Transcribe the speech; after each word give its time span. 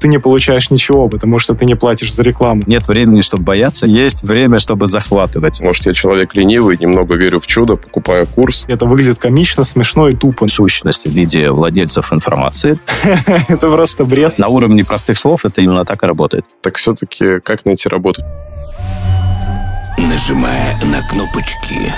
ты 0.00 0.08
не 0.08 0.18
получаешь 0.18 0.70
ничего, 0.70 1.08
потому 1.08 1.38
что 1.38 1.54
ты 1.54 1.64
не 1.64 1.74
платишь 1.74 2.12
за 2.14 2.22
рекламу. 2.22 2.62
Нет 2.66 2.88
времени, 2.88 3.20
чтобы 3.20 3.44
бояться, 3.44 3.86
есть 3.86 4.22
время, 4.22 4.58
чтобы 4.58 4.86
захватывать. 4.86 5.60
Может, 5.60 5.86
я 5.86 5.94
человек 5.94 6.34
ленивый, 6.34 6.76
немного 6.78 7.14
верю 7.16 7.40
в 7.40 7.46
чудо, 7.46 7.76
покупаю 7.76 8.26
курс. 8.26 8.64
Это 8.68 8.86
выглядит 8.86 9.18
комично, 9.18 9.64
смешно 9.64 10.08
и 10.08 10.14
тупо. 10.14 10.46
Сущность 10.48 11.06
в 11.06 11.10
виде 11.10 11.50
владельцев 11.50 12.12
информации. 12.12 12.78
Это 13.48 13.68
просто 13.68 14.04
бред. 14.04 14.38
На 14.38 14.48
уровне 14.48 14.84
простых 14.84 15.18
слов 15.18 15.44
это 15.44 15.60
именно 15.60 15.84
так 15.84 16.02
и 16.02 16.06
работает. 16.06 16.44
Так 16.62 16.76
все-таки 16.76 17.40
как 17.40 17.64
найти 17.64 17.88
работу? 17.88 18.22
Нажимая 19.98 20.74
на 20.84 21.02
кнопочки. 21.08 21.92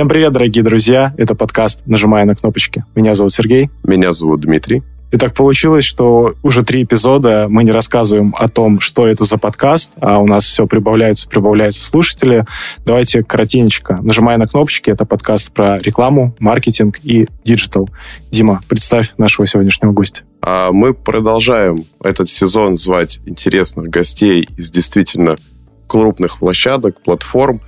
Всем 0.00 0.08
привет, 0.08 0.32
дорогие 0.32 0.64
друзья. 0.64 1.12
Это 1.18 1.34
подкаст 1.34 1.82
«Нажимая 1.84 2.24
на 2.24 2.34
кнопочки». 2.34 2.86
Меня 2.94 3.12
зовут 3.12 3.34
Сергей. 3.34 3.68
Меня 3.84 4.14
зовут 4.14 4.40
Дмитрий. 4.40 4.82
И 5.12 5.18
так 5.18 5.34
получилось, 5.34 5.84
что 5.84 6.32
уже 6.42 6.64
три 6.64 6.84
эпизода 6.84 7.48
мы 7.50 7.64
не 7.64 7.70
рассказываем 7.70 8.34
о 8.38 8.48
том, 8.48 8.80
что 8.80 9.06
это 9.06 9.24
за 9.24 9.36
подкаст, 9.36 9.92
а 10.00 10.18
у 10.18 10.26
нас 10.26 10.46
все 10.46 10.66
прибавляются, 10.66 11.28
прибавляются 11.28 11.84
слушатели. 11.84 12.46
Давайте 12.86 13.22
коротенько. 13.22 13.98
Нажимая 14.00 14.38
на 14.38 14.46
кнопочки, 14.46 14.88
это 14.88 15.04
подкаст 15.04 15.52
про 15.52 15.76
рекламу, 15.76 16.34
маркетинг 16.38 16.98
и 17.02 17.28
digital. 17.44 17.90
Дима, 18.30 18.62
представь 18.70 19.12
нашего 19.18 19.46
сегодняшнего 19.46 19.92
гостя. 19.92 20.22
А 20.40 20.72
мы 20.72 20.94
продолжаем 20.94 21.84
этот 22.02 22.30
сезон 22.30 22.78
звать 22.78 23.20
интересных 23.26 23.90
гостей 23.90 24.48
из 24.56 24.70
действительно 24.70 25.36
крупных 25.86 26.38
площадок, 26.38 27.02
платформ. 27.02 27.60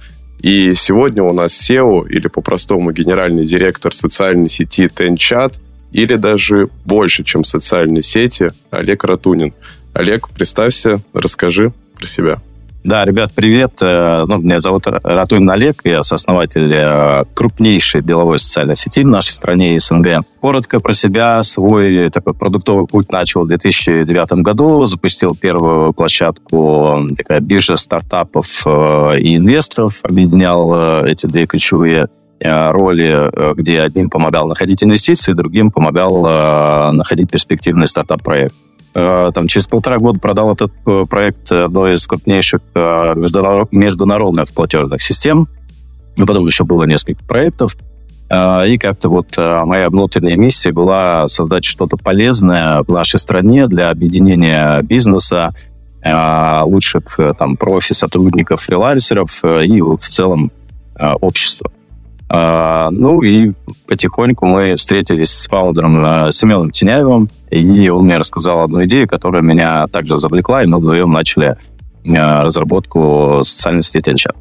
И 0.43 0.75
сегодня 0.75 1.23
у 1.23 1.33
нас 1.33 1.53
SEO, 1.53 2.07
или 2.09 2.29
по-простому 2.29 2.93
генеральный 2.93 3.47
директор 3.47 3.95
социальной 3.95 4.49
сети 4.49 4.85
TenChat– 4.87 5.59
или 5.93 6.17
даже 6.17 6.69
больше, 6.85 7.23
чем 7.23 7.45
социальные 7.45 8.03
сети, 8.03 8.51
Олег 8.71 9.05
Ратунин. 9.05 9.53
Олег, 9.93 10.29
представься, 10.31 11.01
расскажи 11.13 11.73
про 11.95 12.07
себя. 12.07 12.43
Да, 12.85 13.05
ребят, 13.05 13.31
привет. 13.33 13.75
Э, 13.81 14.25
ну, 14.27 14.39
меня 14.39 14.59
зовут 14.59 14.87
Ратуин 14.89 15.49
Олег, 15.49 15.83
я 15.85 16.03
сооснователь 16.03 16.69
э, 16.75 17.25
крупнейшей 17.33 18.03
деловой 18.03 18.41
социальной 18.41 18.75
сети 18.75 19.05
в 19.05 19.07
нашей 19.07 19.31
стране 19.31 19.79
СНГ. 19.79 20.25
Коротко 20.41 20.81
про 20.81 20.93
себя. 20.93 21.41
Свой 21.45 22.11
такой 22.11 22.35
продуктовый 22.35 22.89
путь 22.89 23.13
начал 23.13 23.45
в 23.45 23.47
2009 23.47 24.43
году. 24.43 24.85
Запустил 24.87 25.37
первую 25.37 25.93
площадку, 25.93 27.07
такая 27.17 27.39
биржа 27.39 27.77
стартапов 27.77 28.47
э, 28.67 29.19
и 29.21 29.37
инвесторов. 29.37 30.01
Объединял 30.03 31.05
эти 31.05 31.27
две 31.27 31.47
ключевые 31.47 32.09
роли, 32.41 33.55
где 33.55 33.83
одним 33.83 34.11
помогал 34.11 34.49
находить 34.49 34.83
инвестиции, 34.83 35.33
другим 35.33 35.71
помогал 35.71 36.93
находить 36.93 37.31
перспективный 37.31 37.87
стартап-проект. 37.87 38.53
Там, 38.93 39.47
через 39.49 39.67
полтора 39.67 39.99
года 39.99 40.19
продал 40.19 40.53
этот 40.53 40.73
проект 41.09 41.51
одной 41.51 41.95
из 41.95 42.07
крупнейших 42.07 42.61
международных 42.75 44.53
платежных 44.53 45.03
систем. 45.03 45.49
Ну, 46.17 46.27
потом 46.27 46.47
еще 46.47 46.65
было 46.65 46.85
несколько 46.85 47.25
проектов. 47.25 47.75
И 48.31 48.79
как-то 48.79 49.09
вот 49.09 49.35
моя 49.39 49.89
внутренняя 49.89 50.37
миссия 50.37 50.73
была 50.73 51.27
создать 51.27 51.65
что-то 51.65 51.97
полезное 51.97 52.83
в 52.83 52.89
нашей 52.89 53.19
стране 53.19 53.67
для 53.67 53.89
объединения 53.89 54.83
бизнеса, 54.83 55.55
лучших 56.05 57.19
там 57.39 57.57
профи, 57.57 57.95
сотрудников, 57.95 58.61
фрилансеров 58.63 59.43
и 59.43 59.81
в 59.81 60.03
целом 60.03 60.53
общества. 60.99 61.72
А, 62.35 62.89
ну 62.91 63.21
и 63.21 63.53
потихоньку 63.87 64.47
мы 64.47 64.77
встретились 64.77 65.31
с 65.31 65.47
фаундером 65.49 66.03
а, 66.03 66.31
Семеном 66.31 66.71
Теняевым, 66.71 67.29
и 67.51 67.91
он 67.91 68.07
мне 68.07 68.17
рассказал 68.17 68.63
одну 68.63 68.83
идею, 68.87 69.07
которая 69.07 69.43
меня 69.43 69.87
также 69.89 70.17
завлекла, 70.17 70.63
и 70.63 70.67
мы 70.67 70.79
вдвоем 70.79 71.13
начали 71.13 71.59
а, 72.17 72.43
разработку 72.43 73.41
социальной 73.45 73.83
сети 73.83 74.01
Тенчат. 74.01 74.35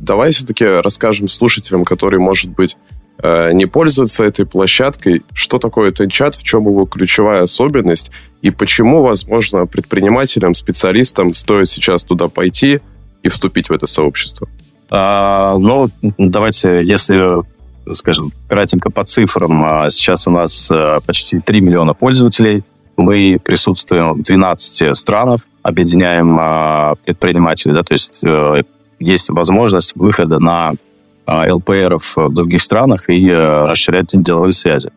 Давай 0.00 0.32
все-таки 0.32 0.64
расскажем 0.64 1.28
слушателям, 1.28 1.84
которые, 1.84 2.20
может 2.20 2.50
быть, 2.50 2.76
не 3.24 3.66
пользуются 3.66 4.22
этой 4.22 4.46
площадкой, 4.46 5.22
что 5.32 5.58
такое 5.58 5.90
Тенчат, 5.90 6.36
в 6.36 6.44
чем 6.44 6.64
его 6.66 6.86
ключевая 6.86 7.42
особенность, 7.42 8.12
и 8.40 8.50
почему, 8.50 9.02
возможно, 9.02 9.66
предпринимателям, 9.66 10.54
специалистам 10.54 11.34
стоит 11.34 11.68
сейчас 11.68 12.04
туда 12.04 12.28
пойти 12.28 12.80
и 13.24 13.28
вступить 13.28 13.68
в 13.68 13.72
это 13.72 13.88
сообщество. 13.88 14.48
А, 14.94 15.56
ну, 15.56 15.88
давайте, 16.18 16.82
если, 16.84 17.42
скажем, 17.94 18.30
кратенько 18.46 18.90
по 18.90 19.04
цифрам, 19.04 19.64
а, 19.64 19.88
сейчас 19.88 20.26
у 20.26 20.30
нас 20.30 20.68
а, 20.70 21.00
почти 21.00 21.40
3 21.40 21.60
миллиона 21.62 21.94
пользователей. 21.94 22.62
Мы 22.98 23.40
присутствуем 23.42 24.12
в 24.12 24.22
12 24.22 24.94
странах, 24.94 25.46
объединяем 25.62 26.36
а, 26.38 26.94
предпринимателей, 27.06 27.72
да, 27.72 27.82
то 27.82 27.94
есть 27.94 28.22
э, 28.22 28.64
есть 29.00 29.30
возможность 29.30 29.96
выхода 29.96 30.38
на 30.38 30.74
ЛПРов 31.26 32.12
в 32.14 32.34
других 32.34 32.60
странах 32.60 33.08
и 33.08 33.30
э, 33.30 33.64
расширять 33.64 34.10
деловые 34.12 34.52
связи. 34.52 34.90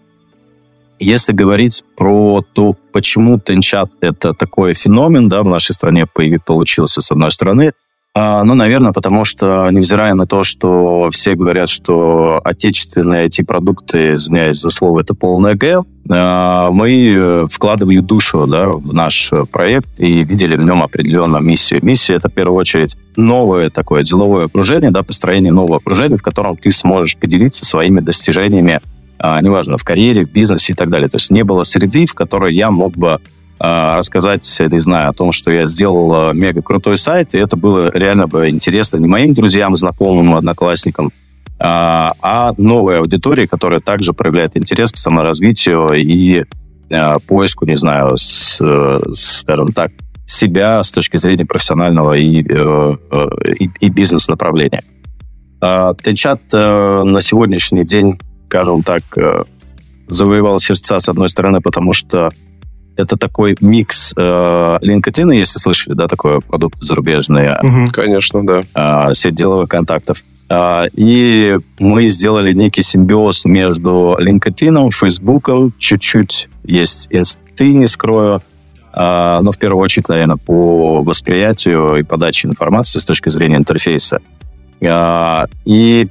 Если 0.99 1.31
говорить 1.31 1.85
про 1.95 2.43
то, 2.51 2.75
почему 2.91 3.39
Тенчат 3.39 3.89
это 4.01 4.33
такой 4.33 4.73
феномен, 4.73 5.29
да, 5.29 5.41
в 5.41 5.47
нашей 5.47 5.71
стране 5.71 6.05
появился, 6.05 6.43
получился 6.45 6.99
с 6.99 7.11
одной 7.13 7.31
стороны– 7.31 7.71
ну, 8.15 8.53
наверное, 8.53 8.93
потому 8.93 9.25
что, 9.25 9.69
невзирая 9.71 10.13
на 10.13 10.25
то, 10.25 10.43
что 10.43 11.09
все 11.11 11.35
говорят, 11.35 11.67
что 11.67 12.39
отечественные 12.43 13.27
IT-продукты, 13.27 14.13
извиняюсь 14.13 14.57
за 14.57 14.69
слово, 14.69 15.01
это 15.01 15.13
полное 15.13 15.55
Г, 15.55 15.83
а, 16.07 16.69
мы 16.71 17.13
э, 17.17 17.47
вкладывали 17.51 17.99
душу 17.99 18.45
да, 18.45 18.69
в 18.69 18.93
наш 18.93 19.31
проект 19.51 19.99
и 19.99 20.23
видели 20.23 20.55
в 20.55 20.63
нем 20.63 20.83
определенную 20.83 21.41
миссию. 21.41 21.83
Миссия— 21.83 22.13
это, 22.15 22.29
в 22.29 22.33
первую 22.33 22.59
очередь, 22.59 22.95
новое 23.15 23.71
такое 23.71 24.03
деловое 24.03 24.45
окружение, 24.45 24.91
да, 24.91 25.01
построение 25.01 25.51
нового 25.51 25.77
окружения, 25.77 26.17
в 26.17 26.23
котором 26.23 26.57
ты 26.57 26.69
сможешь 26.69 27.17
поделиться 27.17 27.65
своими 27.65 28.01
достижениями, 28.01 28.81
а, 29.17 29.41
неважно, 29.41 29.77
в 29.77 29.83
карьере, 29.83 30.25
в 30.25 30.31
бизнесе 30.31 30.73
и 30.73 30.75
так 30.75 30.89
далее. 30.89 31.09
То 31.09 31.17
есть 31.17 31.31
не 31.31 31.43
было 31.43 31.63
среды, 31.63 32.05
в 32.05 32.13
которой 32.13 32.53
я 32.53 32.69
мог 32.69 32.95
бы 32.95 33.13
а, 33.13 33.19
рассказать, 33.59 34.45
не 34.59 34.79
знаю, 34.79 35.09
о 35.09 35.13
том, 35.13 35.31
что 35.31 35.49
я 35.49 35.65
сделал 35.65 36.13
а, 36.13 36.33
мега 36.33 36.61
крутой 36.61 36.97
сайт, 36.97 37.33
и 37.33 37.37
это 37.37 37.55
было 37.55 37.89
реально 37.93 38.27
бы 38.27 38.49
интересно 38.49 38.97
не 38.97 39.07
моим 39.07 39.33
друзьям, 39.33 39.75
знакомым, 39.75 40.35
одноклассникам, 40.35 41.11
а, 41.57 42.11
а 42.21 42.53
новой 42.57 42.99
аудитории, 42.99 43.45
которая 43.45 43.79
также 43.79 44.13
проявляет 44.13 44.57
интерес 44.57 44.91
к 44.91 44.97
саморазвитию 44.97 45.87
и 45.93 46.43
поиску, 47.27 47.65
не 47.65 47.77
знаю, 47.77 48.15
с, 48.15 48.61
скажем 49.13 49.71
так, 49.71 49.91
себя 50.25 50.83
с 50.83 50.91
точки 50.91 51.17
зрения 51.17 51.45
профессионального 51.45 52.13
и, 52.13 52.43
э, 52.43 52.97
э, 53.11 53.27
и, 53.59 53.69
и 53.79 53.89
бизнес-направления. 53.89 54.83
Тенчат 55.59 56.41
э, 56.53 57.03
на 57.03 57.21
сегодняшний 57.21 57.85
день, 57.85 58.19
скажем 58.47 58.83
так, 58.83 59.03
завоевал 60.07 60.59
сердца, 60.59 60.99
с 60.99 61.09
одной 61.09 61.29
стороны, 61.29 61.61
потому 61.61 61.93
что 61.93 62.29
это 62.97 63.17
такой 63.17 63.55
микс 63.61 64.13
э, 64.15 64.21
LinkedIn, 64.21 65.35
если 65.35 65.59
слышали, 65.59 65.93
да, 65.93 66.07
такой 66.07 66.41
продукт 66.41 66.81
зарубежный. 66.81 67.55
Угу, 67.57 67.91
конечно, 67.91 68.45
да. 68.45 68.61
Э, 69.09 69.13
сеть 69.13 69.35
деловых 69.35 69.69
контактов. 69.69 70.23
Э, 70.49 70.85
и 70.93 71.57
мы 71.79 72.07
сделали 72.07 72.53
некий 72.53 72.81
симбиоз 72.81 73.45
между 73.45 74.17
LinkedIn, 74.19 74.91
Facebook, 74.91 75.49
чуть-чуть 75.77 76.49
есть 76.63 77.07
инсты, 77.09 77.73
не 77.73 77.87
скрою, 77.87 78.41
э, 78.93 79.39
но 79.41 79.51
в 79.51 79.57
первую 79.57 79.83
очередь, 79.83 80.09
наверное, 80.09 80.37
по 80.37 81.03
восприятию 81.03 81.97
и 81.97 82.03
подаче 82.03 82.47
информации 82.47 82.99
с 82.99 83.05
точки 83.05 83.29
зрения 83.29 83.57
интерфейса. 83.57 84.19
Э, 84.81 85.45
и 85.65 86.07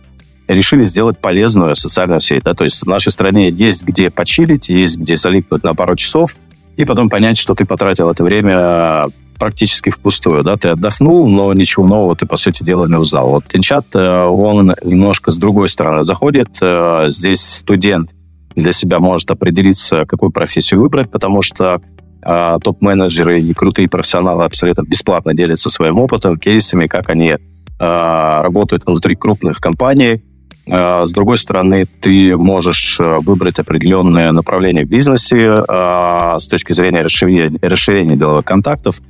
решили 0.49 0.85
сделать 0.85 1.19
полезную 1.19 1.75
социальную 1.75 2.21
сеть. 2.21 2.43
Да? 2.45 2.55
То 2.55 2.65
есть 2.65 2.83
в 2.83 2.87
нашей 2.87 3.13
стране 3.13 3.51
есть 3.51 3.83
где 3.85 4.11
почилить, 4.11 4.69
есть 4.69 4.99
где 4.99 5.17
залипнуть 5.17 5.63
на 5.63 5.75
пару 5.75 5.97
часов, 5.97 6.35
и 6.77 6.85
потом 6.85 7.09
понять, 7.09 7.39
что 7.39 7.55
ты 7.55 7.65
потратил 7.65 8.11
это 8.11 8.25
время 8.25 9.07
практически 9.39 9.91
впустую, 9.91 10.43
да, 10.43 10.57
ты 10.57 10.69
отдохнул, 10.69 11.29
но 11.29 11.53
ничего 11.53 11.87
нового 11.87 12.17
ты, 12.17 12.27
по 12.27 12.37
сути 12.37 12.63
дела, 12.63 12.87
не 12.87 12.97
узнал. 12.97 13.31
Вот 13.31 13.45
Тинчат, 13.49 13.87
э, 13.95 14.25
он 14.25 14.75
немножко 14.85 15.31
с 15.31 15.37
другой 15.37 15.69
стороны 15.69 16.03
заходит, 16.03 16.49
э, 16.63 17.07
здесь 17.09 17.41
студент 17.41 18.11
для 18.55 18.73
себя 18.73 19.01
может 19.01 19.31
определиться, 19.31 20.05
какую 20.07 20.31
профессию 20.31 20.81
выбрать, 20.81 21.11
потому 21.11 21.43
что 21.43 21.81
э, 22.23 22.59
топ-менеджеры 22.63 23.41
и 23.41 23.53
крутые 23.53 23.89
профессионалы 23.89 24.45
абсолютно 24.45 24.83
бесплатно 24.83 25.35
делятся 25.35 25.69
своим 25.69 25.99
опытом, 25.99 26.39
кейсами, 26.39 26.87
как 26.87 27.11
они 27.11 27.37
работают 27.77 28.87
внутри 28.87 29.17
крупных 29.17 29.59
компаний, 29.59 30.23
Э, 30.23 30.34
с 30.67 31.13
другой 31.13 31.37
стороны, 31.37 31.87
ты 32.01 32.37
можешь 32.37 32.99
э, 32.99 33.19
выбрать 33.19 33.59
определенное 33.59 34.33
направление 34.33 34.87
в 34.87 34.89
бизнесе 34.89 35.55
э, 35.57 36.35
с 36.39 36.49
точки 36.49 36.73
зрения 36.73 37.03
расширения, 37.03 37.59
расширения 37.61 38.17
деловых 38.17 38.45
контактов 38.45 39.01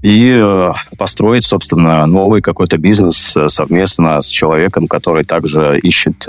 и 0.00 0.68
построить, 0.96 1.44
собственно, 1.44 2.06
новый 2.06 2.40
какой-то 2.40 2.78
бизнес 2.78 3.34
совместно 3.48 4.20
с 4.20 4.28
человеком, 4.28 4.86
который 4.86 5.24
также 5.24 5.76
ищет 5.80 6.24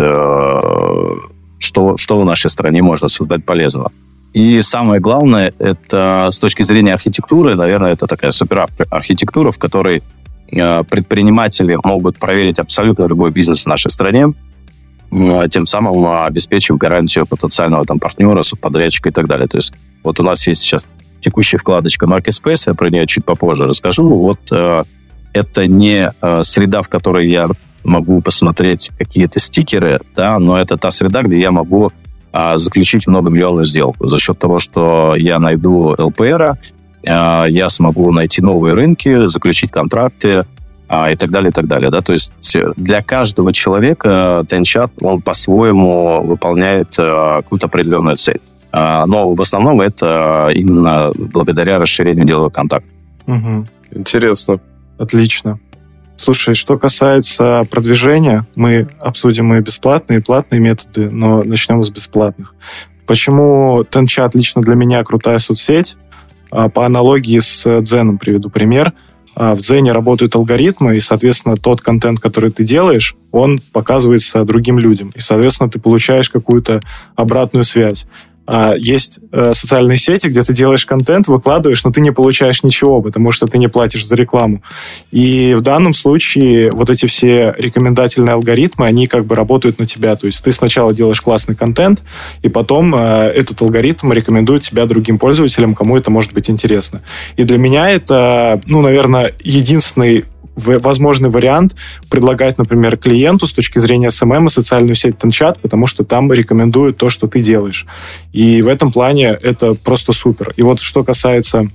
что, 1.59 1.97
что 1.97 2.19
в 2.19 2.25
нашей 2.25 2.49
стране 2.49 2.81
можно 2.81 3.07
создать 3.07 3.45
полезного. 3.45 3.91
И 4.33 4.61
самое 4.61 5.01
главное, 5.01 5.53
это 5.59 6.29
с 6.31 6.39
точки 6.39 6.61
зрения 6.61 6.93
архитектуры, 6.93 7.55
наверное, 7.55 7.93
это 7.93 8.05
такая 8.05 8.31
суперархитектура, 8.31 9.51
в 9.51 9.57
которой 9.57 9.97
э, 9.97 10.01
предприниматели 10.51 11.77
могут 11.83 12.17
проверить 12.17 12.59
абсолютно 12.59 13.05
любой 13.05 13.31
бизнес 13.31 13.63
в 13.63 13.67
нашей 13.67 13.91
стране, 13.91 14.33
э, 15.11 15.47
тем 15.49 15.65
самым 15.65 16.23
обеспечив 16.23 16.77
гарантию 16.77 17.25
потенциального 17.25 17.85
там, 17.85 17.99
партнера, 17.99 18.41
субподрядчика 18.43 19.09
и 19.09 19.11
так 19.11 19.27
далее. 19.27 19.47
То 19.47 19.57
есть 19.57 19.73
вот 20.03 20.19
у 20.19 20.23
нас 20.23 20.45
есть 20.47 20.61
сейчас 20.61 20.85
текущая 21.21 21.57
вкладочка 21.57 22.05
Marketspace, 22.05 22.63
я 22.67 22.73
про 22.73 22.89
нее 22.89 23.05
чуть 23.05 23.25
попозже 23.25 23.65
расскажу. 23.65 24.07
Вот 24.09 24.39
э, 24.51 24.83
это 25.33 25.67
не 25.67 26.11
э, 26.21 26.43
среда, 26.43 26.81
в 26.81 26.89
которой 26.89 27.29
я 27.29 27.47
могу 27.83 28.21
посмотреть 28.21 28.91
какие-то 28.97 29.39
стикеры, 29.39 29.99
да, 30.15 30.39
но 30.39 30.57
это 30.57 30.77
та 30.77 30.91
среда, 30.91 31.23
где 31.23 31.39
я 31.39 31.51
могу 31.51 31.91
а, 32.31 32.57
заключить 32.57 33.07
многомиллионную 33.07 33.65
сделку. 33.65 34.07
За 34.07 34.19
счет 34.19 34.37
того, 34.37 34.59
что 34.59 35.15
я 35.15 35.39
найду 35.39 35.95
ЛПР, 35.97 36.41
а, 36.41 36.57
я 37.03 37.69
смогу 37.69 38.11
найти 38.11 38.41
новые 38.41 38.73
рынки, 38.73 39.25
заключить 39.25 39.71
контракты 39.71 40.45
а, 40.89 41.11
и 41.11 41.15
так 41.15 41.29
далее, 41.29 41.51
и 41.51 41.53
так 41.53 41.67
далее. 41.67 41.91
Да? 41.91 42.01
То 42.01 42.13
есть 42.13 42.33
для 42.75 43.03
каждого 43.03 43.53
человека 43.53 44.43
Тенчат, 44.49 44.91
он 45.01 45.21
по-своему 45.21 46.23
выполняет 46.23 46.95
а, 46.97 47.43
какую-то 47.43 47.67
определенную 47.67 48.17
цель. 48.17 48.41
А, 48.71 49.05
но 49.05 49.33
в 49.33 49.39
основном 49.39 49.81
это 49.81 50.49
именно 50.53 51.11
благодаря 51.15 51.77
расширению 51.77 52.25
деловых 52.25 52.53
контактов. 52.53 52.91
Угу. 53.27 53.67
Интересно. 53.91 54.59
Отлично. 54.97 55.59
Слушай, 56.17 56.55
что 56.55 56.77
касается 56.77 57.61
продвижения, 57.69 58.45
мы 58.55 58.87
обсудим 58.99 59.53
и 59.53 59.61
бесплатные, 59.61 60.19
и 60.19 60.21
платные 60.21 60.59
методы, 60.59 61.09
но 61.09 61.41
начнем 61.43 61.83
с 61.83 61.89
бесплатных. 61.91 62.55
Почему 63.05 63.85
Тенчат 63.89 64.35
лично 64.35 64.61
для 64.61 64.75
меня 64.75 65.03
крутая 65.03 65.37
соцсеть? 65.39 65.97
А, 66.51 66.69
по 66.69 66.85
аналогии 66.85 67.39
с 67.39 67.81
Дзеном 67.81 68.17
приведу 68.17 68.49
пример. 68.49 68.93
А, 69.35 69.55
в 69.55 69.59
Дзене 69.59 69.91
работают 69.91 70.35
алгоритмы, 70.35 70.97
и, 70.97 70.99
соответственно, 70.99 71.55
тот 71.55 71.81
контент, 71.81 72.19
который 72.19 72.51
ты 72.51 72.63
делаешь, 72.63 73.15
он 73.31 73.59
показывается 73.71 74.43
другим 74.43 74.79
людям. 74.79 75.11
И, 75.15 75.19
соответственно, 75.19 75.69
ты 75.69 75.79
получаешь 75.79 76.29
какую-то 76.29 76.81
обратную 77.15 77.63
связь. 77.63 78.07
А, 78.51 78.73
есть 78.75 79.19
э, 79.31 79.53
социальные 79.53 79.97
сети, 79.97 80.25
где 80.25 80.41
ты 80.41 80.53
делаешь 80.53 80.83
контент, 80.83 81.27
выкладываешь, 81.27 81.83
но 81.83 81.91
ты 81.91 82.01
не 82.01 82.11
получаешь 82.11 82.63
ничего, 82.63 82.99
потому 82.99 83.31
что 83.31 83.45
ты 83.45 83.59
не 83.59 83.67
платишь 83.67 84.07
за 84.07 84.15
рекламу. 84.15 84.63
И 85.11 85.53
в 85.55 85.61
данном 85.61 85.93
случае 85.93 86.71
вот 86.71 86.89
эти 86.89 87.05
все 87.05 87.53
рекомендательные 87.59 88.33
алгоритмы, 88.33 88.87
они 88.87 89.05
как 89.05 89.25
бы 89.25 89.35
работают 89.35 89.77
на 89.77 89.85
тебя. 89.85 90.15
То 90.15 90.25
есть 90.25 90.43
ты 90.43 90.51
сначала 90.51 90.95
делаешь 90.95 91.21
классный 91.21 91.55
контент, 91.55 92.01
и 92.41 92.49
потом 92.49 92.95
э, 92.95 93.27
этот 93.35 93.61
алгоритм 93.61 94.11
рекомендует 94.13 94.63
тебя 94.63 94.87
другим 94.87 95.19
пользователям, 95.19 95.75
кому 95.75 95.95
это 95.95 96.09
может 96.09 96.33
быть 96.33 96.49
интересно. 96.49 97.03
И 97.37 97.43
для 97.43 97.59
меня 97.59 97.87
это, 97.91 98.59
ну, 98.65 98.81
наверное, 98.81 99.31
единственный 99.43 100.25
возможный 100.59 101.29
вариант 101.29 101.75
предлагать, 102.09 102.57
например, 102.57 102.97
клиенту 102.97 103.47
с 103.47 103.53
точки 103.53 103.79
зрения 103.79 104.07
SMM 104.07 104.47
и 104.47 104.49
социальную 104.49 104.95
сеть 104.95 105.17
Танчат, 105.17 105.59
потому 105.59 105.85
что 105.85 106.03
там 106.03 106.31
рекомендуют 106.31 106.97
то, 106.97 107.09
что 107.09 107.27
ты 107.27 107.41
делаешь. 107.41 107.85
И 108.33 108.61
в 108.61 108.67
этом 108.67 108.91
плане 108.91 109.37
это 109.41 109.73
просто 109.73 110.11
супер. 110.11 110.53
И 110.57 110.61
вот 110.61 110.79
что 110.81 111.03
касается 111.03 111.69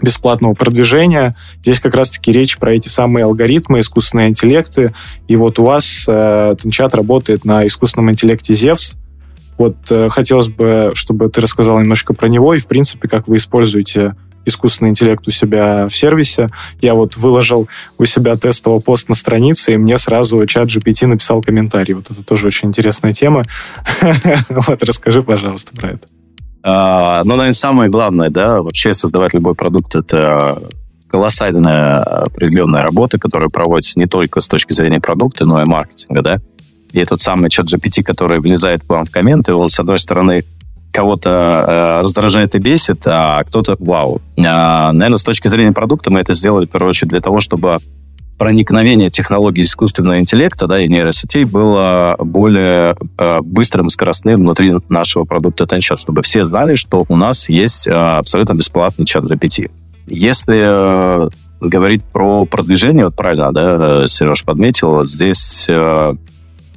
бесплатного 0.00 0.54
продвижения. 0.54 1.34
Здесь 1.62 1.80
как 1.80 1.94
раз-таки 1.94 2.30
речь 2.30 2.58
про 2.58 2.74
эти 2.74 2.88
самые 2.88 3.24
алгоритмы, 3.24 3.80
искусственные 3.80 4.28
интеллекты. 4.28 4.94
И 5.28 5.36
вот 5.36 5.58
у 5.58 5.64
вас 5.64 6.04
э, 6.06 6.54
Танчат 6.60 6.94
работает 6.94 7.44
на 7.44 7.66
искусственном 7.66 8.10
интеллекте 8.10 8.52
Zevs. 8.52 8.96
Вот 9.56 9.76
э, 9.90 10.08
хотелось 10.08 10.48
бы, 10.48 10.90
чтобы 10.94 11.28
ты 11.28 11.40
рассказал 11.40 11.78
немножко 11.78 12.12
про 12.12 12.28
него 12.28 12.54
и, 12.54 12.58
в 12.58 12.66
принципе, 12.66 13.08
как 13.08 13.28
вы 13.28 13.36
используете 13.36 14.14
искусственный 14.44 14.90
интеллект 14.90 15.26
у 15.26 15.30
себя 15.30 15.86
в 15.86 15.94
сервисе. 15.94 16.48
Я 16.80 16.94
вот 16.94 17.16
выложил 17.16 17.68
у 17.98 18.04
себя 18.04 18.36
тестовый 18.36 18.80
пост 18.80 19.08
на 19.08 19.14
странице, 19.14 19.74
и 19.74 19.76
мне 19.76 19.98
сразу 19.98 20.44
чат 20.46 20.68
GPT 20.68 21.06
написал 21.06 21.42
комментарий. 21.42 21.94
Вот 21.94 22.10
это 22.10 22.24
тоже 22.24 22.46
очень 22.48 22.68
интересная 22.68 23.12
тема. 23.12 23.44
Вот, 24.48 24.82
расскажи, 24.82 25.22
пожалуйста, 25.22 25.72
про 25.72 25.90
это. 25.90 26.06
А, 26.62 27.22
ну, 27.24 27.30
наверное, 27.30 27.52
самое 27.52 27.90
главное, 27.90 28.30
да, 28.30 28.62
вообще 28.62 28.94
создавать 28.94 29.34
любой 29.34 29.54
продукт, 29.54 29.94
это 29.94 30.62
колоссальная 31.08 32.00
определенная 32.00 32.82
работа, 32.82 33.18
которая 33.18 33.48
проводится 33.48 33.98
не 33.98 34.06
только 34.06 34.40
с 34.40 34.48
точки 34.48 34.72
зрения 34.72 35.00
продукта, 35.00 35.44
но 35.44 35.60
и 35.60 35.64
маркетинга, 35.64 36.22
да. 36.22 36.38
И 36.92 36.98
этот 36.98 37.20
самый 37.20 37.50
чат 37.50 37.66
GPT, 37.66 38.02
который 38.02 38.40
влезает 38.40 38.82
к 38.82 38.88
вам 38.88 39.04
в 39.04 39.10
комменты, 39.10 39.54
он, 39.54 39.68
с 39.68 39.78
одной 39.78 39.98
стороны, 39.98 40.44
кого-то 40.94 41.28
э, 41.28 42.02
раздражает 42.02 42.54
и 42.54 42.58
бесит, 42.58 43.02
а 43.04 43.42
кто-то 43.42 43.76
вау. 43.80 44.22
А, 44.38 44.92
наверное, 44.92 45.18
с 45.18 45.24
точки 45.24 45.48
зрения 45.48 45.72
продукта 45.72 46.12
мы 46.12 46.20
это 46.20 46.32
сделали, 46.32 46.66
в 46.66 46.70
первую 46.70 46.90
очередь, 46.90 47.10
для 47.10 47.20
того, 47.20 47.40
чтобы 47.40 47.78
проникновение 48.38 49.10
технологий 49.10 49.62
искусственного 49.62 50.18
интеллекта 50.18 50.66
да, 50.66 50.80
и 50.80 50.88
нейросетей 50.88 51.44
было 51.44 52.16
более 52.18 52.96
э, 53.18 53.40
быстрым 53.42 53.88
и 53.88 53.90
скоростным 53.90 54.40
внутри 54.40 54.74
нашего 54.88 55.24
продукта 55.24 55.64
TenChat, 55.64 55.98
чтобы 55.98 56.22
все 56.22 56.44
знали, 56.44 56.76
что 56.76 57.04
у 57.08 57.16
нас 57.16 57.48
есть 57.48 57.88
э, 57.88 57.92
абсолютно 57.92 58.54
бесплатный 58.54 59.04
чат 59.04 59.24
GPT. 59.24 59.70
Если 60.06 60.60
э, 60.62 61.28
говорить 61.60 62.04
про 62.04 62.44
продвижение, 62.44 63.06
вот 63.06 63.16
правильно, 63.16 63.52
да, 63.52 64.06
Сереж 64.06 64.44
подметил, 64.44 64.90
вот 64.90 65.08
здесь 65.08 65.66
э, 65.68 66.14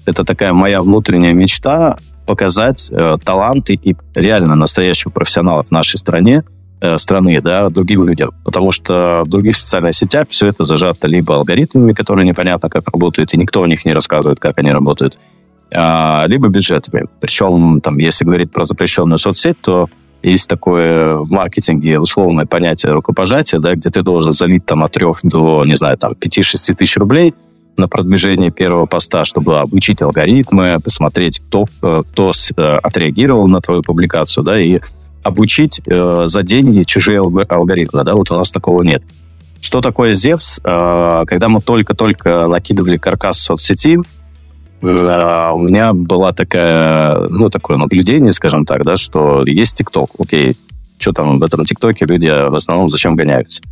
это 0.05 0.23
такая 0.23 0.53
моя 0.53 0.81
внутренняя 0.81 1.33
мечта 1.33 1.97
показать 2.27 2.89
э, 2.91 3.17
таланты 3.23 3.73
и 3.73 3.95
реально 4.13 4.55
настоящих 4.55 5.11
профессионалов 5.13 5.67
в 5.67 5.71
нашей 5.71 5.97
стране, 5.97 6.43
э, 6.81 6.97
страны, 6.97 7.41
да, 7.41 7.69
другим 7.69 8.05
людям. 8.05 8.31
Потому 8.43 8.71
что 8.71 9.23
в 9.25 9.29
других 9.29 9.57
социальных 9.57 9.95
сетях 9.95 10.27
все 10.29 10.47
это 10.47 10.63
зажато 10.63 11.07
либо 11.07 11.35
алгоритмами, 11.35 11.93
которые 11.93 12.27
непонятно 12.27 12.69
как 12.69 12.89
работают, 12.89 13.33
и 13.33 13.37
никто 13.37 13.63
о 13.63 13.67
них 13.67 13.85
не 13.85 13.93
рассказывает, 13.93 14.39
как 14.39 14.59
они 14.59 14.71
работают, 14.71 15.17
а, 15.73 16.25
либо 16.27 16.49
бюджетами. 16.49 17.05
Причем, 17.19 17.81
там, 17.81 17.97
если 17.97 18.25
говорить 18.25 18.51
про 18.51 18.65
запрещенную 18.65 19.17
соцсеть, 19.17 19.59
то 19.61 19.89
есть 20.21 20.49
такое 20.49 21.15
в 21.15 21.31
маркетинге 21.31 21.99
условное 21.99 22.45
понятие 22.45 22.91
рукопожатия, 22.91 23.59
да, 23.59 23.73
где 23.75 23.89
ты 23.89 24.01
должен 24.01 24.33
залить 24.33 24.65
там 24.65 24.83
от 24.83 24.91
трех 24.91 25.19
до, 25.23 25.63
не 25.65 25.75
знаю, 25.75 25.97
там 25.97 26.11
5-6 26.11 26.73
тысяч 26.75 26.97
рублей– 26.97 27.33
на 27.77 27.87
продвижение 27.87 28.51
первого 28.51 28.85
поста, 28.85 29.23
чтобы 29.23 29.59
обучить 29.59 30.01
алгоритмы, 30.01 30.77
посмотреть, 30.83 31.39
кто, 31.39 31.65
э, 31.81 32.03
кто 32.09 32.31
э, 32.31 32.61
отреагировал 32.83 33.47
на 33.47 33.61
твою 33.61 33.81
публикацию, 33.81 34.43
да, 34.43 34.59
и 34.59 34.79
обучить 35.23 35.81
э, 35.85 36.23
за 36.25 36.43
деньги 36.43 36.83
чужие 36.83 37.19
алгоритмы, 37.19 38.03
да, 38.03 38.15
вот 38.15 38.31
у 38.31 38.35
нас 38.35 38.51
такого 38.51 38.83
нет. 38.83 39.03
Что 39.61 39.81
такое 39.81 40.13
Zevs? 40.13 40.59
Э, 40.63 41.25
когда 41.25 41.49
мы 41.49 41.61
только-только 41.61 42.47
накидывали 42.47 42.97
каркас 42.97 43.39
соцсети, 43.39 43.99
у 44.79 44.85
меня 44.85 45.91
была 45.93 46.33
такая, 46.33 47.27
ну, 47.29 47.49
такое 47.49 47.77
наблюдение, 47.77 48.31
скажем 48.31 48.63
так, 48.63 48.83
да, 48.83 48.95
что 48.95 49.43
есть 49.43 49.75
ТикТок, 49.75 50.11
окей, 50.19 50.55
что 50.99 51.13
там 51.13 51.39
в 51.39 51.43
этом 51.43 51.65
ТикТоке 51.65 52.05
люди 52.05 52.27
в 52.27 52.53
основном 52.53 52.89
зачем 52.89 53.15
гоняются? 53.15 53.63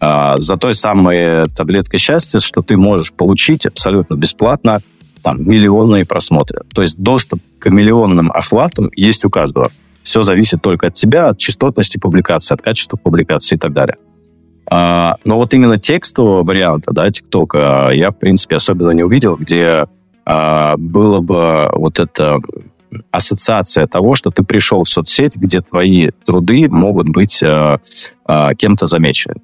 А, 0.00 0.36
за 0.38 0.56
той 0.56 0.74
самой 0.74 1.48
таблеткой 1.48 1.98
счастья, 1.98 2.38
что 2.38 2.62
ты 2.62 2.76
можешь 2.76 3.12
получить 3.12 3.66
абсолютно 3.66 4.14
бесплатно 4.14 4.80
там, 5.22 5.42
миллионные 5.48 6.04
просмотры. 6.04 6.62
То 6.74 6.82
есть 6.82 6.98
доступ 6.98 7.40
к 7.58 7.68
миллионным 7.70 8.30
охватам 8.30 8.90
есть 8.94 9.24
у 9.24 9.30
каждого. 9.30 9.70
Все 10.02 10.22
зависит 10.22 10.62
только 10.62 10.86
от 10.86 10.94
тебя, 10.94 11.28
от 11.28 11.38
частотности 11.38 11.98
публикации, 11.98 12.54
от 12.54 12.62
качества 12.62 12.96
публикации 12.96 13.56
и 13.56 13.58
так 13.58 13.72
далее. 13.72 13.96
А, 14.70 15.16
но 15.24 15.36
вот 15.36 15.52
именно 15.54 15.78
текстового 15.78 16.44
варианта, 16.44 16.92
да, 16.92 17.10
ТикТока, 17.10 17.90
я, 17.92 18.10
в 18.10 18.18
принципе, 18.18 18.56
особенно 18.56 18.90
не 18.90 19.02
увидел, 19.02 19.36
где 19.36 19.86
а, 20.24 20.76
было 20.76 21.20
бы 21.20 21.70
вот 21.72 21.98
это 21.98 22.38
ассоциация 23.10 23.86
того, 23.86 24.14
что 24.14 24.30
ты 24.30 24.44
пришел 24.44 24.84
в 24.84 24.88
соцсеть, 24.88 25.36
где 25.36 25.60
твои 25.60 26.10
труды 26.24 26.68
могут 26.68 27.08
быть 27.08 27.42
а, 27.42 27.80
а, 28.24 28.54
кем-то 28.54 28.86
замечены. 28.86 29.36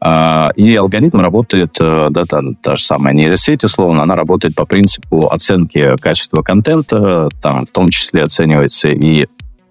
А, 0.00 0.50
и 0.56 0.74
алгоритм 0.76 1.20
работает, 1.20 1.76
э, 1.80 2.08
да, 2.10 2.24
та, 2.24 2.42
та 2.62 2.76
же 2.76 2.82
самая 2.82 3.14
нейросеть, 3.14 3.64
условно, 3.64 4.02
она 4.02 4.14
работает 4.14 4.54
по 4.54 4.66
принципу 4.66 5.26
оценки 5.28 5.96
качества 5.96 6.42
контента, 6.42 7.28
там 7.40 7.64
в 7.64 7.70
том 7.70 7.88
числе 7.88 8.22
оценивается 8.22 8.88
и 8.88 9.26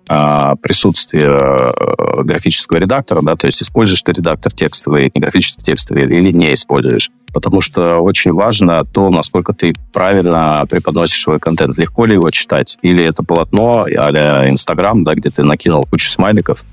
а, 0.08 0.56
присутствие 0.58 1.36
э, 1.36 2.24
графического 2.24 2.78
редактора, 2.78 3.22
да, 3.24 3.36
то 3.36 3.46
есть 3.46 3.62
используешь 3.62 4.02
ты 4.04 4.12
редактор 4.12 4.52
текстовый, 4.52 5.12
не 5.14 5.22
графический 5.22 5.64
текстовый, 5.64 6.04
или 6.04 6.32
не 6.32 6.54
используешь. 6.54 7.10
Потому 7.34 7.62
что 7.62 7.98
очень 7.98 8.32
важно 8.32 8.84
то, 8.86 9.10
насколько 9.10 9.54
ты 9.54 9.74
правильно 9.94 10.66
преподносишь 10.70 11.22
свой 11.22 11.40
контент. 11.40 11.78
Легко 11.78 12.06
ли 12.06 12.14
его 12.14 12.30
читать? 12.30 12.78
Или 12.82 13.04
это 13.04 13.24
полотно 13.24 13.86
а 13.86 14.48
Инстаграм, 14.48 15.04
да, 15.04 15.16
где 15.16 15.30
ты 15.30 15.44
накинул 15.44 15.86
кучу 15.86 16.08
смайликов, 16.08 16.64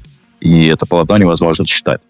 и 0.40 0.66
это 0.66 0.87
полотно 0.87 1.16
невозможно 1.16 1.64
читать 1.64 2.00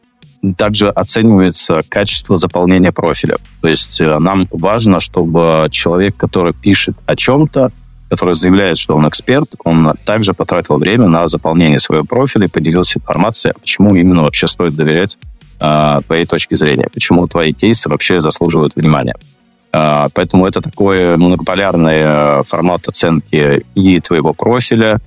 также 0.57 0.91
оценивается 0.91 1.83
качество 1.89 2.37
заполнения 2.37 2.93
профиля. 2.93 3.37
То 3.61 3.69
есть 3.69 4.01
э, 4.01 4.19
нам 4.19 4.49
важно, 4.51 5.01
чтобы 5.01 5.69
человек, 5.71 6.17
который 6.17 6.53
пишет 6.53 6.97
о 7.07 7.15
чем-то, 7.15 7.71
который 8.11 8.35
заявляет, 8.35 8.77
что 8.77 8.95
он 8.95 9.09
эксперт, 9.09 9.55
он 9.65 9.95
также 10.05 10.35
потратил 10.35 10.77
время 10.79 11.07
на 11.07 11.27
заполнение 11.29 11.79
своего 11.79 12.05
профиля 12.05 12.47
и 12.47 12.49
поделился 12.49 12.99
информацией, 12.99 13.55
почему 13.59 13.95
именно 13.95 14.23
вообще 14.23 14.49
стоит 14.49 14.75
доверять 14.75 15.17
э, 15.61 16.01
твоей 16.07 16.27
точке 16.27 16.57
зрения, 16.57 16.89
почему 16.93 17.27
твои 17.29 17.53
кейсы 17.53 17.89
вообще 17.89 18.21
заслуживают 18.21 18.75
внимания. 18.75 19.15
Э, 19.73 20.09
поэтому 20.13 20.47
это 20.47 20.61
такой 20.61 21.17
многополярный 21.17 22.01
э, 22.01 22.43
формат 22.43 22.89
оценки 22.89 23.65
и 23.75 24.01
твоего 24.01 24.35
профиля, 24.35 25.01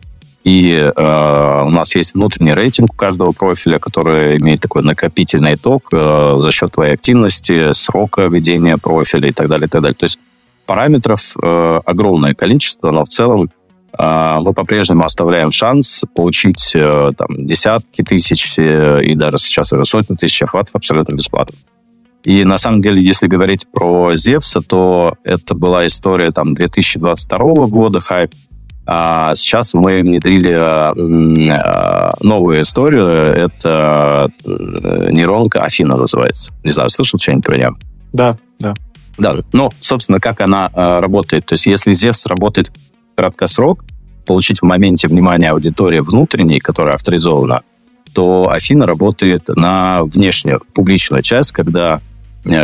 и 0.45 0.91
э, 0.95 1.63
у 1.65 1.69
нас 1.71 1.95
есть 1.95 2.13
внутренний 2.13 2.53
рейтинг 2.53 2.93
у 2.93 2.95
каждого 2.95 3.31
профиля, 3.31 3.79
который 3.79 4.37
имеет 4.37 4.61
такой 4.61 4.83
накопительный 4.83 5.55
итог 5.55 5.87
э, 5.91 6.35
за 6.37 6.51
счет 6.51 6.71
твоей 6.71 6.93
активности, 6.93 7.73
срока 7.73 8.27
ведения 8.27 8.77
профиля 8.77 9.29
и 9.29 9.31
так 9.31 9.49
далее, 9.49 9.65
и 9.65 9.69
так 9.69 9.81
далее. 9.81 9.95
То 9.95 10.03
есть 10.03 10.19
параметров 10.67 11.35
э, 11.41 11.79
огромное 11.83 12.35
количество, 12.35 12.91
но 12.91 13.05
в 13.05 13.09
целом 13.09 13.49
э, 13.97 14.37
мы 14.39 14.53
по-прежнему 14.53 15.03
оставляем 15.03 15.51
шанс 15.51 16.03
получить 16.13 16.73
э, 16.75 17.11
там, 17.17 17.47
десятки 17.47 18.03
тысяч 18.03 18.59
э, 18.59 19.03
и 19.03 19.15
даже 19.15 19.39
сейчас 19.39 19.73
уже 19.73 19.83
сотни 19.83 20.15
тысяч 20.15 20.43
охватов 20.43 20.75
абсолютно 20.75 21.15
бесплатно. 21.15 21.55
И 22.23 22.43
на 22.43 22.59
самом 22.59 22.83
деле, 22.83 23.01
если 23.01 23.25
говорить 23.25 23.65
про 23.73 24.13
Зевса, 24.13 24.61
то 24.61 25.15
это 25.23 25.55
была 25.55 25.87
история 25.87 26.31
там 26.31 26.53
2022 26.53 27.65
года, 27.65 27.99
хайп, 27.99 28.31
сейчас 28.87 29.73
мы 29.73 30.01
внедрили 30.01 30.51
э, 30.59 32.11
новую 32.21 32.61
историю. 32.61 33.07
Это 33.07 34.29
э, 34.45 35.09
нейронка 35.11 35.63
Афина 35.63 35.97
называется. 35.97 36.53
Не 36.63 36.71
знаю, 36.71 36.89
слышал 36.89 37.19
что-нибудь 37.19 37.45
про 37.45 37.57
нее? 37.57 37.71
Да, 38.13 38.37
да. 38.59 38.75
Да, 39.17 39.37
ну, 39.53 39.71
собственно, 39.79 40.19
как 40.19 40.41
она 40.41 40.69
э, 40.71 40.99
работает. 40.99 41.47
То 41.47 41.53
есть, 41.53 41.65
если 41.65 41.93
Зевс 41.93 42.27
работает 42.27 42.71
краткосрок, 43.15 43.83
получить 44.27 44.59
в 44.59 44.65
моменте 44.65 45.07
внимания 45.07 45.49
аудитории 45.49 45.99
внутренней, 45.99 46.59
которая 46.59 46.95
авторизована, 46.95 47.61
то 48.13 48.49
Афина 48.51 48.85
работает 48.85 49.47
на 49.49 50.03
внешнюю, 50.03 50.61
публичную 50.73 51.23
часть, 51.23 51.51
когда 51.51 52.01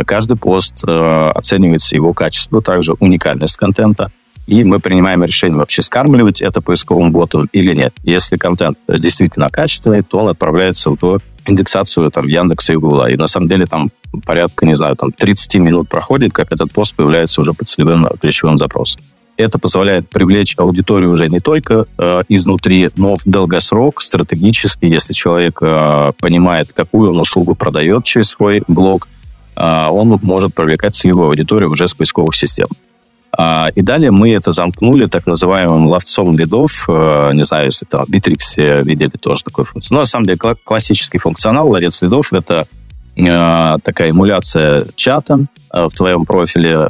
каждый 0.06 0.36
пост 0.36 0.84
э, 0.86 1.30
оценивается 1.34 1.96
его 1.96 2.12
качество, 2.12 2.62
также 2.62 2.92
уникальность 3.00 3.56
контента– 3.56 4.12
и 4.46 4.64
мы 4.64 4.80
принимаем 4.80 5.22
решение 5.22 5.58
вообще 5.58 5.82
скармливать 5.82 6.42
это 6.42 6.60
поисковому 6.60 7.10
боту 7.10 7.46
или 7.52 7.74
нет. 7.74 7.94
Если 8.02 8.36
контент 8.36 8.78
действительно 8.88 9.48
качественный, 9.48 10.02
то 10.02 10.18
он 10.18 10.28
отправляется 10.28 10.90
в 10.90 11.20
индексацию 11.46 12.10
там 12.10 12.26
Яндекса 12.26 12.72
и 12.72 12.76
Гугла. 12.76 13.10
И 13.10 13.16
на 13.16 13.26
самом 13.26 13.48
деле 13.48 13.66
там 13.66 13.90
порядка, 14.24 14.66
не 14.66 14.74
знаю, 14.74 14.96
там 14.96 15.12
30 15.12 15.54
минут 15.56 15.88
проходит, 15.88 16.32
как 16.32 16.52
этот 16.52 16.72
пост 16.72 16.94
появляется 16.94 17.40
уже 17.40 17.52
под 17.52 17.66
целевым 17.66 18.08
ключевым 18.20 18.58
запросом. 18.58 19.02
Это 19.36 19.58
позволяет 19.58 20.10
привлечь 20.10 20.54
аудиторию 20.58 21.10
уже 21.10 21.28
не 21.28 21.40
только 21.40 21.86
э, 21.96 22.22
изнутри, 22.28 22.90
но 22.96 23.16
в 23.16 23.22
долгосрок, 23.24 24.02
стратегически, 24.02 24.84
если 24.84 25.14
человек 25.14 25.58
э, 25.62 26.12
понимает, 26.18 26.72
какую 26.72 27.10
он 27.10 27.20
услугу 27.20 27.54
продает 27.54 28.04
через 28.04 28.28
свой 28.28 28.62
блог, 28.68 29.08
э, 29.56 29.86
он 29.90 30.18
может 30.22 30.54
привлекать 30.54 30.94
целевую 30.94 31.28
аудиторию 31.28 31.70
уже 31.70 31.88
с 31.88 31.94
поисковых 31.94 32.34
систем. 32.34 32.66
А, 33.36 33.70
и 33.74 33.82
далее 33.82 34.10
мы 34.10 34.32
это 34.32 34.50
замкнули 34.50 35.06
так 35.06 35.26
называемым 35.26 35.86
ловцом 35.86 36.36
лидов. 36.36 36.84
Э, 36.88 37.30
не 37.32 37.44
знаю, 37.44 37.66
если 37.66 37.86
там 37.86 38.04
в 38.04 38.10
Bittrex 38.10 38.82
видели 38.82 39.10
тоже 39.10 39.44
такой 39.44 39.64
функционал. 39.64 40.00
Но 40.00 40.02
на 40.02 40.06
самом 40.06 40.26
деле 40.26 40.38
классический 40.64 41.18
функционал 41.18 41.68
ловец 41.70 42.02
лидов— 42.02 42.32
это 42.32 42.66
э, 43.16 43.76
такая 43.82 44.10
эмуляция 44.10 44.84
чата 44.96 45.46
э, 45.72 45.86
в 45.86 45.94
твоем 45.94 46.26
профиле 46.26 46.86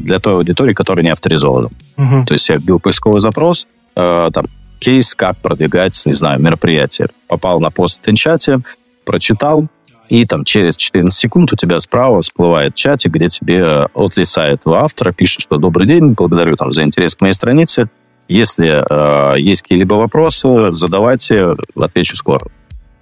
для 0.00 0.18
той 0.18 0.34
аудитории, 0.34 0.72
которая 0.72 1.04
не 1.04 1.10
авторизована. 1.10 1.68
Угу. 1.98 2.24
То 2.26 2.32
есть 2.32 2.48
я 2.48 2.56
вбил 2.56 2.80
поисковый 2.80 3.20
запрос, 3.20 3.66
там, 3.94 4.46
кейс, 4.78 5.14
как 5.14 5.38
продвигать, 5.38 6.00
не 6.04 6.12
знаю, 6.12 6.40
мероприятие. 6.40 7.08
Попал 7.28 7.60
на 7.60 7.70
пост 7.70 7.98
в 7.98 8.02
Тенчате, 8.02 8.60
прочитал, 9.04 9.68
и 10.08 10.24
там 10.24 10.44
через 10.44 10.76
14 10.76 11.16
секунд 11.16 11.52
у 11.52 11.56
тебя 11.56 11.80
справа 11.80 12.20
всплывает 12.20 12.74
чатик, 12.74 13.12
где 13.12 13.28
тебе 13.28 13.88
от 13.92 14.16
лица 14.16 14.46
этого 14.46 14.78
автора 14.78 15.12
пишет, 15.12 15.42
что 15.42 15.56
«Добрый 15.56 15.86
день, 15.86 16.12
благодарю 16.12 16.56
там, 16.56 16.72
за 16.72 16.82
интерес 16.82 17.14
к 17.14 17.20
моей 17.20 17.34
странице. 17.34 17.88
Если 18.28 18.82
э, 18.88 19.40
есть 19.40 19.62
какие-либо 19.62 19.94
вопросы, 19.94 20.72
задавайте, 20.72 21.56
отвечу 21.78 22.16
скоро». 22.16 22.46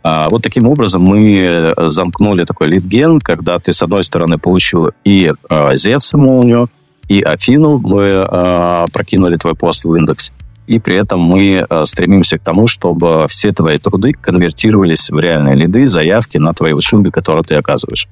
А, 0.02 0.28
вот 0.28 0.42
таким 0.42 0.68
образом 0.68 1.02
мы 1.02 1.72
замкнули 1.78 2.44
такой 2.44 2.68
литген, 2.68 3.20
когда 3.20 3.58
ты, 3.58 3.72
с 3.72 3.80
одной 3.80 4.04
стороны, 4.04 4.38
получил 4.38 4.90
и 5.02 5.32
э, 5.48 5.76
Зевса 5.76 6.18
молнию, 6.18 6.68
и 7.08 7.22
Афину, 7.22 7.78
мы 7.78 8.02
э, 8.02 8.86
прокинули 8.92 9.36
твой 9.36 9.54
пост 9.54 9.84
в 9.84 9.94
индекс, 9.94 10.32
и 10.66 10.78
при 10.78 10.96
этом 10.96 11.20
мы 11.20 11.66
э, 11.68 11.84
стремимся 11.84 12.38
к 12.38 12.42
тому, 12.42 12.66
чтобы 12.66 13.26
все 13.28 13.52
твои 13.52 13.78
труды 13.78 14.12
конвертировались 14.12 15.10
в 15.10 15.18
реальные 15.18 15.56
лиды, 15.56 15.86
заявки 15.86 16.38
на 16.38 16.52
твои 16.52 16.72
услуги, 16.72 17.10
которые 17.10 17.44
ты 17.44 17.54
оказываешь. 17.56 18.08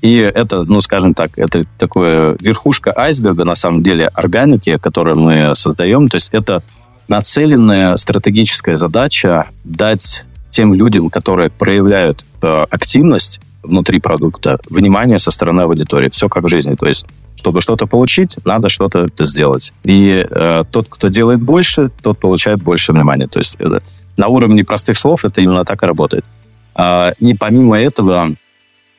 И 0.00 0.16
это, 0.16 0.64
ну, 0.64 0.80
скажем 0.80 1.14
так, 1.14 1.38
это 1.38 1.64
такое 1.78 2.36
верхушка 2.40 2.92
айсберга, 2.96 3.44
на 3.44 3.54
самом 3.54 3.82
деле, 3.82 4.08
органики, 4.08 4.76
которую 4.78 5.18
мы 5.18 5.54
создаем. 5.54 6.08
То 6.08 6.16
есть 6.16 6.30
это 6.32 6.62
нацеленная 7.08 7.96
стратегическая 7.96 8.74
задача 8.74 9.48
дать 9.64 10.24
тем 10.50 10.74
людям, 10.74 11.08
которые 11.08 11.50
проявляют 11.50 12.24
э, 12.42 12.64
активность 12.70 13.40
внутри 13.62 14.00
продукта, 14.00 14.58
внимание 14.68 15.18
со 15.18 15.30
стороны 15.30 15.62
аудитории. 15.62 16.08
Все 16.08 16.28
как 16.28 16.44
в 16.44 16.48
жизни. 16.48 16.74
То 16.74 16.86
есть 16.86 17.06
чтобы 17.36 17.60
что-то 17.60 17.86
получить, 17.86 18.36
надо 18.44 18.68
что-то 18.68 19.08
сделать. 19.18 19.72
И 19.84 20.24
э, 20.28 20.64
тот, 20.70 20.86
кто 20.88 21.08
делает 21.08 21.40
больше, 21.42 21.90
тот 22.02 22.18
получает 22.18 22.62
больше 22.62 22.92
внимания. 22.92 23.26
То 23.26 23.40
есть 23.40 23.56
это, 23.58 23.82
на 24.16 24.28
уровне 24.28 24.64
простых 24.64 24.96
слов 24.96 25.24
это 25.24 25.40
именно 25.40 25.64
так 25.64 25.82
и 25.82 25.86
работает. 25.86 26.24
А, 26.74 27.12
и 27.18 27.34
помимо 27.34 27.78
этого, 27.78 28.30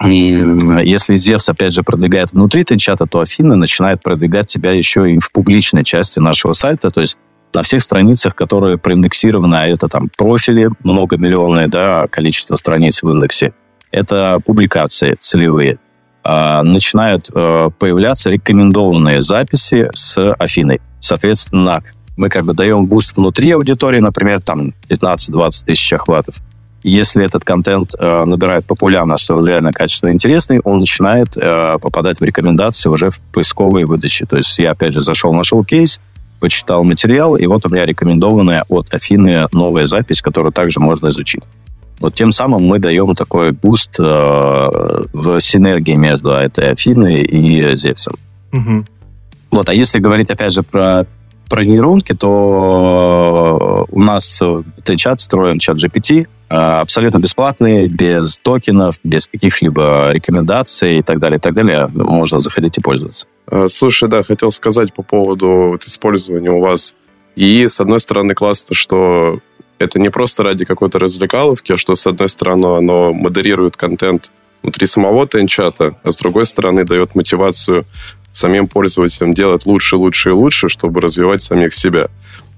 если 0.01 1.15
Зевс, 1.15 1.47
опять 1.47 1.73
же, 1.73 1.83
продвигает 1.83 2.33
внутри 2.33 2.65
чата, 2.77 3.05
то 3.05 3.19
Афина 3.21 3.55
начинает 3.55 4.01
продвигать 4.01 4.49
себя 4.49 4.71
еще 4.71 5.11
и 5.11 5.19
в 5.19 5.31
публичной 5.31 5.83
части 5.83 6.19
нашего 6.19 6.53
сайта, 6.53 6.91
то 6.91 7.01
есть 7.01 7.17
на 7.53 7.61
всех 7.61 7.83
страницах, 7.83 8.35
которые 8.35 8.77
проиндексированы, 8.77 9.55
а 9.55 9.67
это 9.67 9.87
там 9.87 10.09
профили 10.17 10.69
многомиллионные, 10.83 11.67
да, 11.67 12.07
количество 12.07 12.55
страниц 12.55 13.03
в 13.03 13.09
индексе, 13.09 13.53
это 13.93 14.41
публикации 14.45 15.15
целевые– 15.19 15.77
а, 16.23 16.63
начинают 16.63 17.29
э, 17.33 17.69
появляться 17.77 18.29
рекомендованные 18.29 19.21
записи 19.21 19.89
с 19.93 20.17
Афиной. 20.39 20.79
Соответственно, 21.01 21.83
мы 22.15 22.29
как 22.29 22.45
бы 22.45 22.53
даем 22.53 22.85
boost 22.85 23.17
внутри 23.17 23.51
аудитории, 23.51 23.99
например, 23.99 24.41
там 24.41 24.73
15-20 24.87 25.65
тысяч 25.65 25.91
охватов. 25.91 26.37
Если 26.81 27.25
этот 27.25 27.43
контент 27.43 27.93
э, 27.99 28.23
набирает 28.23 28.65
популярность, 28.65 29.29
он 29.31 29.45
реально 29.45 29.73
качественно 29.73 30.11
интересный, 30.11 30.61
он 30.61 30.79
начинает 30.79 31.35
э, 31.35 31.77
попадать 31.81 32.21
в 32.21 32.23
рекомендации 32.23 32.87
уже 32.87 33.09
в 33.09 33.19
поисковые 33.33 33.85
выдачи. 33.85 34.25
То 34.25 34.37
есть 34.37 34.57
я, 34.59 34.71
опять 34.71 34.93
же, 34.93 35.01
зашел, 35.01 35.33
нашел 35.33 35.65
кейс, 35.65 35.99
почитал 36.39 36.85
материал, 36.85 37.35
и 37.35 37.45
вот 37.47 37.65
у 37.65 37.69
меня 37.69 37.85
рекомендованная 37.85 38.63
от 38.69 38.93
Афины 38.93 39.47
новая 39.51 39.85
запись, 39.85 40.21
которую 40.21 40.53
также 40.53 40.79
можно 40.79 41.09
изучить. 41.09 41.43
Вот 41.99 42.15
тем 42.15 42.31
самым 42.31 42.63
мы 42.63 42.79
даем 42.79 43.15
такой 43.15 43.51
boost 43.51 43.99
э, 43.99 44.03
в 44.03 45.39
синергии 45.39 45.95
между 45.95 46.31
этой 46.31 46.71
Афиной 46.71 47.21
и 47.21 47.75
Зевсом. 47.75 48.15
Угу. 48.51 48.85
Вот, 49.51 49.69
а 49.69 49.73
если 49.73 49.99
говорить, 49.99 50.29
опять 50.29 50.51
же, 50.51 50.63
про, 50.63 51.05
про 51.49 51.63
нейронки, 51.63 52.13
то 52.13 53.87
у 53.89 54.01
нас 54.01 54.41
этот 54.41 54.97
чат 54.97 55.19
встроен, 55.19 55.59
ChatGPT, 55.59 56.27
э, 56.49 56.55
абсолютно 56.55 57.19
бесплатный, 57.19 57.87
без 57.87 58.39
токенов, 58.39 58.99
без 59.03 59.27
каких-либо 59.27 60.11
рекомендаций 60.11 60.99
и 60.99 61.01
так 61.03 61.19
далее, 61.19 61.37
и 61.37 61.41
так 61.41 61.53
далее. 61.53 61.87
Можно 61.93 62.39
заходить 62.39 62.77
и 62.77 62.81
пользоваться. 62.81 63.27
Э, 63.49 63.67
слушай, 63.69 64.09
да, 64.09 64.23
хотел 64.23 64.51
сказать 64.51 64.93
по 64.93 65.03
поводу 65.03 65.69
вот, 65.71 65.83
использования 65.85 66.51
у 66.51 66.59
вас 66.59 66.95
и, 67.35 67.67
с 67.67 67.79
одной 67.79 67.99
стороны, 67.99 68.35
классно, 68.35 68.75
что 68.75 69.39
это 69.79 69.99
не 69.99 70.09
просто 70.09 70.43
ради 70.43 70.65
какой-то 70.65 70.99
развлекаловки, 70.99 71.73
а 71.73 71.77
что, 71.77 71.95
с 71.95 72.07
одной 72.07 72.29
стороны, 72.29 72.77
оно 72.77 73.13
модерирует 73.13 73.77
контент 73.77 74.31
внутри 74.61 74.87
самого 74.87 75.27
тенчата, 75.27 75.95
а 76.03 76.11
с 76.11 76.17
другой 76.17 76.45
стороны, 76.45 76.85
дает 76.85 77.15
мотивацию 77.15 77.85
самим 78.31 78.67
пользователям 78.67 79.33
делать 79.33 79.65
лучше, 79.65 79.97
лучше 79.97 80.29
и 80.29 80.33
лучше, 80.33 80.69
чтобы 80.69 81.01
развивать 81.01 81.41
самих 81.41 81.73
себя. 81.73 82.07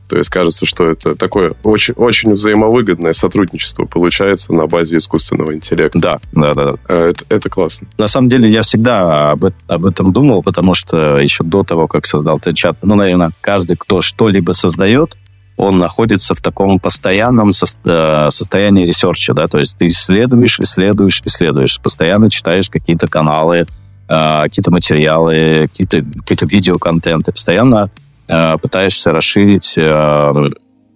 То 0.07 0.17
есть 0.17 0.29
кажется, 0.29 0.65
что 0.65 0.87
это 0.87 1.15
такое 1.15 1.55
очень, 1.63 1.95
очень 1.95 2.33
взаимовыгодное 2.33 3.13
сотрудничество 3.13 3.85
получается 3.85 4.53
на 4.53 4.67
базе 4.67 4.97
искусственного 4.97 5.53
интеллекта. 5.53 5.99
Да, 5.99 6.19
да, 6.31 6.53
да. 6.53 6.75
А, 6.87 7.09
это, 7.09 7.25
это 7.29 7.49
классно. 7.49 7.87
На 7.97 8.07
самом 8.07 8.29
деле 8.29 8.49
я 8.49 8.61
всегда 8.61 9.31
об, 9.31 9.45
об 9.67 9.85
этом 9.85 10.13
думал, 10.13 10.43
потому 10.43 10.75
что 10.75 11.17
еще 11.17 11.43
до 11.43 11.63
того, 11.63 11.87
как 11.87 12.05
создал 12.05 12.37
этот 12.37 12.55
чат, 12.55 12.77
ну, 12.83 12.95
наверное, 12.95 13.31
каждый, 13.41 13.77
кто 13.77 14.01
что-либо 14.01 14.51
создает, 14.51 15.17
он 15.57 15.77
находится 15.77 16.35
в 16.35 16.41
таком 16.41 16.79
постоянном 16.79 17.53
со, 17.53 17.65
э, 17.85 18.29
состоянии 18.31 18.85
ресерча, 18.85 19.33
да, 19.33 19.47
то 19.47 19.57
есть 19.57 19.77
ты 19.77 19.87
исследуешь, 19.87 20.59
исследуешь, 20.59 21.21
исследуешь, 21.23 21.79
постоянно 21.81 22.29
читаешь 22.29 22.69
какие-то 22.69 23.07
каналы, 23.07 23.65
э, 24.09 24.41
какие-то 24.43 24.71
материалы, 24.71 25.69
какие-то 25.71 26.03
какие 26.25 26.49
видеоконтенты, 26.49 27.31
постоянно 27.31 27.89
э, 28.27 28.57
пытаешься 28.61 29.11
расширить 29.11 29.77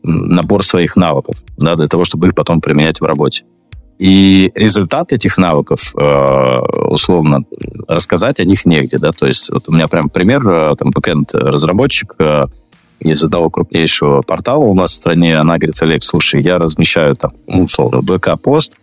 набор 0.01 0.63
своих 0.63 0.95
навыков, 0.95 1.43
да, 1.57 1.75
для 1.75 1.87
того, 1.87 2.05
чтобы 2.05 2.27
их 2.27 2.35
потом 2.35 2.61
применять 2.61 3.01
в 3.01 3.03
работе. 3.03 3.43
И 3.97 4.49
результат 4.55 5.11
этих 5.11 5.37
навыков, 5.37 5.93
условно, 5.93 7.43
рассказать 7.85 8.39
о 8.39 8.45
них 8.45 8.65
негде, 8.65 8.97
да, 8.97 9.11
то 9.11 9.27
есть 9.27 9.49
вот 9.51 9.67
у 9.67 9.73
меня 9.73 9.89
прям 9.89 10.07
пример, 10.09 10.77
там, 10.77 10.91
бэкэнд-разработчик 10.91 12.15
из 12.99 13.23
одного 13.23 13.49
крупнейшего 13.49 14.21
портала 14.21 14.63
у 14.63 14.73
нас 14.73 14.91
в 14.91 14.95
стране, 14.95 15.37
она 15.37 15.57
говорит, 15.57 15.81
Олег, 15.81 16.03
слушай, 16.03 16.41
я 16.41 16.57
размещаю 16.57 17.15
там, 17.15 17.33
ну, 17.47 17.63
условно, 17.63 18.01
БК-пост, 18.01 18.75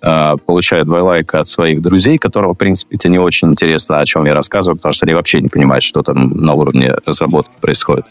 получаю 0.00 0.84
два 0.84 1.02
лайка 1.02 1.40
от 1.40 1.48
своих 1.48 1.80
друзей, 1.80 2.18
которым, 2.18 2.52
в 2.52 2.58
принципе, 2.58 2.96
это 2.96 3.08
не 3.08 3.18
очень 3.18 3.48
интересно, 3.48 4.00
о 4.00 4.04
чем 4.04 4.26
я 4.26 4.34
рассказываю, 4.34 4.76
потому 4.76 4.92
что 4.92 5.06
они 5.06 5.14
вообще 5.14 5.40
не 5.40 5.48
понимают, 5.48 5.82
что 5.82 6.02
там 6.02 6.28
на 6.30 6.52
уровне 6.54 6.94
разработки 7.06 7.52
происходит. 7.60 8.04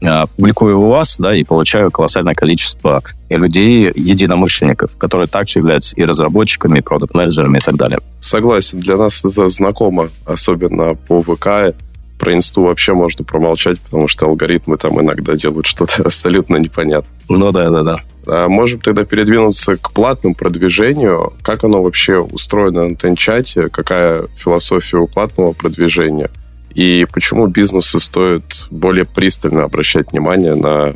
Э, 0.00 0.26
публикую 0.36 0.78
у 0.80 0.88
вас, 0.88 1.16
да, 1.18 1.34
и 1.34 1.42
получаю 1.42 1.90
колоссальное 1.90 2.34
количество 2.34 3.02
людей, 3.30 3.90
единомышленников, 3.94 4.96
которые 4.96 5.26
также 5.26 5.58
являются 5.58 5.96
и 5.96 6.04
разработчиками, 6.04 6.78
и 6.78 6.82
продукт-менеджерами 6.82 7.58
и 7.58 7.60
так 7.60 7.76
далее. 7.76 7.98
Согласен, 8.20 8.78
для 8.78 8.96
нас 8.96 9.24
это 9.24 9.48
знакомо, 9.48 10.08
особенно 10.26 10.94
по 10.94 11.22
ВК. 11.22 11.74
Про 12.18 12.34
инсту 12.34 12.62
вообще 12.62 12.94
можно 12.94 13.24
промолчать, 13.24 13.78
потому 13.80 14.08
что 14.08 14.26
алгоритмы 14.26 14.76
там 14.78 15.00
иногда 15.00 15.34
делают 15.34 15.66
что-то 15.66 16.02
абсолютно 16.04 16.56
непонятное. 16.56 17.10
Ну 17.28 17.52
да, 17.52 17.70
да, 17.70 17.82
да. 17.82 18.00
А 18.26 18.48
можем 18.48 18.80
тогда 18.80 19.04
передвинуться 19.04 19.76
к 19.76 19.92
платному 19.92 20.34
продвижению. 20.34 21.32
Как 21.42 21.64
оно 21.64 21.82
вообще 21.82 22.18
устроено 22.18 22.88
на 22.88 22.96
Тенчате? 22.96 23.68
Какая 23.68 24.26
философия 24.36 24.98
у 24.98 25.06
платного 25.06 25.52
продвижения? 25.52 26.30
И 26.74 27.06
почему 27.12 27.46
бизнесу 27.46 28.00
стоит 28.00 28.66
более 28.70 29.04
пристально 29.04 29.64
обращать 29.64 30.12
внимание 30.12 30.54
на 30.54 30.94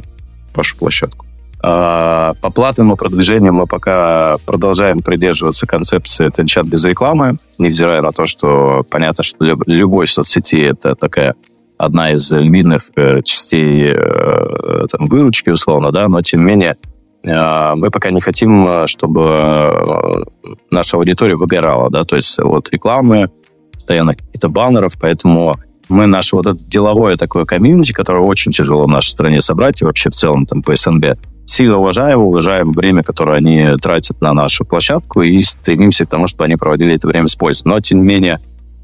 вашу 0.54 0.76
площадку? 0.76 1.26
А, 1.62 2.34
по 2.40 2.50
платному 2.50 2.96
продвижению 2.96 3.52
мы 3.52 3.66
пока 3.66 4.38
продолжаем 4.46 5.00
придерживаться 5.00 5.66
концепции 5.66 6.26
«это 6.26 6.46
чат 6.46 6.66
без 6.66 6.84
рекламы», 6.84 7.38
невзирая 7.58 8.00
на 8.00 8.12
то, 8.12 8.26
что 8.26 8.82
понятно, 8.90 9.24
что 9.24 9.38
для 9.38 9.56
любой 9.66 10.06
соцсети 10.06 10.56
это 10.56 10.94
такая 10.94 11.34
одна 11.76 12.12
из 12.12 12.30
львиных 12.32 12.90
э, 12.96 13.22
частей 13.22 13.92
э, 13.94 14.86
там, 14.90 15.08
выручки, 15.08 15.50
условно, 15.50 15.92
да, 15.92 16.08
но 16.08 16.22
тем 16.22 16.40
не 16.40 16.46
менее 16.46 16.76
э, 17.24 17.72
мы 17.74 17.90
пока 17.90 18.10
не 18.10 18.20
хотим, 18.20 18.86
чтобы 18.86 20.24
наша 20.70 20.96
аудитория 20.96 21.36
выгорала, 21.36 21.90
да, 21.90 22.04
то 22.04 22.16
есть 22.16 22.38
вот 22.38 22.70
рекламы, 22.70 23.30
постоянно 23.72 24.14
каких-то 24.14 24.48
баннеров, 24.48 24.94
поэтому 24.98 25.56
мы 25.90 26.06
наше 26.06 26.36
вот 26.36 26.46
это 26.46 26.58
деловое 26.58 27.16
такое 27.16 27.44
комьюнити, 27.44 27.92
которое 27.92 28.24
очень 28.24 28.52
тяжело 28.52 28.84
в 28.84 28.88
нашей 28.88 29.08
стране 29.08 29.40
собрать, 29.40 29.82
и 29.82 29.84
вообще 29.84 30.10
в 30.10 30.14
целом 30.14 30.46
там 30.46 30.62
по 30.62 30.76
СНГ, 30.76 31.18
сильно 31.50 31.78
уважаем, 31.78 32.20
уважаем 32.20 32.72
время, 32.72 33.02
которое 33.02 33.38
они 33.38 33.76
тратят 33.82 34.20
на 34.20 34.32
нашу 34.32 34.64
площадку, 34.64 35.22
и 35.22 35.42
стремимся 35.42 36.06
к 36.06 36.08
тому, 36.08 36.28
чтобы 36.28 36.44
они 36.44 36.56
проводили 36.56 36.94
это 36.94 37.08
время 37.08 37.28
с 37.28 37.34
пользой. 37.34 37.62
Но, 37.64 37.80
тем 37.80 37.98
не 37.98 38.04
менее, 38.04 38.38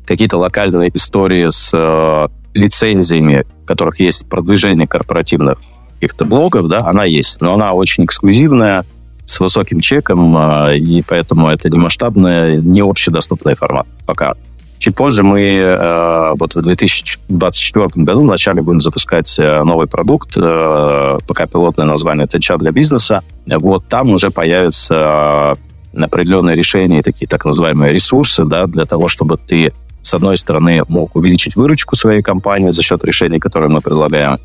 какие-то 0.04 0.36
локальные 0.38 0.90
истории 0.94 1.48
с 1.48 1.70
э, 1.72 2.28
лицензиями, 2.54 3.44
в 3.62 3.66
которых 3.66 4.00
есть 4.00 4.28
продвижение 4.28 4.88
корпоративных 4.88 5.58
каких-то 5.94 6.24
блогов, 6.24 6.68
да, 6.68 6.80
она 6.80 7.04
есть, 7.04 7.40
но 7.40 7.54
она 7.54 7.72
очень 7.72 8.04
эксклюзивная, 8.04 8.84
с 9.24 9.40
высоким 9.40 9.80
чеком, 9.80 10.36
э, 10.36 10.78
и 10.78 11.02
поэтому 11.06 11.48
это 11.48 11.70
не 11.70 11.78
масштабная, 11.78 12.56
не 12.56 12.80
общедоступный 12.80 13.54
формат 13.54 13.86
пока. 14.06 14.34
Чуть 14.78 14.94
позже 14.94 15.22
мы 15.22 15.40
э, 15.40 16.32
вот 16.38 16.54
в 16.54 16.60
2024 16.60 17.88
году 18.04 18.20
вначале 18.20 18.60
будем 18.60 18.80
запускать 18.80 19.38
э, 19.38 19.62
новый 19.64 19.86
продукт, 19.86 20.36
э, 20.36 21.18
пока 21.26 21.46
пилотное 21.46 21.86
название 21.86 22.24
это 22.24 22.40
чат 22.40 22.58
для 22.60 22.72
бизнеса. 22.72 23.22
Вот 23.46 23.86
там 23.88 24.10
уже 24.10 24.30
появятся 24.30 25.56
определенные 25.94 26.56
решения, 26.56 27.02
такие 27.02 27.26
так 27.26 27.44
называемые 27.46 27.94
ресурсы, 27.94 28.44
да, 28.44 28.66
для 28.66 28.84
того, 28.84 29.08
чтобы 29.08 29.38
ты 29.38 29.72
с 30.02 30.12
одной 30.12 30.36
стороны 30.36 30.82
мог 30.88 31.16
увеличить 31.16 31.56
выручку 31.56 31.96
своей 31.96 32.22
компании 32.22 32.70
за 32.70 32.82
счет 32.82 33.02
решений, 33.02 33.38
которые 33.38 33.70
мы 33.70 33.80
предлагаем, 33.80 34.38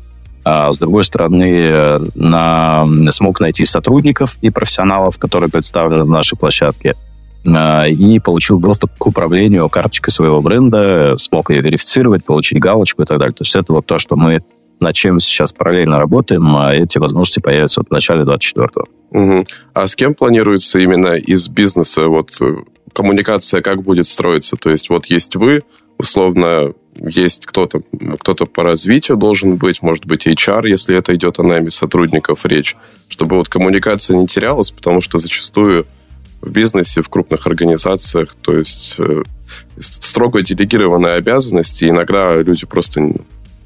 а 0.44 0.72
с 0.72 0.78
другой 0.78 1.04
стороны 1.04 2.00
на, 2.14 2.86
смог 3.10 3.38
найти 3.38 3.64
сотрудников 3.64 4.38
и 4.40 4.50
профессионалов, 4.50 5.18
которые 5.18 5.50
представлены 5.50 6.04
в 6.04 6.08
нашей 6.08 6.36
площадке, 6.36 6.96
и 7.44 8.20
получил 8.20 8.60
доступ 8.60 8.92
к 8.96 9.06
управлению 9.06 9.68
карточкой 9.68 10.12
своего 10.12 10.40
бренда, 10.40 11.16
смог 11.16 11.50
ее 11.50 11.60
верифицировать, 11.60 12.24
получить 12.24 12.60
галочку 12.60 13.02
и 13.02 13.04
так 13.04 13.18
далее. 13.18 13.34
То 13.34 13.42
есть 13.42 13.56
это 13.56 13.72
вот 13.72 13.86
то, 13.86 13.98
что 13.98 14.16
мы 14.16 14.42
над 14.82 14.94
чем 14.94 15.18
сейчас 15.18 15.52
параллельно 15.52 15.98
работаем, 15.98 16.54
а 16.56 16.74
эти 16.74 16.98
возможности 16.98 17.40
появятся 17.40 17.80
вот 17.80 17.88
в 17.88 17.92
начале 17.92 18.24
24-го. 18.24 18.86
Угу. 19.10 19.46
А 19.74 19.88
с 19.88 19.94
кем 19.94 20.14
планируется 20.14 20.78
именно 20.78 21.14
из 21.14 21.48
бизнеса 21.48 22.08
вот 22.08 22.36
э, 22.40 22.56
коммуникация 22.92 23.62
как 23.62 23.82
будет 23.82 24.06
строиться? 24.06 24.56
То 24.56 24.70
есть 24.70 24.88
вот 24.88 25.06
есть 25.06 25.36
вы, 25.36 25.62
условно, 25.98 26.72
есть 27.00 27.46
кто-то, 27.46 27.82
кто-то 28.20 28.46
по 28.46 28.62
развитию 28.62 29.16
должен 29.16 29.56
быть, 29.56 29.82
может 29.82 30.04
быть, 30.04 30.26
HR, 30.26 30.68
если 30.68 30.96
это 30.96 31.14
идет 31.14 31.38
о 31.38 31.42
найме 31.42 31.70
сотрудников 31.70 32.44
речь, 32.44 32.76
чтобы 33.08 33.36
вот 33.36 33.48
коммуникация 33.48 34.16
не 34.16 34.26
терялась, 34.26 34.70
потому 34.70 35.00
что 35.00 35.18
зачастую 35.18 35.86
в 36.42 36.50
бизнесе, 36.50 37.02
в 37.02 37.08
крупных 37.08 37.46
организациях, 37.46 38.34
то 38.42 38.52
есть 38.52 38.96
э, 38.98 39.22
строго 39.78 40.42
делегированные 40.42 41.14
обязанности, 41.14 41.84
иногда 41.84 42.36
люди 42.42 42.66
просто 42.66 43.00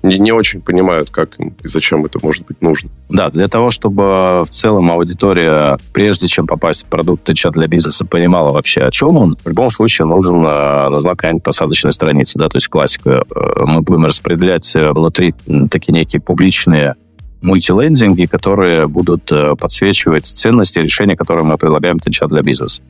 не, 0.03 0.19
не 0.19 0.31
очень 0.31 0.61
понимают, 0.61 1.11
как 1.11 1.41
им 1.41 1.55
и 1.65 1.69
зачем 1.69 2.05
это 2.05 2.19
может 2.23 2.47
быть 2.47 2.61
нужно. 2.61 2.91
Да, 3.09 3.31
для 3.31 3.49
того, 3.49 3.71
чтобы 3.71 4.45
в 4.45 4.49
целом 4.51 4.91
аудитория, 4.91 5.79
прежде 5.93 6.27
чем 6.27 6.47
попасть 6.47 6.85
в 6.85 6.87
продукт 6.87 7.33
чат 7.35 7.55
для 7.55 7.67
бизнеса, 7.67 8.05
понимала 8.05 8.53
вообще, 8.53 8.83
о 8.83 8.91
чем 8.91 9.17
он, 9.17 9.37
в 9.43 9.49
любом 9.49 9.71
случае 9.71 10.07
нужен, 10.07 10.45
э, 10.47 10.89
нужна 10.91 11.11
какая-нибудь 11.13 11.43
посадочная 11.43 11.93
страница, 11.93 12.39
да, 12.39 12.49
то 12.49 12.57
есть 12.57 12.69
классика. 12.69 13.25
Э, 13.35 13.65
мы 13.65 13.81
будем 13.81 14.05
распределять 14.05 14.71
внутри 14.75 15.35
такие 15.71 15.93
некие 15.93 16.21
публичные 16.21 16.95
мультилендинги, 17.43 18.27
которые 18.27 18.87
будут 18.87 19.31
э, 19.33 19.55
подсвечивать 19.57 20.27
ценности 20.27 20.79
решения, 20.79 21.17
которые 21.17 21.45
мы 21.45 21.59
предлагаем 21.59 21.99
сейчас 22.03 22.31
для 22.31 22.43
бизнеса. 22.43 22.83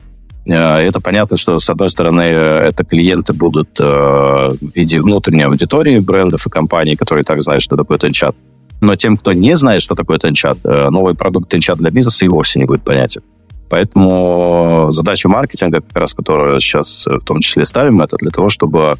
Э, 0.45 0.77
это 0.77 0.99
понятно, 0.99 1.37
что, 1.37 1.57
с 1.57 1.69
одной 1.69 1.89
стороны, 1.89 2.21
э, 2.21 2.67
это 2.69 2.83
клиенты 2.83 3.33
будут 3.33 3.79
в 3.79 4.57
виде 4.75 5.01
внутренней 5.01 5.43
аудитории 5.43 5.99
брендов 5.99 6.47
и 6.47 6.49
компаний, 6.49 6.95
которые 6.95 7.23
так 7.23 7.41
знают, 7.41 7.61
что 7.61 7.75
такое 7.75 7.97
Тенчат. 7.97 8.35
Но 8.79 8.95
тем, 8.95 9.17
кто 9.17 9.33
не 9.33 9.57
знает, 9.57 9.81
что 9.81 9.95
такое 9.95 10.19
Тенчат, 10.19 10.63
новый 10.63 11.15
продукт 11.15 11.49
Тенчат 11.49 11.79
для 11.79 11.89
бизнеса 11.89 12.25
и 12.25 12.27
вовсе 12.27 12.59
не 12.59 12.65
будет 12.65 12.83
понятен. 12.83 13.21
Поэтому 13.69 14.87
задача 14.91 15.27
маркетинга, 15.27 15.81
как 15.81 15.97
раз 15.97 16.13
которую 16.13 16.59
сейчас 16.59 17.05
в 17.05 17.25
том 17.25 17.41
числе 17.41 17.65
ставим, 17.65 18.01
это 18.01 18.15
для 18.17 18.29
того, 18.29 18.49
чтобы 18.49 18.97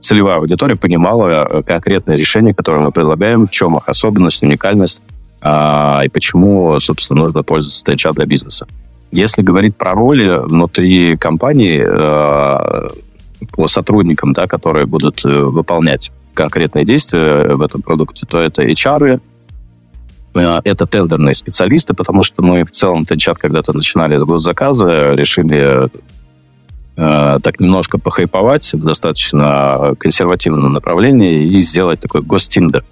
целевая 0.00 0.38
аудитория 0.38 0.76
понимала 0.76 1.48
э, 1.48 1.62
конкретное 1.62 2.16
решение, 2.16 2.54
которое 2.54 2.80
мы 2.80 2.92
предлагаем, 2.92 3.46
в 3.46 3.50
чем 3.50 3.76
их 3.76 3.88
особенность, 3.88 4.42
уникальность 4.42 5.02
э, 5.42 6.00
и 6.04 6.08
почему, 6.08 6.78
собственно, 6.80 7.20
нужно 7.22 7.42
пользоваться 7.42 7.84
TechChat 7.84 8.14
для 8.14 8.26
бизнеса. 8.26 8.66
Если 9.12 9.42
говорить 9.42 9.76
про 9.76 9.92
роли 9.92 10.40
внутри 10.46 11.16
компании 11.16 11.80
по 13.52 13.68
сотрудникам, 13.68 14.32
да, 14.32 14.48
которые 14.48 14.86
будут 14.86 15.22
выполнять 15.22 16.10
конкретные 16.34 16.84
действия 16.84 17.54
в 17.54 17.62
этом 17.62 17.82
продукте, 17.82 18.26
то 18.26 18.38
это 18.38 18.64
HR, 18.64 19.20
это 20.34 20.86
тендерные 20.86 21.34
специалисты, 21.34 21.94
потому 21.94 22.22
что 22.22 22.42
мы 22.42 22.64
в 22.64 22.70
целом 22.70 23.02
TechChat 23.02 23.36
когда-то 23.40 23.72
начинали 23.72 24.16
с 24.16 24.24
госзаказа, 24.24 25.14
решили 25.14 25.84
э, 25.84 25.88
так 26.96 27.60
немножко 27.60 27.98
похайповать 27.98 28.72
в 28.72 28.82
достаточно 28.82 29.94
консервативном 29.98 30.72
направлении 30.72 31.44
и 31.44 31.60
сделать 31.60 32.00
такой 32.00 32.22
гостиндер. 32.22 32.84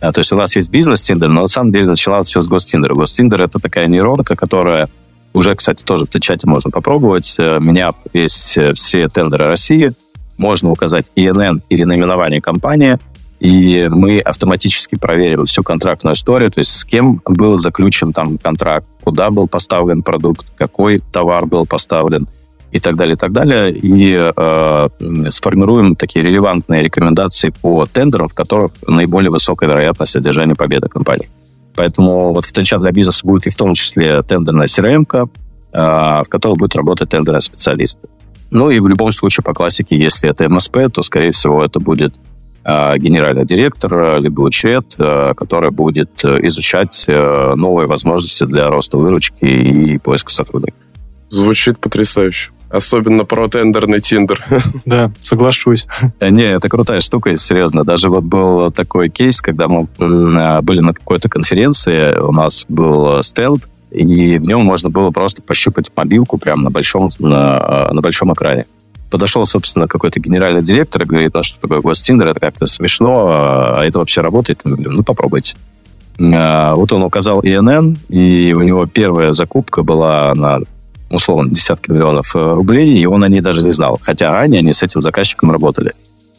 А, 0.00 0.10
то 0.10 0.18
есть 0.18 0.32
у 0.32 0.36
нас 0.36 0.56
есть 0.56 0.68
бизнес-тиндер, 0.68 1.28
но 1.28 1.42
на 1.42 1.46
самом 1.46 1.70
деле 1.70 1.86
начиналось 1.86 2.26
все 2.26 2.42
с 2.42 2.48
гостиндера. 2.48 2.92
Гостиндер— 2.92 3.40
это 3.42 3.60
такая 3.60 3.86
нейронка, 3.86 4.34
которая 4.34 4.88
уже, 5.32 5.54
кстати, 5.54 5.84
тоже 5.84 6.06
в 6.06 6.10
чате 6.10 6.48
можно 6.48 6.72
попробовать. 6.72 7.36
Э, 7.38 7.60
меня 7.60 7.94
э, 8.12 8.26
все 8.26 9.08
тендеры 9.08 9.46
России. 9.46 9.92
Можно 10.36 10.72
указать 10.72 11.12
ИНН 11.14 11.62
или 11.68 11.84
наименование 11.84 12.40
компании, 12.40 12.98
и 13.38 13.88
мы 13.92 14.18
автоматически 14.18 14.96
проверим 14.96 15.46
всю 15.46 15.62
контрактную 15.62 16.14
историю, 16.14 16.50
то 16.50 16.58
есть 16.58 16.74
с 16.74 16.84
кем 16.84 17.22
был 17.24 17.58
заключен 17.58 18.12
там 18.12 18.38
контракт, 18.38 18.88
куда 19.04 19.30
был 19.30 19.46
поставлен 19.46 20.02
продукт, 20.02 20.46
какой 20.56 20.98
товар 20.98 21.46
был 21.46 21.64
поставлен— 21.64 22.26
и 22.72 22.80
так 22.80 22.96
далее, 22.96 23.14
и 23.14 23.18
так 23.18 23.32
далее, 23.32 23.70
и 23.70 24.32
э, 24.34 24.88
сформируем 25.28 25.94
такие 25.94 26.24
релевантные 26.24 26.82
рекомендации 26.82 27.52
по 27.60 27.86
тендерам, 27.86 28.28
в 28.28 28.34
которых 28.34 28.72
наиболее 28.86 29.30
высокая 29.30 29.68
вероятность 29.68 30.16
одержания 30.16 30.54
победы 30.54 30.88
компании. 30.88 31.28
Поэтому 31.76 32.32
вот 32.32 32.46
в 32.46 32.52
Тенчат 32.52 32.80
для 32.80 32.90
бизнеса 32.90 33.26
будет 33.26 33.46
и 33.46 33.50
в 33.50 33.56
том 33.56 33.74
числе 33.74 34.22
тендерная 34.22 34.66
CRM, 34.66 35.04
э, 35.10 35.22
в 35.74 36.26
которой 36.30 36.54
будет 36.56 36.74
работать 36.74 37.10
тендерные 37.10 37.42
специалисты. 37.42 38.08
Ну 38.50 38.70
и 38.70 38.80
в 38.80 38.88
любом 38.88 39.12
случае 39.12 39.44
по 39.44 39.52
классике, 39.52 39.96
если 39.96 40.30
это 40.30 40.48
МСП, 40.48 40.78
то, 40.92 41.02
скорее 41.02 41.30
всего, 41.30 41.62
это 41.62 41.78
будет 41.78 42.14
э, 42.64 42.96
генеральный 42.96 43.44
директор, 43.44 44.18
либо 44.18 44.40
учред, 44.40 44.94
э, 44.98 45.34
который 45.36 45.70
будет 45.70 46.24
изучать 46.24 47.04
новые 47.06 47.86
возможности 47.86 48.44
для 48.44 48.68
роста 48.68 48.96
выручки 48.96 49.44
и 49.44 49.98
поиска 49.98 50.32
сотрудников. 50.32 50.80
Звучит 51.28 51.78
потрясающе. 51.78 52.50
Особенно 52.72 53.24
про 53.24 53.48
тендерный 53.48 54.00
Тиндер. 54.00 54.44
Да, 54.86 55.12
соглашусь. 55.22 55.86
Не, 56.20 56.54
это 56.54 56.68
крутая 56.68 57.00
штука, 57.00 57.36
серьезно. 57.36 57.84
Даже 57.84 58.08
вот 58.08 58.24
был 58.24 58.72
такой 58.72 59.10
кейс, 59.10 59.40
когда 59.40 59.68
мы 59.68 59.86
были 59.98 60.80
на 60.80 60.94
какой-то 60.94 61.28
конференции, 61.28 62.16
у 62.18 62.32
нас 62.32 62.64
был 62.68 63.22
стенд, 63.22 63.68
и 63.90 64.38
в 64.38 64.42
нем 64.42 64.62
можно 64.62 64.88
было 64.88 65.10
просто 65.10 65.42
пощупать 65.42 65.90
мобилку 65.94 66.38
прямо 66.38 66.64
на 66.64 66.70
большом, 66.70 67.10
на, 67.18 67.90
на 67.92 68.00
большом 68.00 68.32
экране. 68.32 68.66
Подошел, 69.10 69.44
собственно, 69.44 69.86
какой-то 69.86 70.20
генеральный 70.20 70.62
директор 70.62 71.02
и 71.02 71.04
говорит, 71.04 71.34
ну 71.34 71.42
что 71.42 71.60
такое 71.60 71.82
гостиндер, 71.82 72.28
это 72.28 72.40
как-то 72.40 72.66
смешно, 72.66 73.28
а 73.28 73.84
это 73.84 73.98
вообще 73.98 74.22
работает? 74.22 74.62
Мы 74.64 74.72
говорим, 74.72 74.94
ну 74.94 75.02
попробуйте. 75.02 75.56
А, 76.18 76.74
вот 76.74 76.92
он 76.92 77.02
указал 77.02 77.40
ИНН, 77.42 77.98
и 78.08 78.54
у 78.56 78.62
него 78.62 78.86
первая 78.86 79.32
закупка 79.32 79.82
была 79.82 80.32
на 80.34 80.60
условно, 81.12 81.50
десятки 81.50 81.90
миллионов 81.90 82.34
э, 82.34 82.38
рублей, 82.38 82.98
и 82.98 83.06
он 83.06 83.22
о 83.22 83.28
ней 83.28 83.40
даже 83.40 83.64
не 83.64 83.70
знал. 83.70 83.98
Хотя 84.00 84.32
ранее 84.32 84.60
они 84.60 84.72
с 84.72 84.82
этим 84.82 85.02
заказчиком 85.02 85.50
работали. 85.50 85.92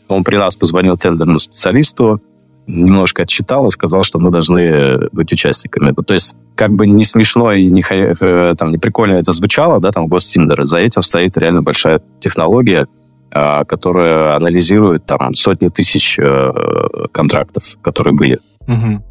Он 0.07 0.23
при 0.23 0.36
нас 0.36 0.55
позвонил 0.55 0.97
тендерному 0.97 1.39
специалисту, 1.39 2.21
немножко 2.67 3.23
отчитал 3.23 3.67
и 3.67 3.71
сказал, 3.71 4.03
что 4.03 4.19
мы 4.19 4.31
должны 4.31 5.09
быть 5.12 5.31
участниками. 5.31 5.93
То 6.05 6.13
есть, 6.13 6.36
как 6.55 6.71
бы 6.71 6.88
не 6.88 7.05
смешно 7.05 7.51
и 7.51 7.67
не, 7.67 7.83
э, 7.89 8.55
там, 8.57 8.71
не 8.71 8.77
прикольно 8.77 9.15
это 9.15 9.31
звучало, 9.31 9.79
да, 9.79 9.91
там, 9.91 10.07
гостиндер, 10.07 10.63
за 10.63 10.79
этим 10.79 11.01
стоит 11.01 11.38
реально 11.38 11.62
большая 11.62 12.01
технология, 12.19 12.88
а, 13.36 13.65
которая 13.65 14.36
анализирует 14.36 15.05
там 15.05 15.33
сотни 15.33 15.67
тысяч 15.67 16.19
э, 16.19 16.51
контрактов, 17.12 17.63
которые 17.81 18.13
были. 18.13 18.39
Угу. 18.67 19.03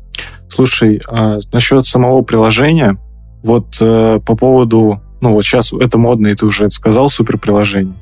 Слушай, 0.48 1.02
а 1.08 1.38
насчет 1.52 1.86
самого 1.86 2.22
приложения, 2.22 2.98
вот 3.42 3.76
э, 3.80 4.20
по 4.24 4.36
поводу 4.36 5.00
ну 5.22 5.32
вот 5.32 5.44
сейчас 5.44 5.72
это 5.72 5.98
модно, 5.98 6.26
и 6.26 6.34
ты 6.34 6.44
уже 6.44 6.66
это 6.66 6.74
сказал, 6.74 7.08
супер 7.08 7.38
приложение. 7.38 7.94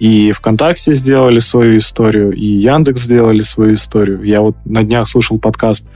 И 0.00 0.32
ВКонтакте 0.32 0.92
сделали 0.92 1.38
свою 1.38 1.78
историю, 1.78 2.32
и 2.32 2.44
Яндекс 2.44 3.02
сделали 3.02 3.42
свою 3.42 3.74
историю. 3.74 4.22
Я 4.24 4.40
вот 4.40 4.56
на 4.64 4.82
днях 4.82 5.06
слушал 5.06 5.38
подкаст 5.38 5.86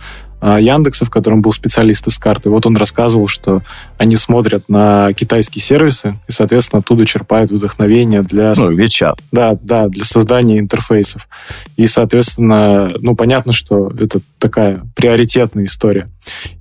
а, 0.41 0.61
Яндекса, 0.61 1.05
в 1.05 1.11
котором 1.11 1.43
был 1.43 1.53
специалист 1.53 2.07
из 2.07 2.17
карты. 2.19 2.49
Вот 2.49 2.65
он 2.65 2.77
рассказывал, 2.77 3.27
что 3.27 3.63
они 3.97 4.17
смотрят 4.17 4.69
на 4.69 5.13
китайские 5.15 5.63
сервисы 5.63 6.21
и, 6.29 6.33
соответственно, 6.33 6.79
оттуда 6.79 7.05
черпают 7.07 7.51
вдохновение 7.51 8.23
для... 8.23 8.55
Ну, 8.57 8.71
WeChat. 8.71 9.19
Да, 9.33 9.59
да, 9.61 9.89
для 9.89 10.05
создания 10.05 10.61
интерфейсов. 10.61 11.29
И, 11.77 11.89
соответственно, 11.89 12.89
ну, 13.01 13.17
понятно, 13.17 13.53
что 13.53 13.91
это 13.99 14.21
такая 14.39 14.83
приоритетная 14.95 15.65
история. 15.65 16.09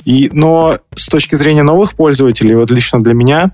И, 0.06 0.32
но 0.34 0.77
с 0.95 1.06
точки 1.06 1.36
зрения 1.36 1.62
новых 1.62 1.93
пользователей, 1.93 2.56
вот 2.56 2.71
лично 2.71 3.03
для 3.03 3.13
меня, 3.13 3.51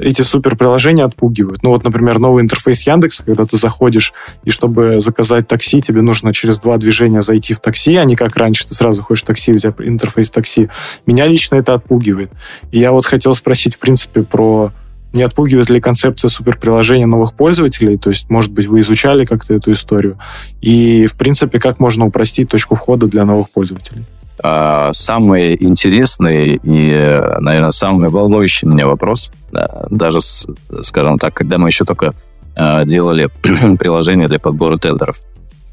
эти 0.00 0.22
суперприложения 0.22 1.04
отпугивают. 1.04 1.62
Ну 1.62 1.70
вот, 1.70 1.84
например, 1.84 2.18
новый 2.18 2.42
интерфейс 2.42 2.86
Яндекса, 2.86 3.24
когда 3.24 3.44
ты 3.44 3.56
заходишь, 3.56 4.12
и 4.44 4.50
чтобы 4.50 5.00
заказать 5.00 5.46
такси, 5.46 5.80
тебе 5.80 6.02
нужно 6.02 6.32
через 6.32 6.58
два 6.58 6.78
движения 6.78 7.22
зайти 7.22 7.54
в 7.54 7.60
такси, 7.60 7.96
а 7.96 8.04
не 8.04 8.16
как 8.16 8.36
раньше, 8.36 8.66
ты 8.66 8.74
сразу 8.74 9.02
ходишь 9.02 9.22
такси, 9.22 9.52
у 9.52 9.58
тебя 9.58 9.74
интерфейс 9.78 10.30
такси. 10.30 10.68
Меня 11.06 11.26
лично 11.26 11.56
это 11.56 11.74
отпугивает. 11.74 12.30
И 12.70 12.78
я 12.78 12.92
вот 12.92 13.06
хотел 13.06 13.34
спросить, 13.34 13.76
в 13.76 13.78
принципе, 13.78 14.22
про 14.22 14.72
не 15.12 15.22
отпугивает 15.22 15.70
ли 15.70 15.80
концепция 15.80 16.28
суперприложения 16.28 17.06
новых 17.06 17.34
пользователей? 17.34 17.98
То 17.98 18.10
есть, 18.10 18.30
может 18.30 18.52
быть, 18.52 18.66
вы 18.66 18.80
изучали 18.80 19.24
как-то 19.24 19.54
эту 19.54 19.72
историю? 19.72 20.18
И, 20.60 21.06
в 21.06 21.16
принципе, 21.16 21.58
как 21.58 21.80
можно 21.80 22.06
упростить 22.06 22.48
точку 22.48 22.76
входа 22.76 23.06
для 23.06 23.24
новых 23.24 23.50
пользователей? 23.50 24.04
А, 24.42 24.92
самый 24.92 25.56
интересный 25.62 26.60
и, 26.62 27.22
наверное, 27.40 27.70
самый 27.70 28.08
волнующий 28.08 28.68
меня 28.68 28.86
вопрос, 28.86 29.30
даже, 29.90 30.20
скажем 30.82 31.18
так, 31.18 31.34
когда 31.34 31.58
мы 31.58 31.68
еще 31.68 31.84
только 31.84 32.12
а, 32.56 32.84
делали 32.84 33.28
приложение 33.78 34.28
для 34.28 34.38
подбора 34.38 34.76
тендеров. 34.76 35.20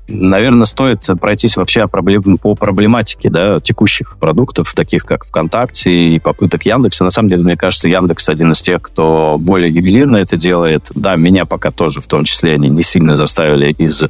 Наверное, 0.10 0.66
стоит 0.66 1.06
пройтись 1.20 1.58
вообще 1.58 1.86
по 1.88 2.56
проблематике 2.56 3.30
да, 3.30 3.60
текущих 3.60 4.18
продуктов, 4.18 4.74
таких 4.74 5.04
как 5.04 5.26
ВКонтакте 5.26 5.92
и 5.92 6.20
попыток 6.20 6.66
Яндекса. 6.66 7.04
На 7.04 7.10
самом 7.10 7.28
деле, 7.28 7.44
мне 7.44 7.58
кажется, 7.58 7.90
Яндекс 7.90 8.30
один 8.30 8.52
из 8.52 8.62
тех, 8.62 8.82
кто 8.82 9.38
более 9.38 9.70
ювелирно 9.70 10.16
это 10.16 10.38
делает. 10.38 10.92
Да, 10.96 11.18
меня 11.18 11.46
пока 11.46 11.72
тоже, 11.72 12.00
в 12.00 12.08
том 12.08 12.24
числе, 12.24 12.54
они 12.54 12.70
не 12.70 12.84
сильно 12.84 13.18
заставили 13.18 13.74
из 13.74 14.06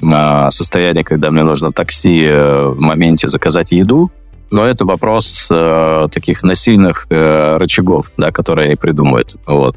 состояние, 0.00 1.04
когда 1.04 1.30
мне 1.30 1.44
нужно 1.44 1.72
такси 1.72 2.24
э, 2.24 2.68
в 2.68 2.80
моменте 2.80 3.28
заказать 3.28 3.72
еду, 3.72 4.10
но 4.50 4.64
это 4.64 4.84
вопрос 4.84 5.48
э, 5.50 6.08
таких 6.10 6.42
насильных 6.42 7.06
э, 7.10 7.56
рычагов, 7.56 8.10
да, 8.16 8.30
которые 8.30 8.66
они 8.66 8.76
придумывают. 8.76 9.36
Вот. 9.46 9.76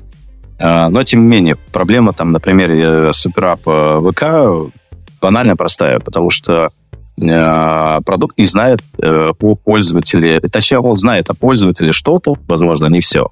Э, 0.59 0.87
но, 0.89 1.03
тем 1.03 1.21
не 1.21 1.27
менее, 1.27 1.55
проблема 1.71 2.13
там, 2.13 2.31
на 2.31 2.39
примере 2.39 3.13
суперап 3.13 3.61
ВК 3.61 4.71
банально 5.21 5.55
простая, 5.55 5.99
потому 5.99 6.29
что 6.29 6.69
э, 7.19 7.99
продукт 8.05 8.37
не 8.37 8.45
знает 8.45 8.81
э, 9.01 9.31
о 9.39 9.55
пользователе, 9.55 10.39
точнее, 10.41 10.79
он 10.79 10.95
знает 10.95 11.29
о 11.29 11.33
пользователе 11.33 11.91
что-то, 11.91 12.35
возможно, 12.47 12.87
не 12.87 12.99
все, 12.99 13.29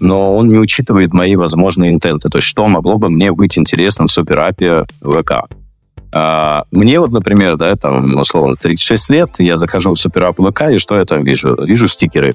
но 0.00 0.36
он 0.36 0.48
не 0.48 0.58
учитывает 0.58 1.12
мои 1.12 1.36
возможные 1.36 1.92
интенты, 1.92 2.28
то 2.28 2.38
есть 2.38 2.48
что 2.48 2.66
могло 2.66 2.98
бы 2.98 3.10
мне 3.10 3.32
быть 3.32 3.58
интересно 3.58 4.06
в 4.06 4.10
суперапе 4.10 4.84
ВК. 5.02 5.48
А, 6.12 6.64
мне 6.70 6.98
вот, 7.00 7.10
например, 7.10 7.56
да, 7.56 7.76
там, 7.76 8.16
условно, 8.16 8.56
36 8.56 9.10
лет, 9.10 9.30
я 9.38 9.56
захожу 9.56 9.94
в 9.94 9.98
суперап 9.98 10.36
ВК, 10.38 10.62
и 10.70 10.78
что 10.78 10.98
я 10.98 11.04
там 11.04 11.22
вижу? 11.22 11.56
Вижу 11.64 11.88
стикеры. 11.88 12.32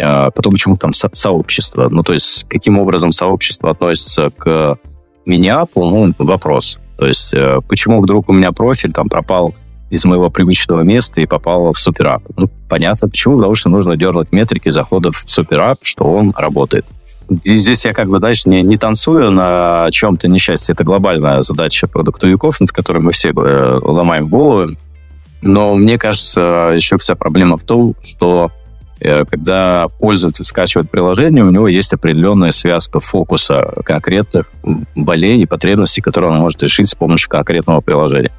А, 0.00 0.30
потом 0.30 0.52
почему 0.52 0.76
там 0.76 0.92
со- 0.92 1.10
сообщество. 1.12 1.88
Ну, 1.88 2.02
то 2.02 2.12
есть, 2.12 2.46
каким 2.48 2.78
образом 2.78 3.12
сообщество 3.12 3.70
относится 3.70 4.30
к 4.30 4.78
мини-апу, 5.26 5.84
ну, 5.84 6.12
вопрос. 6.18 6.78
То 6.98 7.06
есть, 7.06 7.34
э, 7.34 7.60
почему 7.68 8.00
вдруг 8.00 8.28
у 8.28 8.32
меня 8.32 8.52
профиль 8.52 8.92
там 8.92 9.08
пропал 9.08 9.54
из 9.90 10.04
моего 10.04 10.30
привычного 10.30 10.82
места 10.82 11.20
и 11.20 11.26
попал 11.26 11.72
в 11.72 11.78
суперап? 11.78 12.22
Ну, 12.36 12.48
понятно, 12.68 13.08
почему, 13.08 13.36
потому 13.36 13.54
что 13.54 13.68
нужно 13.68 13.96
дернуть 13.96 14.32
метрики 14.32 14.68
заходов 14.68 15.22
в 15.24 15.30
суперап, 15.30 15.78
что 15.82 16.04
он 16.04 16.32
работает. 16.36 16.86
И 17.42 17.58
здесь 17.58 17.84
я 17.84 17.92
как 17.92 18.08
бы, 18.08 18.18
знаешь, 18.18 18.46
не, 18.46 18.62
не 18.62 18.76
танцую 18.76 19.30
на 19.30 19.88
чем-то 19.90 20.28
несчастье. 20.28 20.72
Это 20.72 20.84
глобальная 20.84 21.40
задача 21.40 21.86
продуктовиков, 21.86 22.60
над 22.60 22.70
которой 22.72 23.02
мы 23.02 23.12
все 23.12 23.30
э, 23.30 23.78
ломаем 23.82 24.28
голову. 24.28 24.72
Но 25.42 25.74
мне 25.74 25.98
кажется, 25.98 26.72
еще 26.74 26.98
вся 26.98 27.14
проблема 27.14 27.56
в 27.56 27.64
том, 27.64 27.94
что 28.02 28.50
э, 29.00 29.24
когда 29.24 29.88
пользователь 30.00 30.44
скачивает 30.44 30.90
приложение, 30.90 31.44
у 31.44 31.50
него 31.50 31.68
есть 31.68 31.92
определенная 31.92 32.50
связка 32.50 33.00
фокуса 33.00 33.72
конкретных 33.84 34.50
болей 34.94 35.40
и 35.40 35.46
потребностей, 35.46 36.02
которые 36.02 36.32
он 36.32 36.38
может 36.38 36.62
решить 36.62 36.88
с 36.88 36.94
помощью 36.94 37.30
конкретного 37.30 37.80
приложения. 37.80 38.32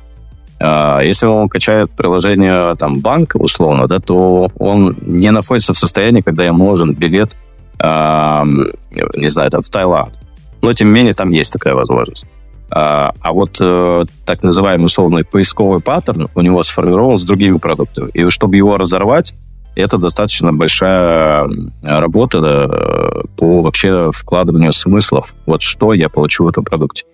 А, 0.59 1.01
если 1.01 1.25
он 1.25 1.49
качает 1.49 1.91
приложение 1.91 2.75
там 2.75 3.01
банк 3.01 3.35
условно, 3.35 3.87
да, 3.87 3.99
то 3.99 4.51
он 4.57 4.95
не 5.01 5.31
находится 5.31 5.73
в 5.73 5.77
состоянии, 5.77 6.21
когда 6.21 6.45
ему 6.45 6.65
нужен 6.65 6.93
билет 6.93 7.35
не 7.79 9.29
знаю, 9.29 9.51
там, 9.51 9.61
в 9.61 9.69
Таиланд. 9.69 10.17
Но, 10.61 10.73
тем 10.73 10.87
не 10.87 10.93
менее, 10.93 11.13
там 11.13 11.31
есть 11.31 11.53
такая 11.53 11.75
возможность. 11.75 12.25
А, 12.71 13.13
а 13.21 13.31
вот 13.31 13.57
э, 13.61 14.03
так 14.25 14.41
называемый 14.41 14.85
условный 14.85 15.23
поисковый 15.23 15.79
паттерн 15.79 16.29
у 16.33 16.41
него 16.41 16.63
сформирован 16.63 17.17
с 17.17 17.23
другими 17.23 17.57
продуктами. 17.57 18.09
И 18.13 18.27
чтобы 18.29 18.55
его 18.57 18.77
разорвать, 18.77 19.35
это 19.75 19.97
достаточно 19.97 20.51
большая 20.51 21.47
работа 21.83 22.39
да, 22.39 23.23
по 23.37 23.61
вообще 23.61 24.11
вкладыванию 24.11 24.71
смыслов. 24.71 25.35
Вот 25.45 25.61
что 25.61 25.93
я 25.93 26.09
получу 26.09 26.45
в 26.45 26.47
этом 26.47 26.63
продукте. 26.63 27.05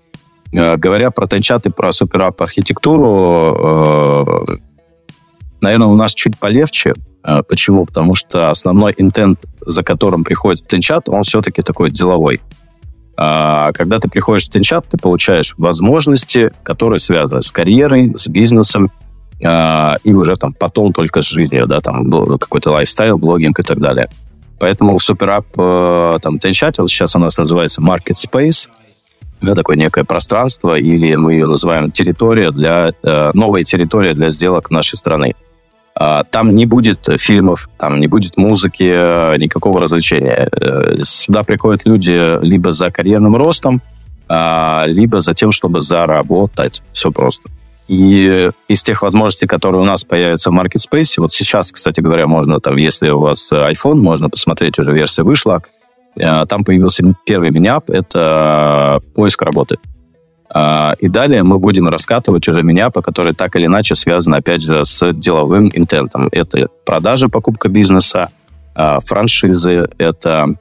Э, 0.54 0.78
говоря 0.78 1.12
про 1.12 1.28
тенчат 1.28 1.65
и 1.65 1.69
про 1.69 1.91
суперап 1.91 2.41
архитектуру, 2.41 3.58
э, 3.60 4.58
наверное, 5.60 5.88
у 5.88 5.95
нас 5.95 6.13
чуть 6.13 6.39
полегче, 6.39 6.93
почему? 7.48 7.86
Потому 7.86 8.16
что 8.16 8.50
основной 8.50 8.94
интент, 8.98 9.46
за 9.66 9.84
которым 9.84 10.24
приходит 10.24 10.64
в 10.64 10.68
Тенчат, 10.68 11.10
он 11.10 11.24
все-таки 11.24 11.62
такой 11.62 11.92
деловой. 11.92 12.42
А 13.18 13.72
когда 13.74 14.00
ты 14.00 14.10
приходишь 14.10 14.46
в 14.46 14.50
Тенчат, 14.50 14.88
ты 14.90 14.98
получаешь 14.98 15.54
возможности, 15.58 16.52
которые 16.64 17.00
связаны 17.00 17.42
с 17.42 17.52
карьерой, 17.52 18.14
с 18.16 18.28
бизнесом, 18.28 18.92
а, 19.44 19.98
и 20.04 20.14
уже 20.14 20.36
там 20.36 20.54
потом 20.54 20.94
только 20.94 21.22
с 21.22 21.26
жизнью, 21.26 21.68
да, 21.68 21.80
там 21.82 22.10
какой-то 22.38 22.72
лайфстайл, 22.72 23.18
блогинг 23.18 23.60
и 23.60 23.64
так 23.64 23.80
далее. 23.80 24.08
Поэтому 24.60 24.98
SuperApp 24.98 25.46
э, 25.58 26.20
там 26.20 26.38
Тенчат, 26.38 26.78
вот 26.78 26.90
сейчас 26.90 27.16
у 27.16 27.20
нас 27.20 27.36
называется 27.38 27.82
Market 27.82 28.14
Space, 28.14 28.70
да, 29.42 29.56
такое 29.56 29.76
некое 29.76 30.04
пространство, 30.04 30.76
или 30.76 31.16
мы 31.16 31.34
ее 31.34 31.48
называем 31.48 31.92
территория 31.92 32.52
для, 32.52 32.92
э, 33.02 33.32
новая 33.34 33.64
территория 33.64 34.14
для 34.14 34.30
сделок 34.30 34.70
нашей 34.70 34.98
страны. 34.98 35.34
А, 36.04 36.24
там 36.24 36.56
не 36.56 36.66
будет 36.66 37.08
фильмов, 37.18 37.70
там 37.78 38.00
не 38.00 38.08
будет 38.08 38.36
музыки, 38.36 38.92
э, 38.96 39.38
никакого 39.38 39.80
развлечения. 39.80 40.50
Э, 40.52 40.96
сюда 41.04 41.44
приходят 41.44 41.86
люди 41.86 42.44
либо 42.44 42.72
за 42.72 42.90
карьерным 42.90 43.36
ростом, 43.36 43.82
а, 44.28 44.86
либо 44.88 45.22
за 45.22 45.36
тем, 45.36 45.52
чтобы 45.52 45.82
заработать. 45.82 46.82
Все 46.92 47.12
просто. 47.12 47.44
И 47.88 48.50
из 48.68 48.82
тех 48.82 49.04
возможностей, 49.04 49.46
которые 49.46 49.82
у 49.84 49.86
нас 49.86 50.04
появятся 50.04 50.50
в 50.50 50.54
Marketplace, 50.56 51.14
вот 51.18 51.34
сейчас, 51.34 51.72
кстати 51.72 52.02
говоря, 52.02 52.26
можно 52.26 52.60
там, 52.60 52.78
если 52.78 53.12
у 53.12 53.20
вас 53.20 53.52
iPhone, 53.52 53.98
можно 53.98 54.28
посмотреть, 54.28 54.80
уже 54.80 54.94
версия 54.94 55.22
вышла, 55.22 55.62
э, 56.20 56.46
там 56.48 56.64
появился 56.64 57.04
первый 57.28 57.52
миниап, 57.52 57.92
это 57.92 59.02
поиск 59.14 59.44
работы. 59.44 59.78
А, 60.54 60.96
и 61.00 61.08
далее 61.08 61.44
мы 61.44 61.60
будем 61.60 61.88
раскатывать 61.88 62.48
уже 62.48 62.62
миниапы, 62.64 63.02
которые 63.02 63.34
так 63.34 63.56
или 63.56 63.68
иначе 63.68 63.96
связаны, 63.96 64.36
опять 64.36 64.62
же, 64.62 64.84
с 64.84 65.14
деловым 65.14 65.72
интентом. 65.74 66.28
Это 66.32 66.68
продажа, 66.86 67.30
покупка 67.30 67.70
бизнеса, 67.70 68.30
а, 68.76 69.00
франшизы, 69.00 69.90
это 69.98 70.56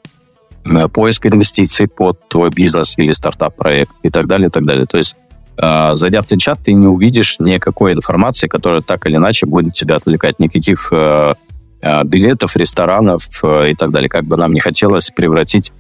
э, 0.70 0.88
поиск 0.88 1.26
инвестиций 1.26 1.88
под 1.88 2.28
твой 2.28 2.50
бизнес 2.50 2.96
или 2.98 3.12
стартап-проект 3.12 3.92
и 4.02 4.10
так 4.10 4.28
далее, 4.28 4.48
и 4.48 4.50
так 4.50 4.64
далее. 4.64 4.84
То 4.84 4.98
есть, 4.98 5.16
а, 5.56 5.94
зайдя 5.96 6.22
в 6.22 6.26
Тинчат, 6.26 6.60
ты 6.64 6.72
не 6.72 6.86
увидишь 6.86 7.40
никакой 7.40 7.94
информации, 7.94 8.46
которая 8.46 8.82
так 8.82 9.06
или 9.06 9.16
иначе 9.16 9.46
будет 9.46 9.72
тебя 9.72 9.96
отвлекать. 9.96 10.38
Никаких 10.38 10.88
э, 10.92 11.34
э, 11.82 12.04
билетов, 12.04 12.54
ресторанов 12.56 13.28
и 13.42 13.74
так 13.74 13.90
далее. 13.90 14.08
Как 14.08 14.24
бы 14.24 14.36
нам 14.36 14.52
не 14.52 14.60
хотелось 14.60 15.10
превратить 15.10 15.72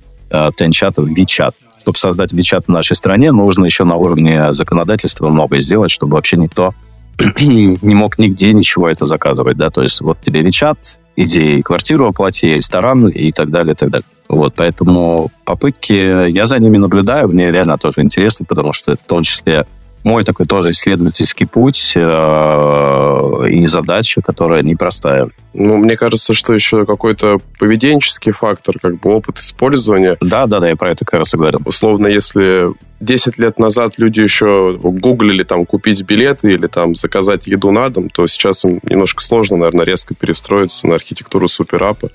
Тенчат 0.56 0.96
в 0.96 1.06
Вичат 1.08 1.56
чтобы 1.80 1.96
создать 1.96 2.32
WeChat 2.32 2.64
в 2.66 2.68
нашей 2.68 2.94
стране, 2.94 3.32
нужно 3.32 3.64
еще 3.64 3.84
на 3.84 3.96
уровне 3.96 4.52
законодательства 4.52 5.28
многое 5.28 5.60
сделать, 5.60 5.90
чтобы 5.90 6.14
вообще 6.14 6.36
никто 6.36 6.74
не 7.40 7.94
мог 7.94 8.18
нигде 8.18 8.52
ничего 8.52 8.88
это 8.88 9.06
заказывать, 9.06 9.56
да, 9.56 9.70
то 9.70 9.82
есть 9.82 10.00
вот 10.00 10.20
тебе 10.20 10.42
WeChat, 10.42 10.76
иди 11.16 11.62
квартиру 11.62 12.06
оплати, 12.06 12.48
ресторан 12.48 13.08
и 13.08 13.32
так 13.32 13.50
далее, 13.50 13.72
и 13.72 13.76
так 13.76 13.90
далее. 13.90 14.06
Вот, 14.28 14.54
поэтому 14.56 15.30
попытки, 15.44 16.28
я 16.30 16.46
за 16.46 16.58
ними 16.60 16.76
наблюдаю, 16.76 17.28
мне 17.28 17.50
реально 17.50 17.78
тоже 17.78 18.02
интересно, 18.02 18.46
потому 18.48 18.72
что 18.72 18.92
это 18.92 19.02
в 19.02 19.06
том 19.06 19.22
числе 19.22 19.66
мой 20.04 20.24
такой 20.24 20.46
тоже 20.46 20.70
исследовательский 20.70 21.46
путь 21.46 21.92
э, 21.94 23.48
и 23.50 23.66
задача, 23.66 24.22
которая 24.22 24.62
непростая. 24.62 25.28
Ну, 25.52 25.76
мне 25.76 25.96
кажется, 25.96 26.32
что 26.32 26.54
еще 26.54 26.86
какой-то 26.86 27.38
поведенческий 27.58 28.32
фактор, 28.32 28.76
как 28.80 29.00
бы 29.00 29.10
опыт 29.10 29.38
использования. 29.38 30.16
Да, 30.20 30.46
да, 30.46 30.60
да, 30.60 30.68
я 30.68 30.76
про 30.76 30.90
это 30.90 31.04
как 31.04 31.18
раз 31.18 31.34
и 31.34 31.36
говорил. 31.36 31.60
Условно, 31.64 32.06
если 32.06 32.72
10 33.00 33.38
лет 33.38 33.58
назад 33.58 33.94
люди 33.98 34.20
еще 34.20 34.78
гуглили 34.80 35.42
там 35.42 35.66
купить 35.66 36.02
билеты 36.02 36.50
или 36.50 36.66
там 36.66 36.94
заказать 36.94 37.46
еду 37.46 37.70
на 37.70 37.88
дом, 37.88 38.10
то 38.10 38.26
сейчас 38.26 38.64
им 38.64 38.80
немножко 38.82 39.22
сложно, 39.22 39.56
наверное, 39.56 39.84
резко 39.84 40.14
перестроиться 40.14 40.86
на 40.86 40.94
архитектуру 40.94 41.48
суперапа. 41.48 42.10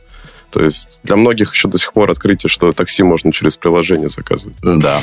То 0.52 0.64
есть 0.64 0.90
для 1.04 1.16
многих 1.16 1.54
еще 1.54 1.68
до 1.68 1.78
сих 1.78 1.94
пор 1.94 2.12
открытие, 2.12 2.50
что 2.50 2.72
такси 2.72 3.04
можно 3.04 3.32
через 3.32 3.58
приложение 3.58 4.10
заказывать. 4.10 4.56
Да. 4.62 5.00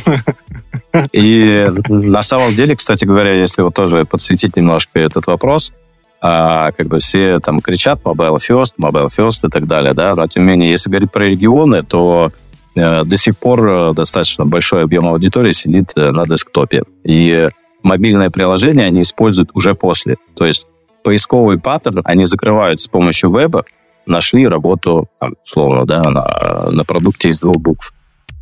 И 1.13 1.69
на 1.89 2.23
самом 2.23 2.55
деле, 2.55 2.77
кстати 2.77 3.05
говоря, 3.05 3.33
если 3.35 3.63
вот 3.63 3.75
тоже 3.75 4.05
подсветить 4.05 4.57
немножко 4.57 4.99
этот 4.99 5.27
вопрос, 5.27 5.73
а, 6.21 6.71
как 6.73 6.87
бы 6.87 7.01
все 7.01 7.41
там 7.41 7.61
кричат 7.61 8.01
mobile 8.03 8.37
first, 8.37 8.75
mobile 8.81 9.09
first 9.09 9.47
и 9.47 9.51
так 9.51 9.67
далее, 9.67 9.93
да, 9.93 10.15
но 10.15 10.27
тем 10.29 10.45
не 10.45 10.53
менее, 10.53 10.71
если 10.71 10.89
говорить 10.89 11.11
про 11.11 11.25
регионы, 11.25 11.83
то 11.83 12.31
э, 12.77 13.05
до 13.05 13.17
сих 13.17 13.37
пор 13.37 13.69
э, 13.69 13.93
достаточно 13.93 14.47
большой 14.47 14.85
объем 14.85 15.07
аудитории 15.09 15.51
сидит 15.51 15.91
э, 15.97 16.13
на 16.13 16.25
десктопе. 16.25 16.85
И 17.03 17.49
мобильное 17.83 18.31
приложение 18.31 18.87
они 18.87 19.03
используют 19.03 19.51
уже 19.55 19.75
после. 19.75 20.17
То 20.37 20.47
есть 20.47 20.69
поисковый 21.03 21.59
паттерн 21.59 22.03
они 22.05 22.25
закрывают 22.25 22.81
с 22.81 22.87
помощью 22.87 23.37
веба, 23.37 23.65
нашли 24.07 24.47
работу, 24.49 25.09
там, 25.21 25.35
условно, 25.45 25.85
да, 25.87 26.03
на, 26.03 26.71
на 26.71 26.85
продукте 26.85 27.29
из 27.29 27.41
двух 27.41 27.57
букв, 27.57 27.93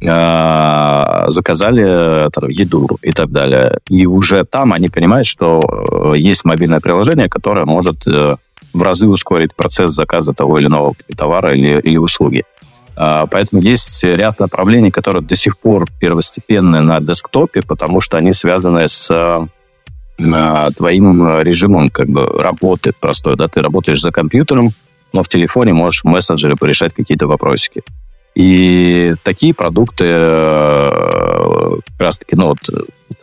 э, 0.01 1.25
заказали 1.29 2.31
там, 2.31 2.49
еду 2.49 2.89
и 3.03 3.13
так 3.13 3.31
далее. 3.31 3.79
И 3.89 4.07
уже 4.07 4.45
там 4.45 4.73
они 4.73 4.89
понимают, 4.89 5.27
что 5.27 5.61
э, 5.61 6.19
есть 6.19 6.45
мобильное 6.45 6.81
приложение, 6.81 7.29
которое 7.29 7.67
может 7.67 8.07
э, 8.07 8.37
в 8.73 8.83
разы 8.83 9.09
ускорить 9.09 9.55
процесс 9.55 9.93
заказа 9.93 10.33
того 10.33 10.59
или 10.59 10.67
иного 10.67 10.95
товара 11.17 11.55
или, 11.55 11.81
или 11.81 11.97
услуги. 11.97 12.45
Э, 12.97 13.27
поэтому 13.31 13.63
есть 13.63 14.03
ряд 14.05 14.41
направлений, 14.41 14.91
которые 14.91 15.23
до 15.23 15.37
сих 15.37 15.59
пор 15.59 15.87
первостепенны 16.01 16.81
на 16.81 17.01
десктопе, 17.01 17.63
потому 17.63 18.01
что 18.01 18.17
они 18.17 18.33
связаны 18.33 18.89
с 18.89 19.11
э, 19.11 19.47
твоим 20.77 21.41
режимом 21.41 21.91
как 21.91 22.09
бы 22.09 22.27
работы 22.27 22.93
простой. 22.99 23.37
Да? 23.37 23.49
Ты 23.49 23.63
работаешь 23.63 24.01
за 24.01 24.13
компьютером, 24.13 24.71
но 25.13 25.23
в 25.23 25.29
телефоне 25.29 25.73
можешь 25.73 26.03
в 26.03 26.07
мессенджере 26.07 26.57
порешать 26.57 26.95
какие-то 26.95 27.27
вопросики. 27.27 27.83
И 28.35 29.13
такие 29.23 29.55
продукты 29.55 30.05
э, 30.07 30.91
как 31.93 32.01
раз-таки, 32.01 32.37
ну 32.37 32.49
вот, 32.49 32.59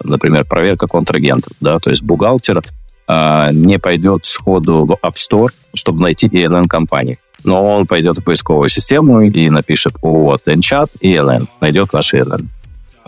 например, 0.03 0.45
проверка 0.45 0.87
контрагентов, 0.87 1.53
да, 1.61 1.79
то 1.79 1.89
есть 1.89 2.03
бухгалтер 2.03 2.61
э, 3.07 3.49
не 3.53 3.79
пойдет 3.79 4.25
сходу 4.25 4.85
в 4.85 4.91
App 5.05 5.15
Store, 5.15 5.49
чтобы 5.73 6.01
найти 6.01 6.27
ELN-компании. 6.27 7.17
Но 7.43 7.77
он 7.77 7.87
пойдет 7.87 8.17
в 8.17 8.23
поисковую 8.23 8.67
систему 8.67 9.21
и 9.21 9.49
напишет 9.49 9.93
вот 10.01 10.47
Enchat 10.47 10.89
ELN, 11.01 11.47
найдет 11.61 11.93
ваш 11.93 12.13
ELN. 12.13 12.47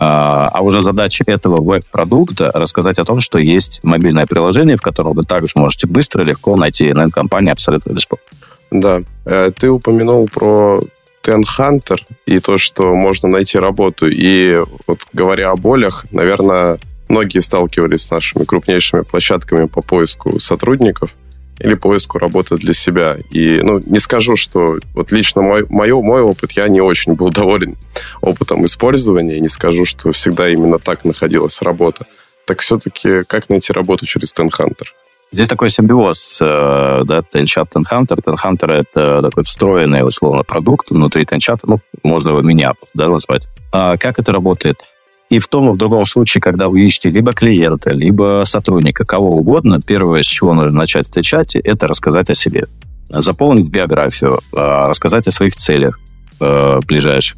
А, 0.02 0.48
а 0.54 0.62
уже 0.62 0.80
задача 0.80 1.24
этого 1.26 1.60
веб-продукта 1.60 2.50
рассказать 2.54 2.98
о 2.98 3.04
том, 3.04 3.20
что 3.20 3.38
есть 3.38 3.80
мобильное 3.82 4.26
приложение, 4.26 4.78
в 4.78 4.80
котором 4.80 5.12
вы 5.12 5.24
также 5.24 5.52
можете 5.56 5.86
быстро, 5.86 6.22
легко 6.22 6.56
найти 6.56 6.88
ELN-компании 6.88 7.50
абсолютно 7.50 7.92
бесплатно. 7.92 8.26
Да. 8.70 9.02
Э, 9.24 9.50
ты 9.56 9.68
упомянул 9.68 10.28
про 10.28 10.80
Ten 11.22 11.42
Hunter 11.58 11.98
и 12.26 12.40
то, 12.40 12.58
что 12.58 12.94
можно 12.94 13.28
найти 13.28 13.58
работу. 13.58 14.06
И 14.08 14.60
вот 14.86 15.00
говоря 15.12 15.50
о 15.50 15.56
болях, 15.56 16.06
наверное, 16.10 16.78
многие 17.08 17.40
сталкивались 17.40 18.02
с 18.02 18.10
нашими 18.10 18.44
крупнейшими 18.44 19.02
площадками 19.02 19.66
по 19.66 19.82
поиску 19.82 20.38
сотрудников 20.38 21.14
или 21.58 21.74
поиску 21.74 22.18
работы 22.18 22.56
для 22.56 22.72
себя. 22.72 23.18
И, 23.30 23.60
ну, 23.62 23.80
не 23.84 23.98
скажу, 23.98 24.36
что 24.36 24.78
вот 24.94 25.12
лично 25.12 25.42
мой, 25.42 25.66
мой, 25.68 25.92
мой 25.92 26.22
опыт, 26.22 26.52
я 26.52 26.68
не 26.68 26.80
очень 26.80 27.14
был 27.14 27.30
доволен 27.30 27.76
опытом 28.22 28.64
использования, 28.64 29.36
и 29.36 29.40
не 29.40 29.48
скажу, 29.48 29.84
что 29.84 30.12
всегда 30.12 30.48
именно 30.48 30.78
так 30.78 31.04
находилась 31.04 31.60
работа. 31.60 32.06
Так 32.46 32.60
все-таки 32.60 33.24
как 33.24 33.50
найти 33.50 33.72
работу 33.72 34.06
через 34.06 34.34
Hunter? 34.34 34.86
Здесь 35.32 35.46
такой 35.46 35.70
симбиоз, 35.70 36.38
э, 36.42 37.02
да, 37.04 37.20
Tenshot 37.20 37.68
Tenhunter. 37.72 38.20
Tenhunter— 38.20 38.72
это 38.72 39.22
такой 39.22 39.44
встроенный, 39.44 40.04
условно, 40.04 40.42
продукт 40.42 40.90
внутри 40.90 41.22
Tenshot, 41.22 41.60
ну, 41.64 41.80
можно 42.02 42.30
его 42.30 42.42
меня 42.42 42.72
да, 42.94 43.08
назвать. 43.08 43.46
А 43.72 43.96
как 43.96 44.18
это 44.18 44.32
работает? 44.32 44.86
И 45.28 45.38
в 45.38 45.46
том 45.46 45.70
и 45.70 45.72
в 45.72 45.76
другом 45.76 46.04
случае, 46.06 46.40
когда 46.40 46.68
вы 46.68 46.80
ищете 46.84 47.10
либо 47.10 47.32
клиента, 47.32 47.92
либо 47.92 48.42
сотрудника, 48.44 49.04
кого 49.04 49.30
угодно, 49.30 49.80
первое, 49.80 50.22
с 50.22 50.26
чего 50.26 50.52
нужно 50.52 50.72
начать 50.72 51.06
в 51.06 51.22
чате, 51.22 51.60
это 51.60 51.86
рассказать 51.86 52.28
о 52.30 52.34
себе. 52.34 52.66
Заполнить 53.08 53.68
биографию, 53.68 54.40
а, 54.52 54.88
рассказать 54.88 55.28
о 55.28 55.30
своих 55.30 55.54
целях 55.54 55.98
э, 56.40 56.80
ближайших, 56.86 57.36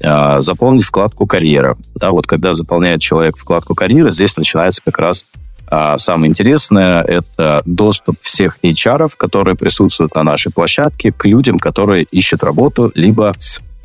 заполнить 0.00 0.84
вкладку 0.84 1.26
«Карьера». 1.26 1.78
Да, 1.94 2.10
вот 2.10 2.26
когда 2.26 2.54
заполняет 2.54 3.00
человек 3.00 3.36
вкладку 3.36 3.74
«Карьера», 3.74 4.10
здесь 4.10 4.36
начинается 4.36 4.82
как 4.84 4.98
раз 4.98 5.24
а 5.74 5.96
самое 5.96 6.28
интересное– 6.28 7.00
это 7.08 7.62
доступ 7.64 8.20
всех 8.20 8.58
HR, 8.62 9.10
которые 9.16 9.56
присутствуют 9.56 10.14
на 10.14 10.22
нашей 10.22 10.52
площадке, 10.52 11.12
к 11.12 11.24
людям, 11.24 11.58
которые 11.58 12.02
ищут 12.02 12.44
работу, 12.44 12.92
либо 12.94 13.32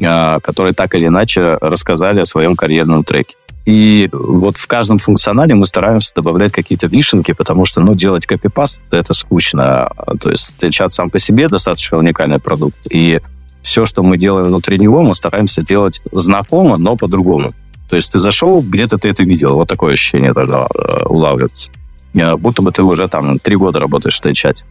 а, 0.04 0.42
которые 0.42 0.74
так 0.74 0.96
или 0.96 1.08
иначе 1.08 1.58
рассказали 1.62 2.20
о 2.20 2.26
своем 2.26 2.58
карьерном 2.58 3.06
треке. 3.06 3.38
И 3.66 4.10
вот 4.12 4.58
в 4.58 4.68
каждом 4.68 5.00
функционале 5.00 5.56
мы 5.56 5.66
стараемся 5.66 6.14
добавлять 6.14 6.52
какие-то 6.52 6.88
вишенки, 6.88 7.32
потому 7.32 7.64
что, 7.64 7.80
ну, 7.80 7.96
делать 7.96 8.26
копипаст— 8.26 8.84
это 8.92 9.14
скучно. 9.14 9.90
То 10.20 10.30
есть 10.30 10.58
чат 10.72 10.92
сам 10.92 11.10
по 11.10 11.20
себе 11.20 11.48
достаточно 11.48 11.98
уникальный 11.98 12.40
продукт. 12.40 12.76
И 12.90 13.22
все, 13.62 13.86
что 13.86 14.04
мы 14.04 14.18
делаем 14.18 14.48
внутри 14.48 14.78
него, 14.78 15.04
мы 15.04 15.16
стараемся 15.16 15.64
делать 15.64 16.02
знакомо, 16.12 16.76
но 16.76 16.98
по-другому. 16.98 17.54
То 17.90 17.96
есть 17.96 18.12
ты 18.12 18.20
зашел, 18.20 18.62
где-то 18.62 18.98
ты 18.98 19.10
это 19.10 19.24
видел. 19.24 19.56
Вот 19.56 19.70
такое 19.70 19.94
ощущение 19.94 20.34
должно 20.34 20.68
э, 20.74 21.04
улавливаться. 21.06 21.72
Э, 22.18 22.36
будто 22.36 22.62
бы 22.62 22.72
ты 22.72 22.84
уже 22.84 23.08
там 23.08 23.40
три 23.40 23.56
года 23.56 23.80
работаешь 23.80 24.18
в 24.18 24.20
этой 24.20 24.34
чате. 24.34 24.66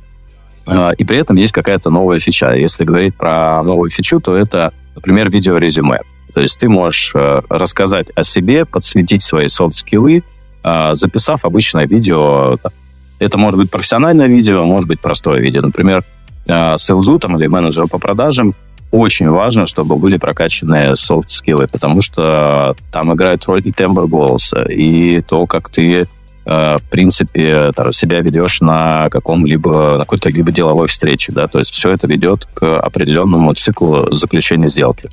Э, 0.67 0.91
и 0.97 1.05
при 1.05 1.19
этом 1.19 1.37
есть 1.37 1.53
какая-то 1.53 1.91
новая 1.91 2.19
фича. 2.19 2.53
Если 2.53 2.85
говорить 2.85 3.17
про 3.17 3.63
новую 3.63 3.91
фичу, 3.91 4.21
то 4.21 4.37
это, 4.37 4.73
например, 4.95 5.31
видеорезюме. 5.31 6.01
То 6.35 6.41
есть 6.41 6.59
ты 6.61 6.69
можешь 6.69 7.13
э, 7.15 7.43
рассказать 7.49 8.09
о 8.15 8.23
себе, 8.23 8.65
подсветить 8.65 9.23
свои 9.23 9.49
софт-скиллы, 9.49 10.23
записав 10.93 11.45
обычное 11.45 11.87
видео. 11.87 12.59
Это 13.21 13.39
может 13.39 13.61
быть 13.61 13.71
профессиональное 13.71 14.27
видео, 14.27 14.65
может 14.65 14.89
быть 14.89 15.01
простое 15.01 15.41
видео. 15.41 15.63
Например, 15.63 16.03
селзу 16.45 17.21
там, 17.21 17.39
или 17.39 17.47
менеджеру 17.47 17.87
по 17.87 18.01
продажам 18.01 18.53
очень 18.91 19.29
важно, 19.29 19.67
чтобы 19.67 19.95
были 19.95 20.17
прокачанные 20.17 20.97
софт-скиллы, 20.97 21.69
потому 21.69 22.03
что 22.03 22.75
там 22.91 23.15
играет 23.15 23.45
роль 23.45 23.63
и 23.65 23.71
тембр 23.71 24.09
голоса, 24.09 24.65
и 24.65 25.21
то, 25.21 25.47
как 25.47 25.69
ты 25.69 26.09
в 26.47 26.81
принципе, 26.91 27.73
себя 27.91 28.21
ведешь 28.21 28.61
на 28.61 29.09
каком-либо, 29.11 29.97
на 29.99 30.05
какой-то 30.05 30.31
либо 30.31 30.53
деловой 30.53 30.87
встрече, 30.87 31.33
да, 31.33 31.49
то 31.49 31.59
есть 31.59 31.73
все 31.73 31.91
это 31.91 32.07
ведет 32.07 32.47
к 32.55 32.79
определенному 32.79 33.53
циклу 33.55 34.15
заключения 34.15 34.69
сделки. 34.69 35.11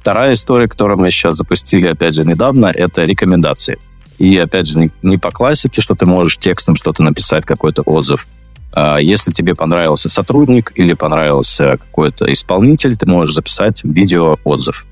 Вторая 0.00 0.32
история, 0.34 0.68
которую 0.68 0.98
мы 0.98 1.10
сейчас 1.12 1.36
запустили, 1.36 1.86
опять 1.86 2.14
же, 2.14 2.26
недавно, 2.26 2.66
это 2.66 3.04
рекомендации. 3.04 3.78
И, 4.18 4.36
опять 4.36 4.66
же, 4.66 4.78
не, 4.78 4.90
не 5.02 5.16
по 5.16 5.30
классике, 5.30 5.80
что 5.80 5.94
ты 5.94 6.06
можешь 6.06 6.38
текстом 6.38 6.76
что-то 6.76 7.02
написать, 7.02 7.44
какой-то 7.46 7.82
отзыв. 7.82 8.26
А 8.72 8.98
если 8.98 9.30
тебе 9.30 9.54
понравился 9.54 10.08
сотрудник 10.08 10.72
или 10.74 10.94
понравился 10.94 11.78
какой-то 11.78 12.30
исполнитель, 12.32 12.96
ты 12.96 13.06
можешь 13.06 13.34
записать 13.34 13.82
видео-отзыв. 13.84 14.84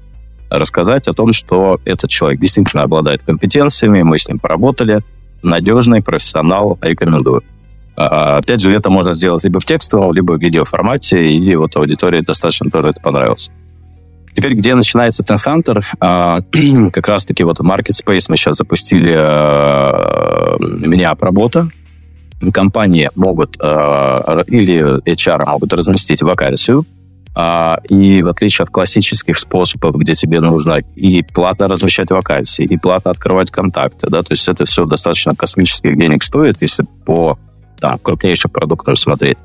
Рассказать 0.49 1.09
о 1.09 1.12
том, 1.12 1.33
что 1.33 1.81
этот 1.85 2.09
человек 2.09 2.40
действительно 2.40 2.85
обладает 2.85 3.23
компетенциями, 3.23 4.03
мы 4.03 4.18
с 4.18 4.29
ним 4.29 4.38
поработали, 4.38 5.01
надежный 5.43 6.03
профессионал, 6.03 6.79
рекомендую. 6.81 7.43
А, 7.97 8.39
опять 8.39 8.61
же, 8.61 8.73
это 8.73 8.91
можно 8.91 9.13
сделать 9.15 9.45
либо 9.45 9.61
в 9.61 9.65
текстовом, 9.65 10.13
либо 10.13 10.33
в 10.33 10.41
видеоформате, 10.41 11.31
и 11.31 11.57
вот 11.57 11.77
аудитории 11.77 12.21
достаточно 12.21 12.71
тоже 12.71 12.91
это 12.91 13.01
понравилось. 13.01 13.51
Теперь, 14.35 14.55
где 14.55 14.75
начинается 14.75 15.23
а, 16.01 16.41
как 16.93 17.09
раз-таки 17.09 17.45
вот 17.45 17.61
Market 17.61 17.91
Space 17.91 18.27
мы 18.29 18.37
сейчас 18.37 18.57
запустили 18.57 19.15
а, 19.15 20.57
меня 20.59 21.11
работа. 21.23 21.69
Компании 22.53 23.09
могут 23.15 23.55
или 23.55 25.01
HR 25.09 25.47
могут 25.47 25.73
разместить 25.73 26.23
вакансию, 26.23 26.85
и 27.35 28.23
в 28.23 28.29
отличие 28.29 28.64
от 28.64 28.71
классических 28.71 29.38
способов, 29.38 29.97
где 29.97 30.14
тебе 30.14 30.40
нужно 30.40 30.81
и 30.97 31.23
платно 31.23 31.66
размещать 31.66 32.11
вакансии, 32.11 32.64
и 32.64 32.77
платно 32.77 33.11
открывать 33.11 33.51
контакты, 33.51 34.09
да, 34.11 34.23
то 34.23 34.33
есть 34.33 34.47
это 34.49 34.66
все 34.66 34.85
достаточно 34.85 35.35
космических 35.35 35.97
денег 35.97 36.23
стоит, 36.23 36.61
если 36.61 36.85
по 37.07 37.38
там, 37.83 37.99
крупнейшим 37.99 38.51
продуктам 38.51 38.97
смотреть. 38.97 39.38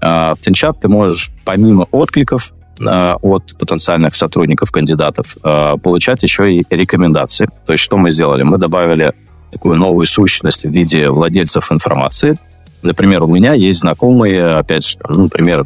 А, 0.00 0.34
в 0.34 0.40
Тинчат 0.40 0.80
ты 0.80 0.88
можешь 0.88 1.30
помимо 1.44 1.86
откликов 1.90 2.52
а, 2.84 3.16
от 3.22 3.56
потенциальных 3.58 4.14
сотрудников, 4.14 4.70
кандидатов, 4.70 5.36
а, 5.42 5.76
получать 5.76 6.22
еще 6.22 6.52
и 6.52 6.64
рекомендации. 6.68 7.48
То 7.64 7.72
есть 7.72 7.84
что 7.84 7.96
мы 7.96 8.10
сделали? 8.10 8.42
Мы 8.42 8.58
добавили 8.58 9.12
такую 9.52 9.76
новую 9.76 10.06
сущность 10.06 10.64
в 10.64 10.70
виде 10.70 11.08
владельцев 11.08 11.70
информации. 11.70 12.38
Например, 12.82 13.22
у 13.22 13.28
меня 13.28 13.54
есть 13.54 13.80
знакомый, 13.80 14.58
опять 14.58 14.84
же, 14.84 14.98
ну, 15.08 15.24
например, 15.24 15.64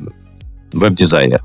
веб-дизайнер. 0.72 1.42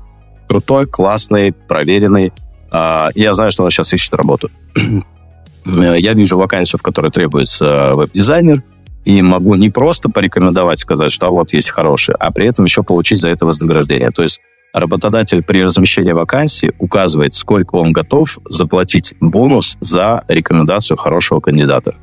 Крутой, 0.48 0.86
классный, 0.86 1.52
проверенный. 1.52 2.32
Я 2.72 3.32
знаю, 3.32 3.50
что 3.50 3.64
он 3.64 3.70
сейчас 3.70 3.92
ищет 3.92 4.14
работу. 4.14 4.50
Я 5.64 6.12
вижу 6.12 6.38
вакансию, 6.38 6.78
в 6.78 6.82
которой 6.82 7.10
требуется 7.10 7.92
веб-дизайнер– 7.94 8.62
и 9.06 9.22
могу 9.22 9.54
не 9.54 9.70
просто 9.70 10.10
порекомендовать, 10.10 10.80
сказать, 10.80 11.12
что 11.12 11.28
а 11.28 11.30
вот 11.30 11.52
есть 11.52 11.70
хороший, 11.70 12.16
а 12.18 12.32
при 12.32 12.46
этом 12.46 12.64
еще 12.64 12.82
получить 12.82 13.20
за 13.20 13.28
это 13.28 13.46
вознаграждение. 13.46 14.10
То 14.10 14.22
есть 14.22 14.40
работодатель 14.74 15.44
при 15.44 15.62
размещении 15.62 16.10
вакансии 16.10 16.72
указывает, 16.80 17.32
сколько 17.32 17.76
он 17.76 17.92
готов 17.92 18.36
заплатить 18.48 19.14
бонус 19.20 19.78
за 19.80 20.24
рекомендацию 20.26 20.96
хорошего 20.96 21.38
кандидата. 21.38 21.94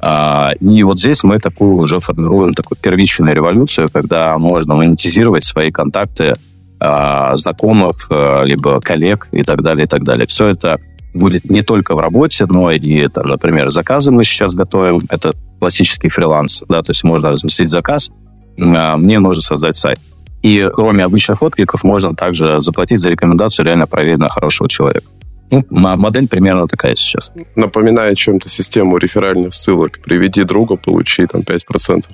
А, 0.00 0.52
и 0.60 0.82
вот 0.82 1.00
здесь 1.00 1.24
мы 1.24 1.38
такую 1.38 1.76
уже 1.76 1.98
формируем 1.98 2.52
такую 2.52 2.76
первичную 2.78 3.34
революцию, 3.34 3.88
когда 3.90 4.36
можно 4.36 4.74
монетизировать 4.74 5.44
свои 5.44 5.72
контакты 5.72 6.34
а, 6.34 6.34
знакомых, 6.80 8.06
а, 8.10 8.42
либо 8.42 8.80
коллег 8.80 9.28
и 9.32 9.42
так 9.42 9.62
далее, 9.62 9.84
и 9.84 9.88
так 9.88 10.04
далее. 10.04 10.26
Все 10.26 10.48
это 10.48 10.78
будет 11.14 11.48
не 11.50 11.62
только 11.62 11.94
в 11.94 12.00
работе, 12.00 12.46
но 12.46 12.70
и, 12.72 13.08
там, 13.08 13.28
например, 13.28 13.70
заказы 13.70 14.10
мы 14.10 14.24
сейчас 14.24 14.54
готовим. 14.54 15.00
Это 15.08 15.32
классический 15.60 16.08
фриланс, 16.08 16.64
да, 16.68 16.82
то 16.82 16.90
есть 16.90 17.04
можно 17.04 17.30
разместить 17.30 17.68
заказ, 17.68 18.10
а, 18.58 18.96
мне 18.96 19.18
нужно 19.18 19.42
создать 19.42 19.76
сайт. 19.76 19.98
И 20.42 20.68
кроме 20.74 21.04
обычных 21.04 21.40
откликов 21.42 21.84
можно 21.84 22.14
также 22.14 22.60
заплатить 22.60 23.00
за 23.00 23.08
рекомендацию 23.08 23.64
реально 23.64 23.86
проверенного 23.86 24.30
хорошего 24.30 24.68
человека. 24.68 25.06
Ну, 25.50 25.64
модель 25.70 26.28
примерно 26.28 26.66
такая 26.66 26.94
сейчас. 26.94 27.30
Напоминает 27.54 28.18
чем-то 28.18 28.48
систему 28.48 28.96
реферальных 28.98 29.54
ссылок. 29.54 30.00
Приведи 30.00 30.42
друга, 30.42 30.76
получи 30.76 31.26
там 31.26 31.42
5%. 31.42 32.04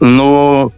Ну, 0.00 0.72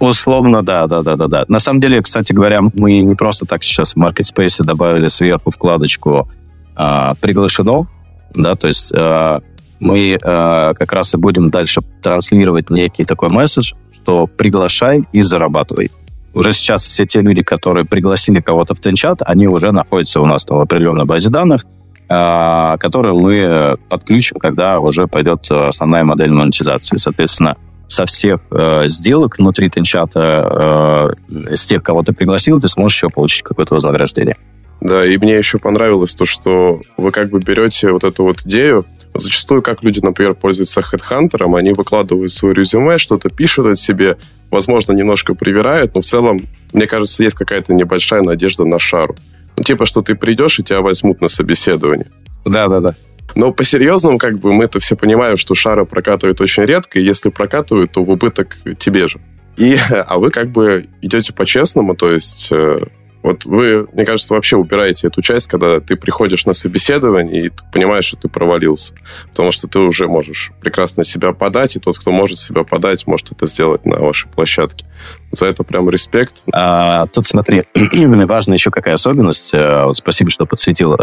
условно, 0.00 0.62
да, 0.62 0.86
да, 0.88 1.02
да, 1.02 1.16
да, 1.16 1.28
да. 1.28 1.44
На 1.48 1.60
самом 1.60 1.80
деле, 1.80 2.02
кстати 2.02 2.32
говоря, 2.32 2.60
мы 2.74 3.00
не 3.00 3.14
просто 3.14 3.46
так 3.46 3.62
сейчас 3.62 3.94
в 3.94 3.96
Marketspace 3.96 4.64
добавили 4.64 5.06
сверху 5.06 5.50
вкладочку 5.50 6.28
а, 6.74 7.14
«Приглашено», 7.20 7.86
да, 8.34 8.56
то 8.56 8.66
есть 8.66 8.92
а, 8.92 9.40
мы 9.78 10.18
э, 10.20 10.74
как 10.74 10.92
раз 10.92 11.14
и 11.14 11.16
будем 11.18 11.50
дальше 11.50 11.82
транслировать 12.02 12.70
некий 12.70 13.04
такой 13.04 13.28
месседж, 13.28 13.74
что 13.92 14.26
приглашай 14.26 15.04
и 15.12 15.20
зарабатывай. 15.20 15.90
Уже 16.34 16.52
сейчас 16.52 16.82
все 16.82 17.06
те 17.06 17.20
люди, 17.20 17.42
которые 17.42 17.84
пригласили 17.84 18.40
кого-то 18.40 18.74
в 18.74 18.80
Тенчат, 18.80 19.20
они 19.24 19.48
уже 19.48 19.72
находятся 19.72 20.20
у 20.20 20.26
нас 20.26 20.44
в 20.46 20.58
определенной 20.58 21.04
базе 21.04 21.28
данных, 21.28 21.66
э, 22.08 22.76
которые 22.78 23.14
мы 23.14 23.74
подключим, 23.88 24.38
когда 24.38 24.80
уже 24.80 25.06
пойдет 25.06 25.50
основная 25.50 26.04
модель 26.04 26.30
монетизации. 26.30 26.96
Соответственно, 26.96 27.56
со 27.88 28.06
всех 28.06 28.40
э, 28.50 28.86
сделок 28.86 29.38
внутри 29.38 29.68
Тенчата, 29.70 31.14
э, 31.30 31.54
с 31.54 31.66
тех, 31.66 31.82
кого 31.82 32.02
ты 32.02 32.12
пригласил, 32.12 32.60
ты 32.60 32.68
сможешь 32.68 32.96
еще 32.96 33.08
получить 33.08 33.42
какое-то 33.42 33.74
вознаграждение. 33.74 34.36
Да, 34.80 35.06
и 35.06 35.16
мне 35.16 35.36
еще 35.36 35.58
понравилось 35.58 36.14
то, 36.14 36.26
что 36.26 36.80
вы 36.96 37.10
как 37.10 37.30
бы 37.30 37.38
берете 37.40 37.92
вот 37.92 38.04
эту 38.04 38.24
вот 38.24 38.42
идею, 38.42 38.84
Зачастую, 39.20 39.62
как 39.62 39.82
люди, 39.82 40.00
например, 40.02 40.34
пользуются 40.34 40.80
HeadHunter, 40.80 41.56
они 41.56 41.72
выкладывают 41.72 42.32
свое 42.32 42.54
резюме, 42.54 42.98
что-то 42.98 43.28
пишут 43.28 43.66
о 43.66 43.76
себе, 43.76 44.16
возможно, 44.50 44.92
немножко 44.92 45.34
привирают, 45.34 45.94
но 45.94 46.00
в 46.00 46.04
целом, 46.04 46.38
мне 46.72 46.86
кажется, 46.86 47.22
есть 47.22 47.36
какая-то 47.36 47.72
небольшая 47.74 48.22
надежда 48.22 48.64
на 48.64 48.78
шару. 48.78 49.16
Ну, 49.56 49.62
типа, 49.62 49.86
что 49.86 50.02
ты 50.02 50.14
придешь, 50.14 50.58
и 50.58 50.64
тебя 50.64 50.80
возьмут 50.80 51.20
на 51.20 51.28
собеседование. 51.28 52.06
Да-да-да. 52.44 52.94
Но 53.36 53.52
по-серьезному, 53.52 54.18
как 54.18 54.38
бы, 54.38 54.52
мы-то 54.52 54.80
все 54.80 54.96
понимаем, 54.96 55.36
что 55.36 55.54
шара 55.54 55.84
прокатывает 55.84 56.40
очень 56.40 56.64
редко, 56.64 56.98
и 56.98 57.04
если 57.04 57.28
прокатывают, 57.28 57.92
то 57.92 58.02
в 58.02 58.10
убыток 58.10 58.56
тебе 58.78 59.06
же. 59.06 59.20
И, 59.56 59.76
а 59.90 60.18
вы 60.18 60.30
как 60.30 60.50
бы 60.50 60.86
идете 61.02 61.32
по-честному, 61.32 61.94
то 61.94 62.10
есть 62.10 62.48
э, 62.50 62.78
вот 63.22 63.44
вы, 63.44 63.88
мне 63.92 64.04
кажется, 64.04 64.34
вообще 64.34 64.56
убираете 64.56 65.08
эту 65.08 65.20
часть, 65.20 65.48
когда 65.48 65.80
ты 65.80 65.96
приходишь 65.96 66.46
на 66.46 66.52
собеседование 66.52 67.46
и 67.46 67.48
ты 67.48 67.62
понимаешь, 67.72 68.04
что 68.04 68.16
ты 68.16 68.28
провалился. 68.28 68.94
Потому 69.30 69.50
что 69.50 69.66
ты 69.66 69.80
уже 69.80 70.06
можешь 70.06 70.52
прекрасно 70.60 71.04
себя 71.04 71.32
подать, 71.32 71.76
и 71.76 71.80
тот, 71.80 71.98
кто 71.98 72.12
может 72.12 72.38
себя 72.38 72.62
подать, 72.62 73.06
может 73.06 73.32
это 73.32 73.46
сделать 73.46 73.84
на 73.84 73.98
вашей 73.98 74.30
площадке. 74.30 74.86
За 75.32 75.46
это 75.46 75.64
прям 75.64 75.90
респект. 75.90 76.44
А, 76.54 77.06
тут 77.08 77.26
смотри, 77.26 77.64
важна 77.74 78.54
еще 78.54 78.70
какая 78.70 78.94
особенность. 78.94 79.50
Э, 79.52 79.90
спасибо, 79.92 80.30
что 80.30 80.46
подсветил. 80.46 80.94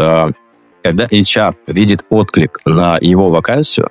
Когда 0.84 1.06
HR 1.06 1.54
видит 1.66 2.04
отклик 2.10 2.58
на 2.66 2.98
его 3.00 3.30
вакансию, 3.30 3.88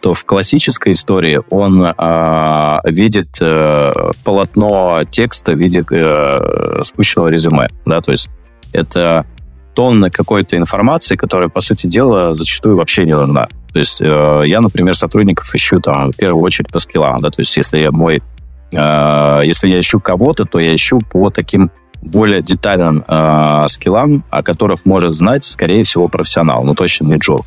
то 0.00 0.14
в 0.14 0.24
классической 0.24 0.92
истории 0.92 1.40
он 1.50 1.84
э, 1.84 2.78
видит 2.84 3.28
э, 3.40 3.92
полотно 4.22 5.00
текста 5.10 5.54
в 5.54 5.58
виде 5.58 5.84
э, 5.90 6.80
скучного 6.84 7.26
резюме. 7.26 7.68
Да? 7.84 8.00
То 8.00 8.12
есть 8.12 8.30
это 8.72 9.26
тонна 9.74 10.12
какой-то 10.12 10.56
информации, 10.56 11.16
которая, 11.16 11.48
по 11.48 11.60
сути 11.60 11.88
дела, 11.88 12.32
зачастую 12.32 12.76
вообще 12.76 13.04
не 13.04 13.14
нужна. 13.14 13.48
То 13.72 13.80
есть 13.80 14.00
э, 14.00 14.42
я, 14.46 14.60
например, 14.60 14.94
сотрудников 14.94 15.52
ищу 15.52 15.80
там 15.80 16.12
в 16.12 16.16
первую 16.16 16.44
очередь 16.44 16.70
по 16.70 16.78
скиллам. 16.78 17.20
Да? 17.20 17.30
То 17.30 17.40
есть 17.40 17.56
если 17.56 17.78
я 17.78 17.90
мой... 17.90 18.22
Э, 18.70 19.42
если 19.44 19.66
я 19.66 19.80
ищу 19.80 19.98
кого-то, 19.98 20.44
то 20.44 20.60
я 20.60 20.72
ищу 20.72 21.00
по 21.00 21.30
таким 21.30 21.72
более 22.02 22.42
детальным 22.42 23.04
э, 23.06 23.64
скиллам, 23.68 24.24
о 24.30 24.42
которых 24.42 24.86
может 24.86 25.12
знать, 25.12 25.44
скорее 25.44 25.82
всего, 25.82 26.08
профессионал, 26.08 26.64
но 26.64 26.74
точно 26.74 27.06
не 27.06 27.16
Джо 27.16 27.42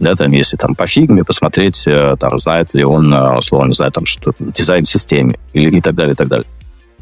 да, 0.00 0.14
там, 0.14 0.32
если 0.32 0.56
там 0.56 0.74
по 0.74 0.86
фигме 0.86 1.24
посмотреть, 1.24 1.86
э, 1.86 2.16
там, 2.18 2.38
знает 2.38 2.72
ли 2.74 2.84
он, 2.84 3.12
э, 3.12 3.36
условно, 3.36 3.68
не 3.68 3.74
знаю, 3.74 3.92
там, 3.92 4.06
что 4.06 4.32
дизайн 4.38 4.84
системе 4.84 5.38
или 5.52 5.76
и 5.76 5.80
так 5.80 5.94
далее, 5.94 6.14
и 6.14 6.16
так 6.16 6.28
далее. 6.28 6.46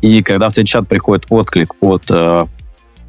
И 0.03 0.23
когда 0.23 0.49
в 0.49 0.53
чат 0.53 0.89
приходит 0.89 1.27
отклик 1.31 1.75
от 1.81 2.03
э, 2.11 2.47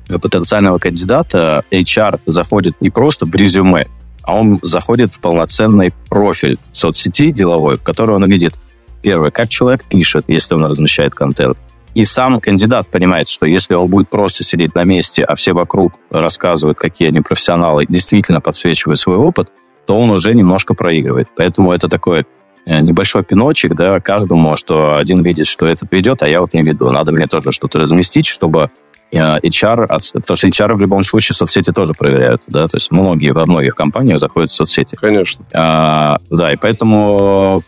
потенциального 0.07 0.77
кандидата, 0.77 1.63
HR 1.71 2.19
заходит 2.27 2.79
не 2.81 2.91
просто 2.91 3.25
в 3.25 3.33
резюме, 3.33 3.87
а 4.21 4.35
он 4.35 4.59
заходит 4.61 5.11
в 5.11 5.19
полноценный 5.19 5.91
профиль 6.07 6.59
соцсети 6.71 7.31
деловой, 7.31 7.77
в 7.77 7.83
который 7.83 8.15
он 8.15 8.25
видит, 8.25 8.53
первое, 9.01 9.31
как 9.31 9.49
человек 9.49 9.83
пишет, 9.85 10.25
если 10.27 10.53
он 10.53 10.65
размещает 10.65 11.15
контент, 11.15 11.57
и 11.95 12.05
сам 12.05 12.39
кандидат 12.39 12.87
понимает, 12.87 13.27
что 13.27 13.45
если 13.45 13.73
он 13.73 13.87
будет 13.87 14.09
просто 14.09 14.43
сидеть 14.43 14.75
на 14.75 14.83
месте, 14.83 15.23
а 15.23 15.35
все 15.35 15.53
вокруг 15.53 15.93
рассказывают, 16.11 16.77
какие 16.77 17.09
они 17.09 17.21
профессионалы, 17.21 17.85
действительно 17.87 18.41
подсвечивают 18.41 18.99
свой 18.99 19.17
опыт, 19.17 19.49
то 19.85 19.97
он 19.97 20.11
уже 20.11 20.35
немножко 20.35 20.73
проигрывает. 20.75 21.29
Поэтому 21.35 21.73
это 21.73 21.87
такой 21.87 22.25
э, 22.65 22.79
небольшой 22.81 23.23
пиночек, 23.23 23.75
да, 23.75 23.99
каждому, 23.99 24.55
что 24.55 24.97
один 24.97 25.23
видит, 25.23 25.47
что 25.47 25.65
этот 25.65 25.91
ведет, 25.91 26.21
а 26.21 26.29
я 26.29 26.41
вот 26.41 26.53
не 26.53 26.61
веду. 26.61 26.91
Надо 26.91 27.11
мне 27.11 27.25
тоже 27.25 27.51
что-то 27.51 27.79
разместить, 27.79 28.27
чтобы 28.27 28.69
HR, 29.11 29.87
потому 30.13 30.37
что 30.37 30.47
HR 30.47 30.75
в 30.75 30.79
любом 30.79 31.03
случае 31.03 31.35
соцсети 31.35 31.71
тоже 31.71 31.93
проверяют, 31.93 32.41
да, 32.47 32.67
то 32.67 32.77
есть 32.77 32.91
многие 32.91 33.31
во 33.31 33.45
многих 33.45 33.75
компаниях 33.75 34.19
заходят 34.19 34.49
в 34.49 34.53
соцсети. 34.53 34.95
Конечно. 34.95 35.43
А, 35.53 36.19
да, 36.29 36.53
и 36.53 36.55
поэтому 36.55 37.63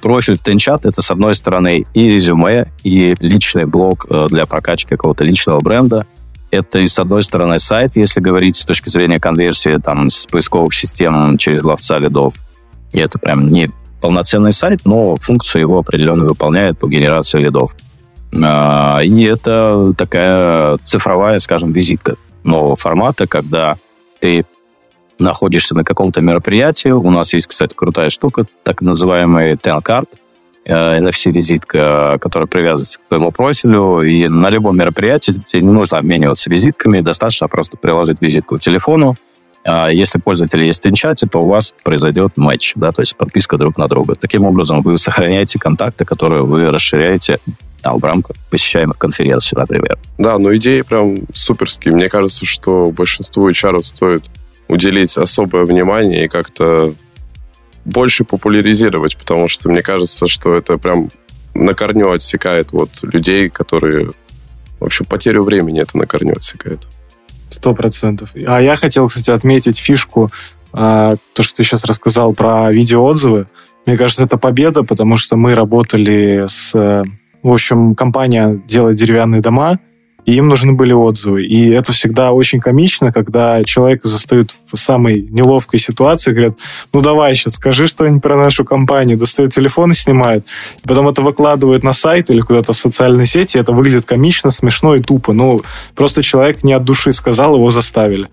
профиль 0.00 0.36
в 0.36 0.42
Тенчат 0.42 0.86
это, 0.86 1.02
с 1.02 1.10
одной 1.10 1.34
стороны, 1.34 1.84
и 1.94 2.08
резюме, 2.08 2.70
и 2.84 3.14
личный 3.18 3.64
блог 3.64 4.06
э, 4.08 4.28
для 4.30 4.46
прокачки 4.46 4.90
какого-то 4.90 5.24
личного 5.24 5.60
бренда, 5.60 6.06
это, 6.50 6.78
и 6.78 6.86
с 6.86 6.98
одной 6.98 7.22
стороны, 7.22 7.58
сайт, 7.58 7.96
если 7.96 8.20
говорить 8.20 8.56
с 8.56 8.64
точки 8.64 8.88
зрения 8.88 9.18
конверсии 9.18 9.80
там, 9.82 10.08
с 10.08 10.26
поисковых 10.26 10.74
систем 10.74 11.36
через 11.38 11.64
ловца 11.64 11.98
лидов. 11.98 12.34
И 12.92 13.00
это 13.00 13.18
прям 13.18 13.48
не 13.48 13.68
полноценный 14.00 14.52
сайт, 14.52 14.80
но 14.84 15.16
функцию 15.16 15.62
его 15.62 15.78
определенно 15.80 16.24
выполняет 16.24 16.78
по 16.78 16.86
генерации 16.86 17.40
лидов. 17.40 17.74
А, 18.42 19.00
и 19.02 19.22
это 19.24 19.92
такая 19.96 20.78
цифровая, 20.78 21.38
скажем, 21.38 21.72
визитка 21.72 22.16
нового 22.42 22.76
формата, 22.76 23.26
когда 23.26 23.76
ты 24.20 24.44
находишься 25.18 25.74
на 25.74 25.84
каком-то 25.84 26.20
мероприятии. 26.20 26.88
У 26.88 27.10
нас 27.10 27.32
есть, 27.34 27.46
кстати, 27.46 27.74
крутая 27.74 28.10
штука, 28.10 28.46
так 28.62 28.80
называемый 28.80 29.56
э, 30.64 30.98
NFC-визитка, 30.98 32.18
которая 32.20 32.46
привязывается 32.46 32.98
к 32.98 33.08
твоему 33.08 33.30
профилю. 33.30 34.02
И 34.02 34.28
на 34.28 34.50
любом 34.50 34.76
мероприятии 34.76 35.32
тебе 35.46 35.62
не 35.62 35.72
нужно 35.72 35.98
обмениваться 35.98 36.50
визитками, 36.50 37.00
достаточно 37.00 37.48
просто 37.48 37.76
приложить 37.76 38.20
визитку 38.20 38.56
к 38.56 38.60
телефону. 38.60 39.16
А 39.66 39.88
если 39.88 40.18
пользователь 40.18 40.62
есть 40.62 40.84
в 40.84 40.92
чате, 40.94 41.26
то 41.26 41.40
у 41.42 41.48
вас 41.48 41.74
произойдет 41.82 42.36
матч, 42.36 42.72
да, 42.76 42.92
то 42.92 43.00
есть 43.00 43.16
подписка 43.16 43.56
друг 43.56 43.78
на 43.78 43.88
друга. 43.88 44.14
Таким 44.14 44.44
образом, 44.44 44.82
вы 44.82 44.98
сохраняете 44.98 45.58
контакты, 45.58 46.04
которые 46.04 46.42
вы 46.42 46.70
расширяете 46.70 47.38
там, 47.84 47.98
в 47.98 48.04
рамках 48.04 48.36
посещаемых 48.50 48.96
конференций, 48.96 49.58
например. 49.58 49.98
Да, 50.16 50.38
но 50.38 50.56
идеи 50.56 50.80
прям 50.80 51.18
суперские. 51.34 51.94
Мне 51.94 52.08
кажется, 52.08 52.46
что 52.46 52.90
большинству 52.90 53.48
HR 53.50 53.82
стоит 53.82 54.24
уделить 54.68 55.16
особое 55.18 55.66
внимание 55.66 56.24
и 56.24 56.28
как-то 56.28 56.94
больше 57.84 58.24
популяризировать, 58.24 59.18
потому 59.18 59.48
что 59.48 59.68
мне 59.68 59.82
кажется, 59.82 60.26
что 60.26 60.54
это 60.54 60.78
прям 60.78 61.10
на 61.54 61.74
корню 61.74 62.10
отсекает 62.10 62.72
вот 62.72 62.88
людей, 63.02 63.50
которые... 63.50 64.12
В 64.80 64.84
общем, 64.86 65.04
потерю 65.04 65.44
времени 65.44 65.82
это 65.82 65.98
на 65.98 66.06
корню 66.06 66.34
отсекает. 66.36 66.80
Сто 67.50 67.74
процентов. 67.74 68.30
А 68.46 68.62
я 68.62 68.76
хотел, 68.76 69.08
кстати, 69.08 69.30
отметить 69.30 69.78
фишку, 69.78 70.30
а, 70.72 71.16
то, 71.34 71.42
что 71.42 71.58
ты 71.58 71.64
сейчас 71.64 71.84
рассказал 71.84 72.32
про 72.32 72.72
видеоотзывы. 72.72 73.46
Мне 73.84 73.98
кажется, 73.98 74.24
это 74.24 74.38
победа, 74.38 74.82
потому 74.82 75.16
что 75.16 75.36
мы 75.36 75.54
работали 75.54 76.46
с 76.48 77.04
в 77.44 77.52
общем, 77.52 77.94
компания 77.94 78.60
делает 78.66 78.96
деревянные 78.96 79.42
дома, 79.42 79.78
и 80.24 80.32
им 80.32 80.48
нужны 80.48 80.72
были 80.72 80.92
отзывы. 80.92 81.44
И 81.44 81.68
это 81.68 81.92
всегда 81.92 82.32
очень 82.32 82.58
комично, 82.58 83.12
когда 83.12 83.62
человек 83.64 84.04
застают 84.04 84.50
в 84.50 84.76
самой 84.76 85.20
неловкой 85.20 85.78
ситуации, 85.78 86.32
говорят, 86.32 86.58
ну 86.94 87.00
давай 87.02 87.34
сейчас 87.34 87.54
скажи 87.54 87.86
что-нибудь 87.86 88.22
про 88.22 88.36
нашу 88.36 88.64
компанию, 88.64 89.18
достает 89.18 89.52
телефон 89.52 89.90
и 89.90 89.94
снимает. 89.94 90.44
И 90.82 90.88
потом 90.88 91.08
это 91.08 91.20
выкладывают 91.20 91.82
на 91.82 91.92
сайт 91.92 92.30
или 92.30 92.40
куда-то 92.40 92.72
в 92.72 92.78
социальные 92.78 93.26
сети, 93.26 93.58
это 93.58 93.72
выглядит 93.72 94.06
комично, 94.06 94.50
смешно 94.50 94.94
и 94.94 95.02
тупо. 95.02 95.34
Ну, 95.34 95.62
просто 95.94 96.22
человек 96.22 96.64
не 96.64 96.72
от 96.72 96.84
души 96.84 97.12
сказал, 97.12 97.56
его 97.56 97.70
заставили. 97.70 98.28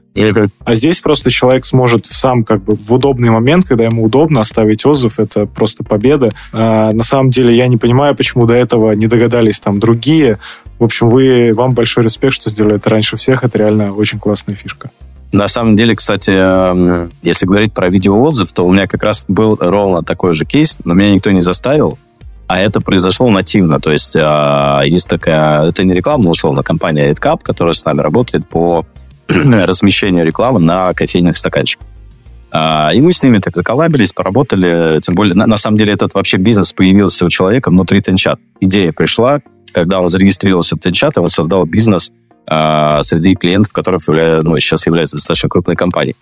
А 0.65 0.75
здесь 0.75 0.99
просто 0.99 1.29
человек 1.29 1.65
сможет 1.65 2.05
сам 2.05 2.43
как 2.43 2.63
бы 2.63 2.75
в 2.75 2.91
удобный 2.91 3.29
момент, 3.29 3.65
когда 3.65 3.85
ему 3.85 4.03
удобно 4.03 4.41
оставить 4.41 4.85
отзыв, 4.85 5.19
это 5.19 5.45
просто 5.45 5.83
победа. 5.83 6.29
А, 6.51 6.91
на 6.91 7.03
самом 7.03 7.29
деле 7.31 7.55
я 7.55 7.67
не 7.67 7.77
понимаю, 7.77 8.15
почему 8.15 8.45
до 8.45 8.53
этого 8.53 8.91
не 8.91 9.07
догадались 9.07 9.59
там 9.59 9.79
другие. 9.79 10.37
В 10.79 10.83
общем, 10.83 11.09
вы, 11.09 11.51
вам 11.53 11.73
большой 11.73 12.03
респект, 12.03 12.33
что 12.33 12.49
сделали 12.49 12.75
это 12.75 12.89
раньше 12.89 13.15
всех. 13.15 13.43
Это 13.43 13.57
реально 13.57 13.93
очень 13.93 14.19
классная 14.19 14.55
фишка. 14.55 14.91
На 15.31 15.47
самом 15.47 15.77
деле, 15.77 15.95
кстати, 15.95 16.31
эм, 16.31 17.09
если 17.21 17.45
говорить 17.45 17.73
про 17.73 17.89
видеоотзыв, 17.89 18.51
то 18.51 18.65
у 18.65 18.73
меня 18.73 18.87
как 18.87 19.03
раз 19.03 19.23
был 19.29 19.57
ровно 19.59 20.03
такой 20.03 20.33
же 20.33 20.43
кейс, 20.43 20.79
но 20.83 20.93
меня 20.93 21.13
никто 21.13 21.31
не 21.31 21.39
заставил, 21.39 21.97
а 22.47 22.59
это 22.59 22.81
произошло 22.81 23.29
нативно. 23.29 23.79
То 23.79 23.91
есть 23.91 24.13
э, 24.13 24.81
есть 24.85 25.07
такая, 25.07 25.69
это 25.69 25.85
не 25.85 25.93
реклама, 25.93 26.25
но 26.25 26.31
условно 26.31 26.63
компания 26.63 27.09
EdCap, 27.13 27.39
которая 27.43 27.73
с 27.73 27.85
нами 27.85 28.01
работает 28.01 28.45
по 28.49 28.85
размещению 29.65 30.25
рекламы 30.25 30.59
на 30.59 30.93
кофейных 30.93 31.37
стаканчиках. 31.37 31.85
А, 32.51 32.91
и 32.93 33.01
мы 33.01 33.13
с 33.13 33.23
ними 33.23 33.39
так 33.39 33.55
заколабились, 33.55 34.13
поработали. 34.13 34.99
Тем 35.01 35.15
более, 35.15 35.35
на, 35.35 35.47
на 35.47 35.57
самом 35.57 35.77
деле, 35.77 35.93
этот 35.93 36.13
вообще 36.13 36.37
бизнес 36.37 36.73
появился 36.73 37.25
у 37.25 37.29
человека 37.29 37.69
внутри 37.69 38.01
Тенчат. 38.01 38.39
Идея 38.59 38.91
пришла, 38.91 39.39
когда 39.73 40.01
он 40.01 40.09
зарегистрировался 40.09 40.75
в 40.75 40.79
Тенчат, 40.79 41.17
он 41.17 41.27
создал 41.27 41.65
бизнес 41.65 42.11
а, 42.47 43.01
среди 43.03 43.35
клиентов, 43.35 43.71
которых 43.71 44.07
является, 44.07 44.47
ну, 44.47 44.59
сейчас 44.59 44.85
является 44.85 45.15
достаточно 45.15 45.47
крупной 45.47 45.75
компанией. 45.75 46.15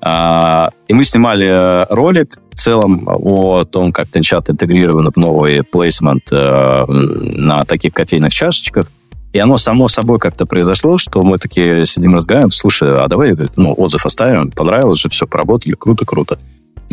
А, 0.00 0.70
и 0.88 0.94
мы 0.94 1.04
снимали 1.04 1.86
ролик 1.92 2.38
в 2.52 2.56
целом 2.56 3.04
о 3.06 3.64
том, 3.64 3.92
как 3.92 4.08
Тенчат 4.08 4.50
интегрирован 4.50 5.10
в 5.10 5.16
новый 5.16 5.64
плейсмент 5.64 6.24
а, 6.32 6.84
на 6.86 7.64
таких 7.64 7.92
кофейных 7.92 8.32
чашечках. 8.32 8.86
И 9.32 9.38
оно 9.38 9.56
само 9.56 9.88
собой 9.88 10.18
как-то 10.18 10.44
произошло, 10.44 10.98
что 10.98 11.22
мы 11.22 11.38
такие 11.38 11.86
сидим, 11.86 12.14
разговариваем, 12.14 12.52
слушай, 12.52 12.90
а 12.92 13.08
давай 13.08 13.34
ну, 13.56 13.72
отзыв 13.72 14.04
оставим, 14.04 14.50
понравилось 14.50 14.98
же, 14.98 15.08
все, 15.08 15.26
поработали, 15.26 15.74
круто-круто. 15.74 16.38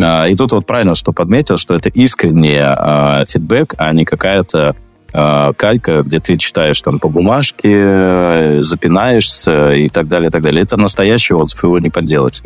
А, 0.01 0.25
и 0.25 0.35
тут 0.35 0.53
вот 0.53 0.65
правильно, 0.65 0.95
что 0.95 1.11
подметил, 1.11 1.57
что 1.57 1.75
это 1.75 1.89
искренний 1.89 2.59
а, 2.61 3.25
фидбэк, 3.25 3.75
а 3.77 3.91
не 3.91 4.05
какая-то 4.05 4.75
а, 5.11 5.51
калька, 5.53 6.03
где 6.03 6.19
ты 6.19 6.37
читаешь 6.37 6.81
там 6.81 6.99
по 6.99 7.09
бумажке, 7.09 8.61
запинаешься 8.61 9.73
и 9.73 9.89
так 9.89 10.07
далее, 10.07 10.29
и 10.29 10.31
так 10.31 10.41
далее. 10.41 10.63
Это 10.63 10.77
настоящий 10.77 11.33
отзыв, 11.33 11.61
его 11.63 11.79
не 11.79 11.89
подделать. 11.89 12.41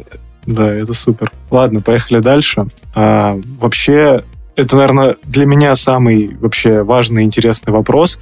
Да, 0.48 0.74
это 0.74 0.94
супер. 0.94 1.32
Ладно, 1.52 1.82
поехали 1.82 2.20
дальше. 2.20 2.66
А, 2.96 3.40
вообще, 3.60 4.24
это, 4.56 4.76
наверное, 4.76 5.18
для 5.24 5.46
меня 5.46 5.76
самый 5.76 6.36
вообще 6.40 6.82
важный 6.82 7.24
интересный 7.24 7.72
вопрос. 7.72 8.20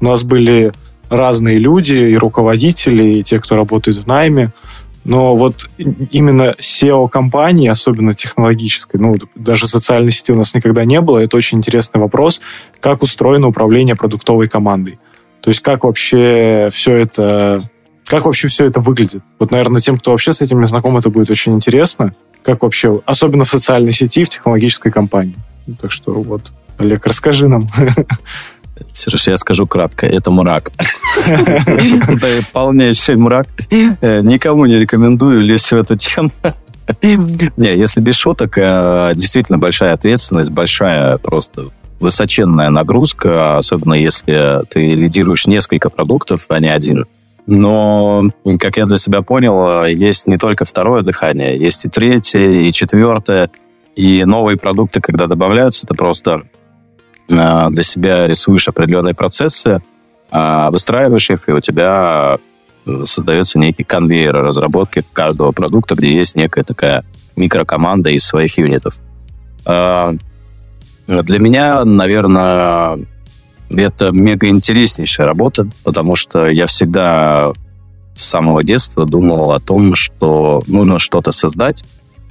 У 0.00 0.04
нас 0.04 0.22
были 0.22 0.72
разные 1.16 1.58
люди, 1.58 1.94
и 1.94 2.16
руководители, 2.16 3.18
и 3.18 3.22
те, 3.22 3.38
кто 3.38 3.56
работает 3.56 3.96
в 3.96 4.06
найме. 4.06 4.52
Но 5.04 5.34
вот 5.34 5.68
именно 5.76 6.54
SEO-компании, 6.58 7.68
особенно 7.68 8.14
технологической, 8.14 8.98
ну, 8.98 9.14
даже 9.34 9.68
социальной 9.68 10.10
сети 10.10 10.32
у 10.32 10.36
нас 10.36 10.54
никогда 10.54 10.84
не 10.84 11.00
было, 11.00 11.18
это 11.18 11.36
очень 11.36 11.58
интересный 11.58 12.00
вопрос, 12.00 12.40
как 12.80 13.02
устроено 13.02 13.48
управление 13.48 13.96
продуктовой 13.96 14.48
командой. 14.48 14.98
То 15.42 15.50
есть 15.50 15.60
как 15.60 15.84
вообще 15.84 16.68
все 16.72 16.96
это, 16.96 17.60
как 18.06 18.24
вообще 18.24 18.48
все 18.48 18.64
это 18.64 18.80
выглядит? 18.80 19.22
Вот, 19.38 19.50
наверное, 19.50 19.80
тем, 19.80 19.98
кто 19.98 20.12
вообще 20.12 20.32
с 20.32 20.40
этим 20.40 20.60
не 20.60 20.66
знаком, 20.66 20.96
это 20.96 21.10
будет 21.10 21.28
очень 21.30 21.54
интересно. 21.54 22.14
Как 22.42 22.62
вообще, 22.62 23.02
особенно 23.04 23.44
в 23.44 23.48
социальной 23.50 23.92
сети, 23.92 24.24
в 24.24 24.30
технологической 24.30 24.90
компании. 24.90 25.36
Так 25.80 25.92
что 25.92 26.14
вот, 26.14 26.50
Олег, 26.78 27.06
расскажи 27.06 27.46
нам. 27.46 27.68
Я 29.26 29.36
скажу 29.36 29.66
кратко, 29.66 30.06
это 30.06 30.30
мрак. 30.30 30.72
Это 31.28 32.26
полнейший 32.52 33.16
мрак. 33.16 33.46
Э, 34.00 34.20
никому 34.20 34.66
не 34.66 34.78
рекомендую 34.78 35.42
лезть 35.42 35.70
в 35.70 35.76
эту 35.76 35.96
тему. 35.96 36.30
Не, 37.56 37.76
если 37.76 38.00
без 38.00 38.14
шуток, 38.16 38.58
э, 38.58 39.12
действительно 39.14 39.58
большая 39.58 39.94
ответственность, 39.94 40.50
большая 40.50 41.16
просто 41.18 41.70
высоченная 42.00 42.70
нагрузка, 42.70 43.56
особенно 43.56 43.94
если 43.94 44.60
ты 44.70 44.94
лидируешь 44.94 45.46
несколько 45.46 45.88
продуктов, 45.88 46.46
а 46.48 46.58
не 46.60 46.68
один. 46.68 47.06
Но, 47.46 48.24
как 48.58 48.76
я 48.76 48.86
для 48.86 48.96
себя 48.96 49.22
понял, 49.22 49.84
есть 49.84 50.26
не 50.26 50.38
только 50.38 50.64
второе 50.64 51.02
дыхание, 51.02 51.56
есть 51.56 51.84
и 51.84 51.88
третье, 51.88 52.50
и 52.50 52.72
четвертое, 52.72 53.50
и 53.96 54.24
новые 54.24 54.58
продукты, 54.58 55.00
когда 55.00 55.26
добавляются, 55.26 55.86
это 55.86 55.94
просто 55.94 56.42
для 57.28 57.82
себя 57.82 58.26
рисуешь 58.26 58.68
определенные 58.68 59.14
процессы, 59.14 59.80
э, 60.30 60.68
выстраиваешь 60.70 61.30
их, 61.30 61.48
и 61.48 61.52
у 61.52 61.60
тебя 61.60 62.38
э, 62.86 63.04
создается 63.04 63.58
некий 63.58 63.84
конвейер 63.84 64.34
разработки 64.34 65.02
каждого 65.12 65.52
продукта, 65.52 65.94
где 65.94 66.14
есть 66.14 66.36
некая 66.36 66.64
такая 66.64 67.04
микрокоманда 67.36 68.10
из 68.10 68.24
своих 68.24 68.58
юнитов. 68.58 68.98
Для 69.64 70.18
меня, 71.38 71.84
наверное, 71.84 72.98
это 73.70 74.10
мега 74.12 74.48
интереснейшая 74.48 75.26
работа, 75.26 75.68
потому 75.82 76.16
что 76.16 76.46
я 76.46 76.66
всегда 76.66 77.52
с 78.14 78.24
самого 78.24 78.62
детства 78.62 79.06
думал 79.06 79.52
о 79.52 79.60
том, 79.60 79.94
что 79.94 80.62
нужно 80.66 80.98
что-то 80.98 81.32
создать 81.32 81.84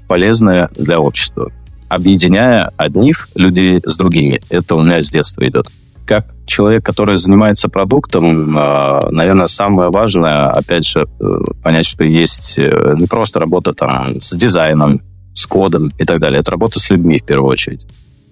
полезное 0.07 0.69
для 0.75 0.99
общества 0.99 1.51
объединяя 1.93 2.71
одних 2.77 3.29
людей 3.35 3.81
с 3.85 3.97
другими. 3.97 4.41
Это 4.49 4.75
у 4.75 4.81
меня 4.81 5.01
с 5.01 5.09
детства 5.09 5.47
идет. 5.47 5.67
Как 6.05 6.25
человек, 6.45 6.85
который 6.85 7.17
занимается 7.17 7.69
продуктом, 7.69 8.55
а, 8.57 9.07
наверное, 9.11 9.47
самое 9.47 9.89
важное, 9.89 10.49
опять 10.49 10.85
же, 10.85 11.07
э, 11.19 11.39
понять, 11.63 11.85
что 11.85 12.03
есть 12.03 12.57
э, 12.57 12.95
не 12.97 13.07
просто 13.07 13.39
работа 13.39 13.71
там 13.71 14.19
с 14.19 14.35
дизайном, 14.35 15.01
с 15.33 15.45
кодом 15.45 15.93
и 15.97 16.03
так 16.03 16.19
далее. 16.19 16.41
Это 16.41 16.51
работа 16.51 16.79
с 16.79 16.89
людьми 16.89 17.19
в 17.19 17.25
первую 17.25 17.49
очередь. 17.49 17.87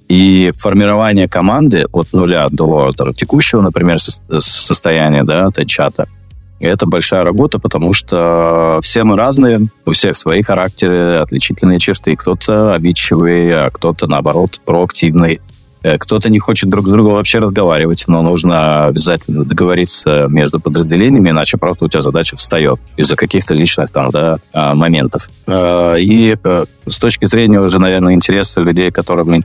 И 0.10 0.52
формирование 0.60 1.30
команды 1.30 1.86
от 1.94 2.12
нуля 2.12 2.50
до 2.50 2.92
текущего, 3.16 3.62
например, 3.62 4.00
состояния 4.40 5.24
да, 5.24 5.50
чата– 5.66 6.08
это 6.68 6.86
большая 6.86 7.24
работа, 7.24 7.60
потому 7.60 7.94
что 7.94 8.80
все 8.84 9.04
мы 9.04 9.18
разные, 9.18 9.68
у 9.86 9.92
всех 9.92 10.16
свои 10.16 10.42
характеры, 10.42 11.18
отличительные 11.18 11.80
черты. 11.80 12.16
Кто-то 12.16 12.74
обидчивый, 12.74 13.52
а 13.52 13.70
кто-то, 13.72 14.08
наоборот, 14.08 14.62
проактивный. 14.66 15.42
Э, 15.84 15.98
кто-то 15.98 16.30
не 16.30 16.40
хочет 16.40 16.70
друг 16.70 16.88
с 16.88 16.92
другом 16.92 17.14
вообще 17.14 17.40
разговаривать, 17.40 18.04
но 18.08 18.22
нужно 18.22 18.86
обязательно 18.86 19.44
договориться 19.44 20.28
между 20.30 20.60
подразделениями, 20.60 21.30
иначе 21.30 21.58
просто 21.58 21.86
у 21.86 21.90
тебя 21.90 22.02
задача 22.02 22.38
встает 22.38 22.80
из-за 22.98 23.16
каких-то 23.16 23.56
личных 23.56 23.90
там, 23.92 24.12
да, 24.12 24.38
а, 24.54 24.76
моментов. 24.76 25.30
Э, 25.48 25.96
и 26.00 26.38
э, 26.44 26.66
с 26.88 27.00
точки 27.00 27.26
зрения 27.26 27.60
уже, 27.60 27.80
наверное, 27.80 28.14
интереса 28.14 28.62
людей, 28.62 28.92
которыми 28.92 29.44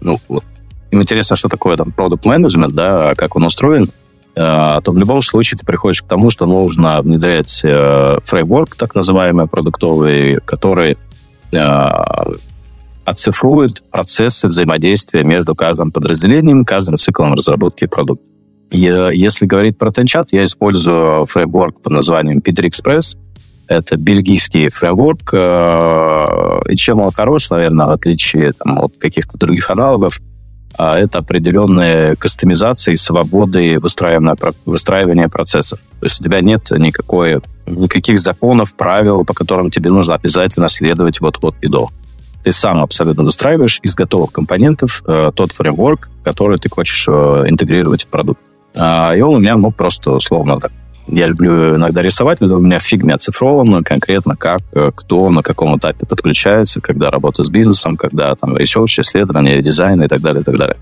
ну, 0.00 0.20
им 0.90 1.00
интересно, 1.00 1.36
что 1.36 1.48
такое 1.48 1.76
там 1.76 1.90
продукт 1.90 2.26
менеджмент, 2.26 2.74
да, 2.74 3.14
как 3.14 3.34
он 3.36 3.44
устроен, 3.44 3.88
то 4.34 4.82
в 4.86 4.98
любом 4.98 5.22
случае 5.22 5.58
ты 5.58 5.66
приходишь 5.66 6.02
к 6.02 6.06
тому, 6.06 6.30
что 6.30 6.46
нужно 6.46 7.02
внедрять 7.02 7.60
фреймворк, 7.60 8.76
так 8.76 8.94
называемый, 8.94 9.46
продуктовый, 9.46 10.38
который 10.44 10.96
оцифрует 13.04 13.82
процессы 13.90 14.48
взаимодействия 14.48 15.24
между 15.24 15.54
каждым 15.54 15.90
подразделением, 15.90 16.64
каждым 16.64 16.96
циклом 16.96 17.34
разработки 17.34 17.86
продукта. 17.86 18.24
Если 18.70 19.44
говорить 19.44 19.76
про 19.76 19.90
Tenchat, 19.90 20.28
я 20.30 20.44
использую 20.44 21.26
фреймворк 21.26 21.82
под 21.82 21.92
названием 21.92 22.38
Peter 22.38 22.66
Express. 22.66 23.18
Это 23.68 23.96
бельгийский 23.96 24.70
фреймворк. 24.70 25.30
Э, 25.34 26.60
и 26.68 26.76
чем 26.76 27.00
он 27.00 27.10
хорош, 27.10 27.50
наверное, 27.50 27.86
в 27.86 27.90
отличие 27.90 28.52
там, 28.52 28.78
от 28.78 28.96
каких-то 28.98 29.38
других 29.38 29.70
аналогов, 29.70 30.14
э, 30.78 30.94
это 30.94 31.18
определенные 31.18 32.16
кастомизации, 32.16 32.94
свободы 32.94 33.78
выстраивания, 33.78 34.36
выстраивания 34.64 35.28
процессов. 35.28 35.78
То 36.00 36.06
есть 36.06 36.20
у 36.20 36.24
тебя 36.24 36.40
нет 36.40 36.70
никакой, 36.70 37.40
никаких 37.66 38.18
законов, 38.18 38.74
правил, 38.74 39.24
по 39.24 39.34
которым 39.34 39.70
тебе 39.70 39.90
нужно 39.90 40.14
обязательно 40.14 40.68
следовать 40.68 41.20
вот 41.20 41.38
от 41.42 41.54
и 41.60 41.68
до. 41.68 41.90
Ты 42.44 42.52
сам 42.52 42.82
абсолютно 42.82 43.22
выстраиваешь 43.22 43.78
из 43.82 43.94
готовых 43.94 44.32
компонентов 44.32 45.02
э, 45.06 45.30
тот 45.34 45.52
фреймворк, 45.52 46.10
который 46.24 46.58
ты 46.58 46.68
хочешь 46.68 47.06
э, 47.08 47.12
интегрировать 47.46 48.04
в 48.04 48.08
продукт. 48.08 48.40
А, 48.74 49.12
и 49.14 49.20
он 49.20 49.36
у 49.36 49.38
меня, 49.38 49.56
ну, 49.56 49.70
просто 49.70 50.12
условно 50.12 50.58
так. 50.58 50.72
Я 51.08 51.26
люблю 51.26 51.76
иногда 51.76 52.00
рисовать, 52.00 52.40
но 52.40 52.56
у 52.56 52.60
меня 52.60 52.78
в 52.78 52.82
фигме 52.82 53.14
конкретно, 53.82 54.36
как, 54.36 54.60
э, 54.72 54.90
кто 54.94 55.30
на 55.30 55.42
каком 55.42 55.76
этапе 55.76 56.06
подключается, 56.06 56.80
когда 56.80 57.10
работа 57.10 57.42
с 57.42 57.48
бизнесом, 57.48 57.96
когда 57.96 58.34
там 58.36 58.56
research, 58.56 59.00
исследование, 59.00 59.62
дизайн 59.62 60.02
и 60.02 60.08
так 60.08 60.20
далее, 60.20 60.42
и 60.42 60.44
так 60.44 60.56
далее. 60.56 60.76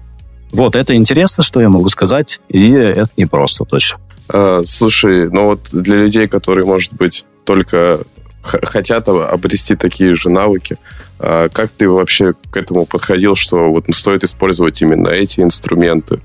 Вот, 0.53 0.77
это 0.77 0.95
интересно, 0.95 1.43
что 1.43 1.61
я 1.61 1.69
могу 1.69 1.89
сказать, 1.89 2.41
и 2.49 2.71
это 2.71 3.11
не 3.17 3.27
просто 3.27 3.65
точно. 3.65 3.99
А, 4.29 4.63
слушай, 4.65 5.31
ну 5.31 5.47
вот 5.47 5.71
для 5.73 5.97
людей, 5.97 6.29
которые, 6.29 6.67
может 6.67 6.93
быть, 6.93 7.25
только 7.45 8.01
хотят 8.43 9.09
обрести 9.09 9.77
такие 9.77 10.15
же 10.15 10.31
навыки, 10.31 10.77
а 11.19 11.49
как 11.49 11.71
ты 11.71 11.89
вообще 11.89 12.33
к 12.51 12.57
этому 12.57 12.87
подходил, 12.87 13.35
что 13.35 13.71
вот 13.71 13.85
стоит 13.95 14.25
использовать 14.25 14.81
именно 14.81 15.09
эти 15.09 15.41
инструменты? 15.41 16.21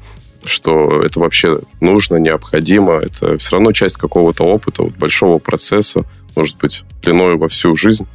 Что 0.48 1.02
это 1.02 1.20
вообще 1.20 1.60
нужно, 1.82 2.18
необходимо. 2.18 2.94
Это 2.94 3.38
все 3.38 3.54
равно 3.54 3.72
часть 3.72 3.98
какого-то 3.98 4.44
опыта, 4.44 4.84
вот 4.84 4.94
большого 4.94 5.40
процесса, 5.40 6.02
может 6.36 6.58
быть, 6.58 6.84
длиной 7.02 7.38
во 7.38 7.48
всю 7.48 7.76
жизнь. 7.76 8.08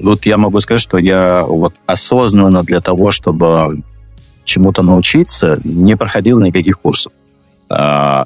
Вот 0.00 0.26
я 0.26 0.36
могу 0.36 0.60
сказать, 0.60 0.80
что 0.80 0.98
я 0.98 1.44
вот 1.44 1.74
осознанно 1.86 2.62
для 2.62 2.80
того, 2.80 3.10
чтобы 3.10 3.82
чему-то 4.44 4.82
научиться, 4.82 5.60
не 5.64 5.96
проходил 5.96 6.40
никаких 6.40 6.80
курсов. 6.80 7.12
А, 7.68 8.24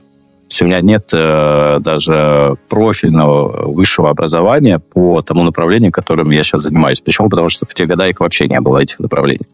у 0.61 0.65
меня 0.65 0.81
нет 0.81 1.09
э, 1.13 1.79
даже 1.81 2.57
профильного 2.69 3.69
высшего 3.73 4.11
образования 4.11 4.79
по 4.79 5.23
тому 5.23 5.43
направлению, 5.43 5.91
которым 5.91 6.31
я 6.31 6.43
сейчас 6.43 6.63
занимаюсь. 6.63 7.01
Почему? 7.01 7.31
Потому 7.31 7.49
что 7.49 7.67
в 7.67 7.75
те 7.75 7.87
годы 7.87 8.11
их 8.11 8.21
вообще 8.21 8.47
не 8.47 8.61
было, 8.61 8.79
этих 8.79 9.01
направлений. 9.01 9.47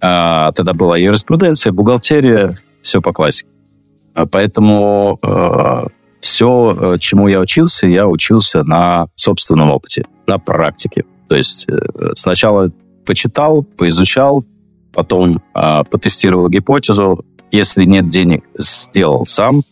А, 0.00 0.50
тогда 0.52 0.72
была 0.74 0.98
юриспруденция, 0.98 1.72
бухгалтерия, 1.72 2.56
все 2.84 3.00
по 3.00 3.12
классике. 3.12 3.48
А 4.14 4.26
поэтому 4.26 5.18
э, 5.22 5.86
все, 6.20 6.76
э, 6.78 6.98
чему 7.00 7.26
я 7.28 7.40
учился, 7.40 7.86
я 7.86 8.06
учился 8.06 8.62
на 8.62 9.08
собственном 9.16 9.70
опыте, 9.70 10.04
на 10.26 10.38
практике. 10.38 11.04
То 11.28 11.36
есть 11.36 11.66
э, 11.68 11.80
сначала 12.14 12.70
почитал, 13.04 13.64
поизучал, 13.64 14.44
потом 14.92 15.42
э, 15.54 15.82
потестировал 15.90 16.48
гипотезу. 16.48 17.24
Если 17.50 17.84
нет 17.84 18.08
денег, 18.08 18.44
сделал 18.56 19.26
сам. 19.26 19.62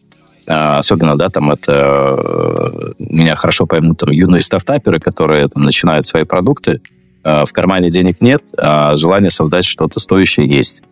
Э, 0.47 0.79
особенно, 0.79 1.17
да, 1.17 1.29
там 1.29 1.53
это 1.53 2.17
э, 2.19 2.93
меня 2.99 3.37
хорошо 3.37 3.67
поймут 3.67 3.99
там 3.99 4.11
юные 4.11 4.43
стартаперы, 4.43 4.99
которые 4.99 5.47
там 5.49 5.63
начинают 5.63 6.05
свои 6.05 6.25
продукты. 6.25 6.81
Э, 7.23 7.45
в 7.45 7.53
кармане 7.53 7.91
денег 7.91 8.21
нет, 8.21 8.43
а 8.59 8.95
желание 8.95 9.31
создать 9.31 9.65
что-то 9.65 10.01
стоящее 10.01 10.49
есть. 10.49 10.83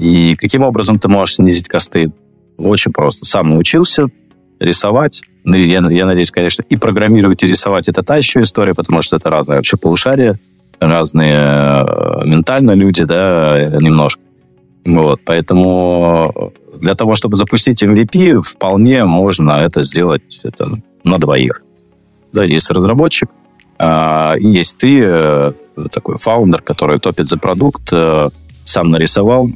И 0.00 0.34
каким 0.36 0.62
образом 0.62 0.98
ты 0.98 1.08
можешь 1.08 1.36
снизить 1.36 1.68
косты? 1.68 2.10
Очень 2.56 2.92
просто. 2.92 3.26
Сам 3.26 3.50
научился 3.50 4.04
рисовать. 4.58 5.22
Ну, 5.44 5.56
я, 5.56 5.80
я 5.90 6.06
надеюсь, 6.06 6.30
конечно, 6.30 6.62
и 6.62 6.76
программировать, 6.76 7.42
и 7.42 7.46
рисовать 7.46 7.88
это 7.88 8.02
та 8.02 8.16
еще 8.16 8.40
история, 8.40 8.74
потому 8.74 9.02
что 9.02 9.16
это 9.16 9.28
разные 9.28 9.56
вообще 9.56 9.76
полушария, 9.76 10.38
разные 10.80 11.36
э, 11.36 12.26
ментально 12.26 12.72
люди, 12.72 13.04
да, 13.04 13.70
немножко. 13.80 14.20
Вот, 14.86 15.20
поэтому 15.24 16.52
для 16.80 16.94
того, 16.94 17.14
чтобы 17.14 17.36
запустить 17.36 17.82
MVP, 17.82 18.40
вполне 18.40 19.04
можно 19.04 19.52
это 19.52 19.82
сделать 19.82 20.40
это 20.42 20.78
на 21.04 21.18
двоих. 21.18 21.62
Да, 22.32 22.44
есть 22.44 22.70
разработчик, 22.70 23.28
э, 23.78 24.38
и 24.38 24.48
есть 24.48 24.78
ты, 24.78 25.02
э, 25.04 25.52
такой 25.92 26.16
фаундер, 26.16 26.62
который 26.62 26.98
топит 27.00 27.26
за 27.26 27.36
продукт, 27.36 27.82
э, 27.92 28.28
сам 28.64 28.90
нарисовал, 28.90 29.50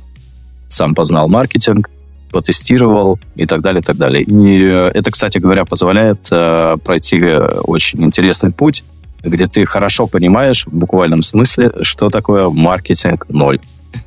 сам 0.74 0.94
познал 0.94 1.28
маркетинг, 1.28 1.88
потестировал 2.34 3.20
и 3.36 3.46
так 3.46 3.62
далее, 3.62 3.80
и 3.80 3.84
так 3.84 3.96
далее. 3.96 4.22
И 4.24 4.60
э, 4.62 4.90
это, 4.92 5.10
кстати 5.12 5.38
говоря, 5.38 5.64
позволяет 5.64 6.26
э, 6.32 6.76
пройти 6.84 7.20
очень 7.62 8.02
интересный 8.02 8.50
путь, 8.50 8.82
где 9.22 9.46
ты 9.46 9.64
хорошо 9.64 10.08
понимаешь 10.08 10.66
в 10.66 10.74
буквальном 10.74 11.22
смысле, 11.22 11.72
что 11.82 12.10
такое 12.10 12.50
маркетинг 12.50 13.26
ноль. 13.28 13.60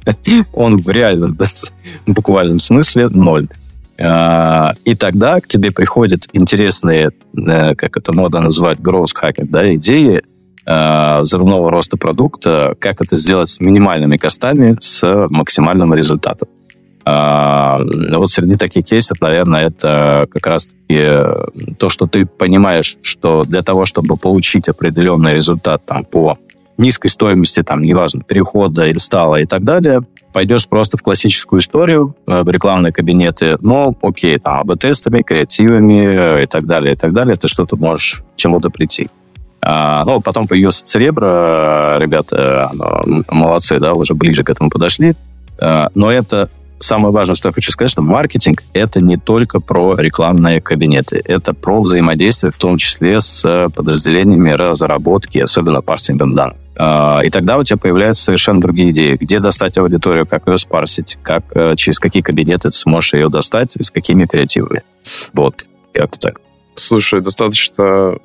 Он 0.54 0.78
в 0.78 0.90
реальном, 0.90 1.38
буквальном 2.06 2.60
смысле 2.60 3.08
ноль. 3.08 3.48
Э, 3.98 4.72
и 4.84 4.94
тогда 4.94 5.40
к 5.40 5.48
тебе 5.48 5.72
приходят 5.72 6.28
интересные, 6.34 7.12
э, 7.34 7.76
как 7.76 7.96
это 7.96 8.12
модно 8.12 8.42
называть, 8.42 8.80
growth 8.80 9.14
hacking, 9.20 9.48
да, 9.50 9.74
идеи, 9.76 10.22
взрывного 10.70 11.72
роста 11.72 11.96
продукта, 11.96 12.76
как 12.82 13.00
это 13.00 13.16
сделать 13.16 13.48
с 13.48 13.62
минимальными 13.62 14.18
костами, 14.18 14.76
с 14.82 15.02
максимальным 15.30 15.94
результатом. 15.94 16.50
А, 17.10 17.80
вот 18.12 18.30
среди 18.30 18.58
таких 18.58 18.84
кейсов, 18.84 19.22
наверное, 19.22 19.68
это 19.68 20.28
как 20.30 20.46
раз-таки 20.46 20.78
э, 20.90 21.46
то, 21.80 21.90
что 21.90 22.06
ты 22.06 22.26
понимаешь, 22.26 22.98
что 23.02 23.46
для 23.46 23.62
того, 23.62 23.86
чтобы 23.86 24.18
получить 24.18 24.68
определенный 24.68 25.34
результат 25.36 25.86
там, 25.86 26.04
по 26.04 26.38
низкой 26.78 27.08
стоимости, 27.08 27.64
там, 27.64 27.82
неважно, 27.82 28.24
перехода, 28.24 28.92
инсталла 28.92 29.38
и 29.38 29.46
так 29.46 29.64
далее, 29.64 30.02
пойдешь 30.34 30.68
просто 30.68 30.98
в 30.98 31.02
классическую 31.02 31.62
историю, 31.62 32.14
э, 32.28 32.44
в 32.44 32.50
рекламные 32.50 32.92
кабинеты, 32.92 33.56
но 33.62 33.96
окей, 34.02 34.38
там, 34.38 34.60
АБ-тестами, 34.60 35.22
креативами 35.22 36.40
э, 36.40 36.44
и 36.44 36.46
так 36.46 36.66
далее, 36.66 36.94
и 36.94 36.98
так 36.98 37.14
далее, 37.14 37.36
ты 37.36 37.48
что-то 37.48 37.78
можешь 37.78 38.22
чему-то 38.36 38.70
прийти. 38.70 39.08
А, 39.62 40.04
ну, 40.04 40.20
потом 40.20 40.46
появился 40.46 40.84
Церебро, 40.84 42.00
ребята 42.00 42.70
молодцы, 43.32 43.80
да, 43.80 43.94
уже 43.94 44.14
ближе 44.14 44.44
к 44.44 44.50
этому 44.50 44.70
подошли, 44.70 45.16
но 45.60 46.12
это 46.12 46.50
самое 46.80 47.14
важное, 47.14 47.36
что 47.36 47.50
я 47.50 47.54
хочу 47.54 47.72
сказать, 47.72 47.92
что 47.92 48.02
маркетинг— 48.02 48.64
это 48.74 49.02
не 49.02 49.18
только 49.18 49.60
про 49.60 49.96
рекламные 49.96 50.62
кабинеты, 50.62 51.22
это 51.26 51.54
про 51.54 51.82
взаимодействие, 51.82 52.52
в 52.52 52.58
том 52.58 52.78
числе 52.78 53.20
с 53.20 53.44
э, 53.44 53.70
подразделениями 53.74 54.52
разработки, 54.52 55.40
особенно 55.40 55.82
парсингом 55.82 56.36
данных. 56.36 56.58
А, 56.80 57.22
и 57.24 57.30
тогда 57.30 57.58
у 57.58 57.64
тебя 57.64 57.78
появляются 57.78 58.26
совершенно 58.26 58.62
другие 58.62 58.90
идеи. 58.92 59.18
Где 59.20 59.40
достать 59.40 59.78
аудиторию, 59.78 60.28
как 60.28 60.48
ее 60.48 60.58
спарсить, 60.58 61.18
как, 61.24 61.44
э, 61.56 61.76
через 61.76 62.00
какие 62.00 62.22
кабинеты 62.22 62.70
ты 62.70 62.76
сможешь 62.76 63.14
ее 63.14 63.30
достать, 63.30 63.72
с 63.80 63.92
какими 63.92 64.26
креативами. 64.26 64.84
Вот, 65.34 65.66
как-то 65.94 66.20
так. 66.20 66.42
Слушай, 66.76 67.22
достаточно, 67.22 68.18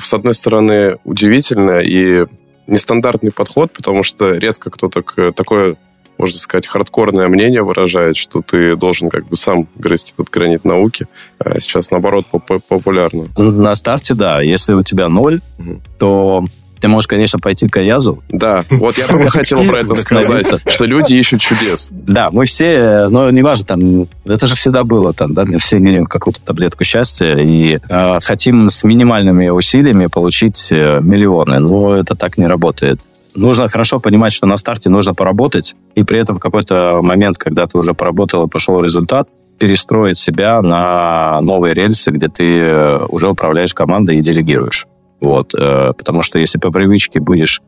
с 0.00 0.12
одной 0.12 0.34
стороны, 0.34 0.98
удивительно 1.04 1.80
и 1.80 2.26
нестандартный 2.66 3.30
подход, 3.30 3.72
потому 3.72 4.02
что 4.02 4.34
редко 4.34 4.70
кто 4.70 4.88
так, 4.88 5.14
такое 5.34 5.76
можно 6.18 6.38
сказать, 6.38 6.66
хардкорное 6.66 7.28
мнение 7.28 7.62
выражает, 7.62 8.16
что 8.16 8.42
ты 8.42 8.76
должен 8.76 9.10
как 9.10 9.26
бы 9.28 9.36
сам 9.36 9.68
грызть 9.76 10.14
этот 10.16 10.30
гранит 10.30 10.64
науки. 10.64 11.06
А 11.38 11.60
сейчас, 11.60 11.90
наоборот, 11.90 12.26
популярно. 12.68 13.26
На 13.36 13.74
старте, 13.74 14.14
да. 14.14 14.40
Если 14.40 14.72
у 14.72 14.82
тебя 14.82 15.08
ноль, 15.08 15.40
угу. 15.58 15.80
то 15.98 16.44
ты 16.80 16.88
можешь, 16.88 17.08
конечно, 17.08 17.38
пойти 17.38 17.68
к 17.68 17.76
Аязу. 17.78 18.22
Да, 18.28 18.64
вот 18.70 18.96
я 18.96 19.06
только 19.06 19.30
хотел 19.30 19.64
про 19.64 19.80
это 19.80 19.94
сказать, 19.94 20.46
что 20.66 20.84
люди 20.84 21.14
ищут 21.14 21.40
чудес. 21.40 21.88
Да, 21.90 22.30
мы 22.30 22.44
все, 22.44 23.08
но 23.08 23.30
неважно, 23.30 23.66
там, 23.66 24.08
это 24.24 24.46
же 24.46 24.54
всегда 24.54 24.84
было, 24.84 25.12
там, 25.12 25.34
да, 25.34 25.44
мы 25.44 25.58
все 25.58 25.78
имеем 25.78 26.06
какую-то 26.06 26.40
таблетку 26.40 26.84
счастья 26.84 27.36
и 27.38 27.78
э, 27.88 28.18
хотим 28.22 28.68
с 28.68 28.84
минимальными 28.84 29.48
усилиями 29.48 30.06
получить 30.06 30.68
э, 30.70 31.00
миллионы, 31.00 31.58
но 31.58 31.96
это 31.96 32.14
так 32.14 32.36
не 32.38 32.46
работает 32.46 33.00
нужно 33.36 33.68
хорошо 33.68 34.00
понимать, 34.00 34.32
что 34.32 34.46
на 34.46 34.56
старте 34.56 34.90
нужно 34.90 35.14
поработать, 35.14 35.74
и 35.94 36.04
при 36.04 36.18
этом 36.18 36.36
в 36.36 36.40
какой-то 36.40 37.00
момент, 37.02 37.38
когда 37.38 37.66
ты 37.66 37.78
уже 37.78 37.94
поработал 37.94 38.46
и 38.46 38.48
пошел 38.48 38.82
результат, 38.82 39.28
перестроить 39.58 40.18
себя 40.18 40.60
на 40.60 41.40
новые 41.40 41.74
рельсы, 41.74 42.10
где 42.10 42.28
ты 42.28 42.60
э, 42.60 43.06
уже 43.08 43.28
управляешь 43.28 43.72
командой 43.72 44.18
и 44.18 44.20
делегируешь. 44.20 44.86
Вот, 45.20 45.54
э, 45.54 45.92
потому 45.96 46.22
что 46.22 46.38
если 46.38 46.58
по 46.58 46.70
привычке 46.70 47.20
будешь 47.20 47.62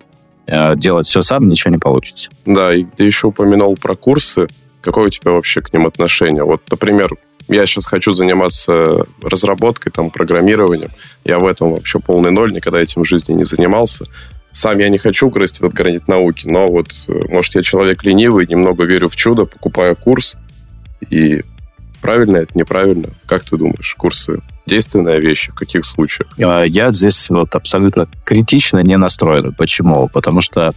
э, 0.47 0.77
делать 0.77 1.07
все 1.07 1.23
сам, 1.23 1.49
ничего 1.49 1.73
не 1.73 1.79
получится. 1.79 2.31
Да, 2.45 2.75
и 2.75 2.85
ты 2.85 3.05
еще 3.05 3.29
упомянул 3.29 3.77
про 3.77 3.97
курсы. 3.97 4.49
Какое 4.83 5.07
у 5.07 5.09
тебя 5.09 5.33
вообще 5.33 5.61
к 5.61 5.73
ним 5.73 5.87
отношение? 5.87 6.45
Вот, 6.45 6.61
например, 6.71 7.15
я 7.49 7.65
сейчас 7.65 7.87
хочу 7.87 8.13
заниматься 8.13 9.07
разработкой, 9.23 9.91
там, 9.91 10.11
программированием. 10.11 10.91
Я 11.25 11.39
в 11.39 11.47
этом 11.47 11.73
вообще 11.73 11.99
полный 11.99 12.31
ноль, 12.31 12.53
никогда 12.53 12.81
этим 12.81 13.05
в 13.05 13.09
жизни 13.09 13.33
не 13.33 13.45
занимался. 13.45 14.07
Сам 14.53 14.79
я 14.79 14.89
не 14.89 14.99
хочу 14.99 15.31
грызть 15.31 15.59
этот 15.59 15.75
гранит 15.75 16.09
науки, 16.09 16.47
но 16.47 16.67
вот, 16.67 16.89
э, 17.09 17.21
может, 17.29 17.55
я 17.55 17.63
человек 17.63 18.05
ленивый, 18.05 18.47
немного 18.47 18.85
верю 18.85 19.09
в 19.09 19.17
чудо, 19.17 19.45
покупаю 19.45 19.95
курс, 19.95 20.37
и 21.11 21.43
правильно 22.01 22.39
это, 22.39 22.57
неправильно? 22.57 23.11
Как 23.27 23.45
ты 23.45 23.57
думаешь, 23.57 23.95
курсы 23.97 24.41
действенная 24.67 25.19
вещь, 25.19 25.49
в 25.51 25.55
каких 25.55 25.85
случаях? 25.85 26.29
А, 26.41 26.63
я 26.63 26.93
здесь 26.93 27.29
вот 27.31 27.55
абсолютно 27.55 28.09
критично 28.25 28.79
не 28.81 28.97
настроен. 28.97 29.55
Почему? 29.55 30.09
Потому 30.09 30.41
что 30.41 30.73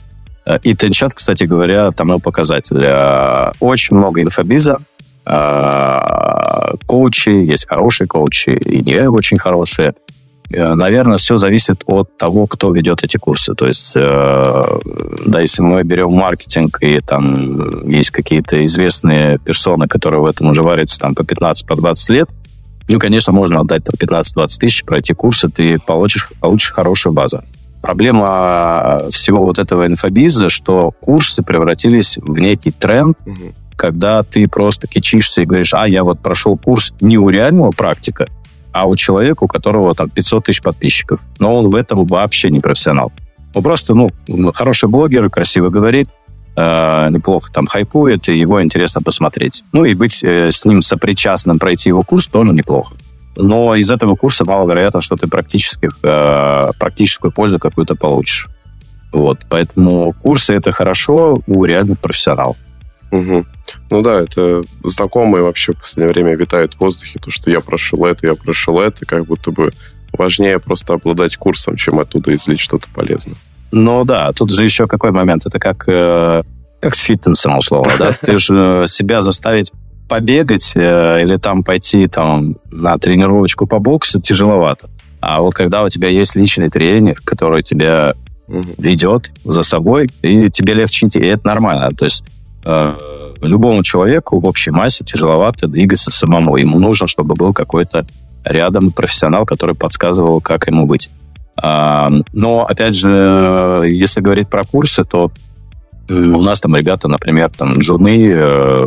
э, 0.46 0.60
и 0.64 0.76
Тенчат, 0.76 1.14
кстати 1.14 1.44
говоря, 1.44 1.92
тому 1.92 2.20
показатель. 2.20 2.82
Э, 2.82 3.52
очень 3.60 3.96
много 3.96 4.22
инфобиза, 4.22 4.80
коучи, 6.86 7.30
есть 7.30 7.68
хорошие 7.68 8.08
коучи 8.08 8.50
и 8.50 8.82
не 8.82 9.08
очень 9.08 9.38
хорошие. 9.38 9.94
Э, 10.54 10.74
наверное, 10.76 11.18
все 11.18 11.38
зависит 11.38 11.84
от 11.86 12.18
того, 12.18 12.48
кто 12.48 12.72
ведет 12.72 13.04
эти 13.04 13.18
курсы. 13.18 13.54
То 13.54 13.68
есть, 13.68 13.94
э, 13.96 14.80
да, 15.26 15.42
если 15.42 15.62
мы 15.62 15.84
берем 15.84 16.12
маркетинг, 16.12 16.78
и 16.82 17.00
там 17.00 17.88
есть 17.88 18.12
какие-то 18.12 18.64
известные 18.66 19.40
персоны, 19.40 19.88
которые 19.88 20.22
в 20.22 20.26
этом 20.26 20.48
уже 20.48 20.64
варятся 20.64 21.00
там 21.00 21.16
по 21.16 21.24
15, 21.24 21.66
по 21.66 21.76
20 21.76 22.10
лет, 22.10 22.30
ну, 22.88 23.00
конечно, 23.00 23.32
можно 23.32 23.62
отдать 23.62 23.84
там 23.86 23.96
15-20 23.98 24.60
тысяч, 24.60 24.84
пройти 24.84 25.14
курсы, 25.14 25.48
ты 25.48 25.80
получишь, 25.80 26.30
получишь 26.40 26.74
хорошую 26.74 27.14
базу. 27.14 27.42
Проблема 27.82 29.04
всего 29.10 29.46
вот 29.46 29.58
этого 29.58 29.88
инфобиза, 29.88 30.50
что 30.50 30.92
курсы 30.92 31.42
превратились 31.42 32.18
в 32.18 32.38
некий 32.38 32.72
тренд, 32.72 33.18
угу. 33.26 33.54
когда 33.76 34.24
ты 34.24 34.48
просто 34.48 34.88
кичишься 34.88 35.42
и 35.42 35.46
говоришь, 35.46 35.74
а, 35.74 35.88
я 35.88 36.04
вот 36.04 36.20
прошел 36.20 36.58
курс 36.58 36.94
не 37.02 37.18
у 37.18 37.30
реального 37.30 37.72
практика, 37.72 38.28
а 38.74 38.88
у 38.88 38.96
человека, 38.96 39.44
у 39.44 39.48
которого 39.48 39.94
там 39.96 40.10
500 40.10 40.46
тысяч 40.46 40.62
подписчиков. 40.62 41.20
Но 41.40 41.56
он 41.56 41.70
в 41.70 41.76
этом 41.76 42.06
вообще 42.06 42.50
не 42.50 42.60
профессионал. 42.60 43.12
Он 43.54 43.64
просто, 43.64 43.94
ну, 43.94 44.10
хороший 44.54 44.88
блогер, 44.90 45.30
красиво 45.30 45.70
говорит, 45.70 46.10
э, 46.56 47.10
неплохо 47.10 47.52
там 47.52 47.68
хайпует, 47.68 48.30
и 48.30 48.38
его 48.38 48.64
интересно 48.64 49.02
посмотреть. 49.02 49.64
Ну 49.74 49.86
и 49.86 49.94
быть 49.94 50.24
э, 50.24 50.52
с 50.52 50.66
ним 50.66 50.82
сопричастным, 50.82 51.60
пройти 51.60 51.90
его 51.90 52.02
курс 52.02 52.28
тоже 52.28 52.54
неплохо. 52.54 52.96
Но 53.36 53.76
из 53.76 53.90
этого 53.90 54.16
курса 54.16 54.46
маловероятно, 54.46 55.02
что 55.02 55.16
ты 55.16 55.28
практически, 55.28 55.90
э, 56.04 56.72
практическую 56.80 57.32
пользу 57.32 57.60
какую-то 57.60 57.96
получишь. 57.96 58.48
Вот, 59.12 59.40
поэтому 59.50 60.14
курсы 60.14 60.54
это 60.54 60.72
хорошо 60.72 61.42
у 61.46 61.66
реальных 61.66 62.00
профессионалов. 62.00 62.56
Угу. 63.12 63.46
Ну 63.90 64.02
да, 64.02 64.22
это 64.22 64.64
знакомые 64.84 65.44
вообще 65.44 65.74
в 65.74 65.78
последнее 65.78 66.14
время 66.14 66.36
витают 66.36 66.76
в 66.76 66.80
воздухе, 66.80 67.20
то, 67.20 67.30
что 67.30 67.52
я 67.52 67.60
прошел 67.60 68.06
это, 68.06 68.26
я 68.26 68.36
прошел 68.36 68.80
это, 68.80 69.06
как 69.06 69.26
будто 69.26 69.52
бы 69.52 69.72
важнее 70.14 70.60
просто 70.60 70.94
обладать 70.94 71.36
курсом, 71.36 71.76
чем 71.76 72.00
оттуда 72.00 72.34
извлечь 72.34 72.64
что-то 72.64 72.88
полезное. 72.94 73.36
Ну 73.72 74.04
да, 74.06 74.32
тут 74.32 74.52
же 74.52 74.64
еще 74.64 74.88
какой 74.88 75.12
момент, 75.12 75.46
это 75.46 75.60
как, 75.60 75.84
э, 75.88 76.44
как 76.80 76.96
с 76.96 77.02
фитнесом, 77.02 77.58
условно, 77.58 77.94
да? 78.00 78.18
Ты 78.22 78.38
же 78.38 78.86
себя 78.88 79.22
заставить 79.22 79.72
побегать 80.10 80.74
э, 80.76 81.22
или 81.22 81.38
там 81.38 81.64
пойти 81.64 82.08
там 82.08 82.58
на 82.70 82.98
тренировочку 82.98 83.68
по 83.68 83.80
боксу 83.80 84.22
тяжеловато. 84.22 84.90
А 85.22 85.42
вот 85.42 85.54
когда 85.54 85.84
у 85.84 85.90
тебя 85.90 86.10
есть 86.10 86.36
личный 86.36 86.70
тренер, 86.70 87.20
который 87.24 87.62
тебя 87.62 88.16
ведет 88.48 89.32
за 89.46 89.64
собой, 89.64 90.10
и 90.22 90.50
тебе 90.50 90.74
легче 90.74 91.08
идти, 91.08 91.20
и 91.20 91.26
это 91.26 91.48
нормально. 91.48 91.92
То 91.96 92.06
есть 92.06 92.26
Э, 92.26 92.41
любому 93.42 93.84
человеку 93.84 94.40
в 94.40 94.46
общей 94.46 94.72
массе 94.72 95.04
тяжеловато 95.04 95.68
двигаться 95.68 96.12
самому. 96.12 96.58
Ему 96.58 96.80
нужно, 96.80 97.08
чтобы 97.08 97.36
был 97.36 97.54
какой-то 97.54 98.06
рядом 98.44 98.92
профессионал, 98.92 99.46
который 99.46 99.76
подсказывал, 99.76 100.42
как 100.42 100.68
ему 100.68 100.86
быть. 100.86 101.10
А, 101.62 102.10
но, 102.34 102.66
опять 102.66 102.96
же, 102.96 103.84
если 103.88 104.22
говорить 104.22 104.50
про 104.50 104.64
курсы, 104.64 105.04
то 105.04 105.32
у 106.10 106.42
нас 106.42 106.60
там 106.60 106.76
ребята, 106.76 107.08
например, 107.08 107.50
там 107.56 107.80
джуны, 107.80 108.28
э, 108.32 108.86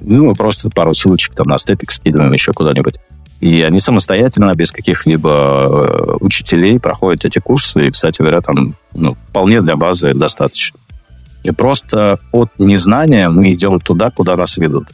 ну, 0.00 0.34
просто 0.34 0.70
пару 0.70 0.92
ссылочек 0.94 1.34
там 1.34 1.46
на 1.46 1.58
степик 1.58 1.90
скидываем 1.90 2.32
еще 2.32 2.52
куда-нибудь. 2.52 2.96
И 3.40 3.62
они 3.62 3.78
самостоятельно, 3.78 4.54
без 4.54 4.72
каких-либо 4.72 5.30
э, 5.30 6.16
учителей 6.20 6.80
проходят 6.80 7.24
эти 7.24 7.38
курсы. 7.38 7.86
И, 7.86 7.90
кстати 7.90 8.22
говоря, 8.22 8.40
там 8.40 8.74
ну, 8.92 9.14
вполне 9.14 9.60
для 9.60 9.76
базы 9.76 10.14
достаточно. 10.14 10.78
И 11.44 11.50
просто 11.52 12.18
от 12.32 12.50
незнания 12.58 13.28
мы 13.28 13.52
идем 13.52 13.78
туда, 13.78 14.10
куда 14.10 14.36
нас 14.36 14.56
ведут. 14.56 14.88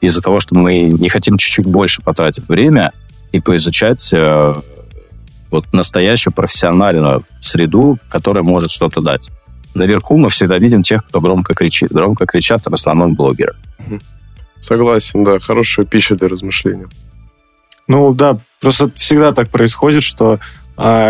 Из-за 0.00 0.22
того, 0.22 0.40
что 0.40 0.58
мы 0.58 0.84
не 0.84 1.08
хотим 1.10 1.36
чуть-чуть 1.36 1.66
больше 1.66 2.02
потратить 2.02 2.48
время 2.48 2.92
и 3.32 3.40
поизучать 3.40 4.10
э, 4.12 4.54
вот 5.50 5.72
настоящую 5.72 6.32
профессиональную 6.32 7.22
среду, 7.40 7.98
которая 8.08 8.42
может 8.42 8.70
что-то 8.70 9.02
дать. 9.02 9.30
Наверху 9.74 10.16
мы 10.16 10.30
всегда 10.30 10.58
видим 10.58 10.82
тех, 10.82 11.06
кто 11.06 11.20
громко 11.20 11.54
кричит. 11.54 11.92
Громко 11.92 12.26
кричат 12.26 12.66
в 12.66 12.72
основном 12.72 13.14
блогеры. 13.14 13.54
Согласен, 14.60 15.22
да. 15.22 15.38
Хорошая 15.38 15.86
пища 15.86 16.16
для 16.16 16.28
размышления. 16.28 16.88
Ну 17.86 18.14
да, 18.14 18.38
просто 18.60 18.90
всегда 18.96 19.32
так 19.32 19.50
происходит, 19.50 20.02
что 20.02 20.38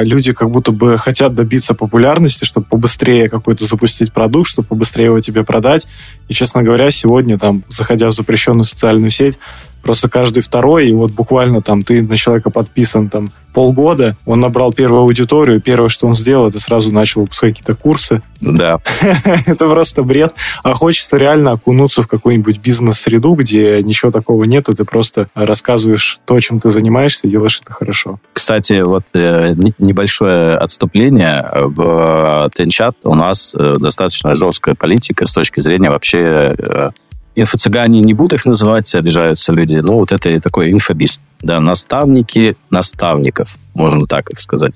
люди 0.02 0.32
как 0.32 0.50
будто 0.50 0.72
бы 0.72 0.98
хотят 0.98 1.34
добиться 1.34 1.74
популярности, 1.74 2.44
чтобы 2.44 2.66
побыстрее 2.66 3.28
какой-то 3.28 3.66
запустить 3.66 4.12
продукт, 4.12 4.48
чтобы 4.48 4.66
побыстрее 4.66 5.06
его 5.06 5.20
тебе 5.20 5.44
продать. 5.44 5.86
И, 6.28 6.34
честно 6.34 6.62
говоря, 6.62 6.90
сегодня, 6.90 7.38
там, 7.38 7.62
заходя 7.68 8.08
в 8.08 8.12
запрещенную 8.12 8.64
социальную 8.64 9.10
сеть, 9.10 9.38
просто 9.82 10.08
каждый 10.08 10.42
второй, 10.42 10.88
и 10.88 10.92
вот 10.92 11.12
буквально 11.12 11.62
там 11.62 11.82
ты 11.82 12.02
на 12.02 12.16
человека 12.16 12.50
подписан 12.50 13.08
там 13.08 13.30
полгода, 13.52 14.16
он 14.26 14.40
набрал 14.40 14.72
первую 14.72 15.02
аудиторию, 15.02 15.60
первое, 15.60 15.88
что 15.88 16.06
он 16.06 16.14
сделал, 16.14 16.48
это 16.48 16.60
сразу 16.60 16.90
начал 16.92 17.22
выпускать 17.22 17.58
какие-то 17.58 17.74
курсы. 17.74 18.22
Да. 18.40 18.78
это 19.46 19.68
просто 19.68 20.02
бред. 20.02 20.34
А 20.62 20.74
хочется 20.74 21.16
реально 21.16 21.52
окунуться 21.52 22.02
в 22.02 22.08
какую-нибудь 22.08 22.58
бизнес-среду, 22.58 23.34
где 23.34 23.82
ничего 23.82 24.10
такого 24.10 24.44
нет, 24.44 24.68
и 24.68 24.74
ты 24.74 24.84
просто 24.84 25.28
рассказываешь 25.34 26.20
то, 26.26 26.38
чем 26.40 26.60
ты 26.60 26.70
занимаешься, 26.70 27.26
и 27.26 27.30
делаешь 27.30 27.60
это 27.62 27.72
хорошо. 27.72 28.18
Кстати, 28.32 28.82
вот 28.82 29.04
э, 29.14 29.54
небольшое 29.78 30.56
отступление. 30.56 31.46
В 31.52 32.50
Тенчат 32.54 32.96
у 33.04 33.14
нас 33.14 33.54
э, 33.54 33.74
достаточно 33.78 34.34
жесткая 34.34 34.74
политика 34.74 35.26
с 35.26 35.32
точки 35.32 35.60
зрения 35.60 35.90
вообще 35.90 36.18
э, 36.18 36.90
инфо-цыгане, 37.34 38.00
не 38.00 38.14
буду 38.14 38.36
их 38.36 38.46
называть, 38.46 38.94
обижаются 38.94 39.52
люди, 39.52 39.76
но 39.76 39.96
вот 39.96 40.12
это 40.12 40.40
такой 40.40 40.70
инфобиз. 40.70 41.20
Да, 41.40 41.60
наставники 41.60 42.56
наставников, 42.70 43.56
можно 43.74 44.06
так 44.06 44.30
их 44.30 44.40
сказать. 44.40 44.74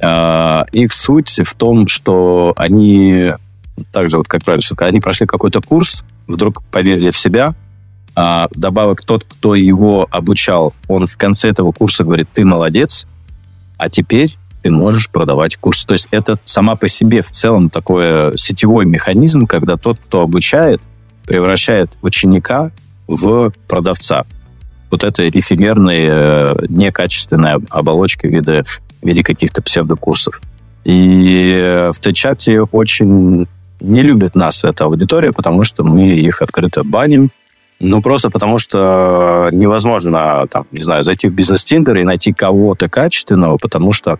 А, 0.00 0.64
их 0.72 0.92
суть 0.92 1.40
в 1.44 1.54
том, 1.54 1.88
что 1.88 2.54
они, 2.56 3.32
так 3.92 4.10
же 4.10 4.18
вот 4.18 4.28
как 4.28 4.44
правильно, 4.44 4.64
они 4.78 5.00
прошли 5.00 5.26
какой-то 5.26 5.60
курс, 5.60 6.04
вдруг 6.26 6.62
поверили 6.64 7.10
в 7.10 7.18
себя, 7.18 7.54
а 8.16 8.48
добавок 8.54 9.02
тот, 9.02 9.24
кто 9.24 9.54
его 9.54 10.06
обучал, 10.10 10.72
он 10.88 11.06
в 11.06 11.16
конце 11.16 11.48
этого 11.48 11.72
курса 11.72 12.04
говорит, 12.04 12.28
ты 12.32 12.44
молодец, 12.44 13.06
а 13.76 13.88
теперь 13.88 14.36
ты 14.62 14.70
можешь 14.70 15.10
продавать 15.10 15.56
курс. 15.56 15.84
То 15.84 15.92
есть 15.92 16.08
это 16.10 16.38
сама 16.44 16.76
по 16.76 16.88
себе 16.88 17.22
в 17.22 17.30
целом 17.30 17.68
такой 17.68 18.36
сетевой 18.38 18.86
механизм, 18.86 19.46
когда 19.46 19.76
тот, 19.76 19.98
кто 19.98 20.22
обучает, 20.22 20.80
превращает 21.26 21.96
ученика 22.02 22.70
в 23.06 23.52
продавца. 23.68 24.24
Вот 24.90 25.04
это 25.04 25.28
эфемерные, 25.28 26.10
э, 26.12 26.54
некачественные 26.68 27.58
оболочки 27.70 28.26
в 28.26 28.30
виде, 28.30 28.64
в 29.02 29.06
виде 29.06 29.22
каких-то 29.22 29.62
псевдокурсов. 29.62 30.40
И 30.84 31.52
э, 31.60 31.92
в 31.92 31.98
Т-чате 31.98 32.62
очень 32.62 33.46
не 33.80 34.02
любит 34.02 34.34
нас 34.34 34.64
эта 34.64 34.84
аудитория, 34.84 35.32
потому 35.32 35.64
что 35.64 35.82
мы 35.82 36.08
их 36.08 36.42
открыто 36.42 36.84
баним. 36.84 37.30
Ну, 37.80 38.00
просто 38.00 38.30
потому 38.30 38.58
что 38.58 39.48
невозможно, 39.52 40.46
там, 40.50 40.66
не 40.70 40.82
знаю, 40.82 41.02
зайти 41.02 41.28
в 41.28 41.34
бизнес-тиндер 41.34 41.96
и 41.96 42.04
найти 42.04 42.32
кого-то 42.32 42.88
качественного, 42.88 43.58
потому 43.58 43.92
что 43.92 44.18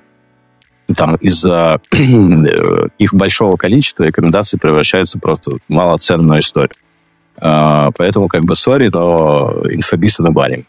там 0.97 1.17
из-за 1.17 1.81
их 2.99 3.15
большого 3.15 3.57
количества 3.57 4.05
рекомендации 4.05 4.59
превращаются 4.59 5.19
просто 5.19 5.53
в 5.53 5.59
малоценную 5.69 6.41
историю. 6.41 6.75
А, 7.41 7.91
поэтому, 7.97 8.29
как 8.29 8.45
бы, 8.45 8.55
сори, 8.55 8.91
но 8.93 9.55
инфобисы 9.71 10.23
на 10.23 10.31
баним. 10.31 10.67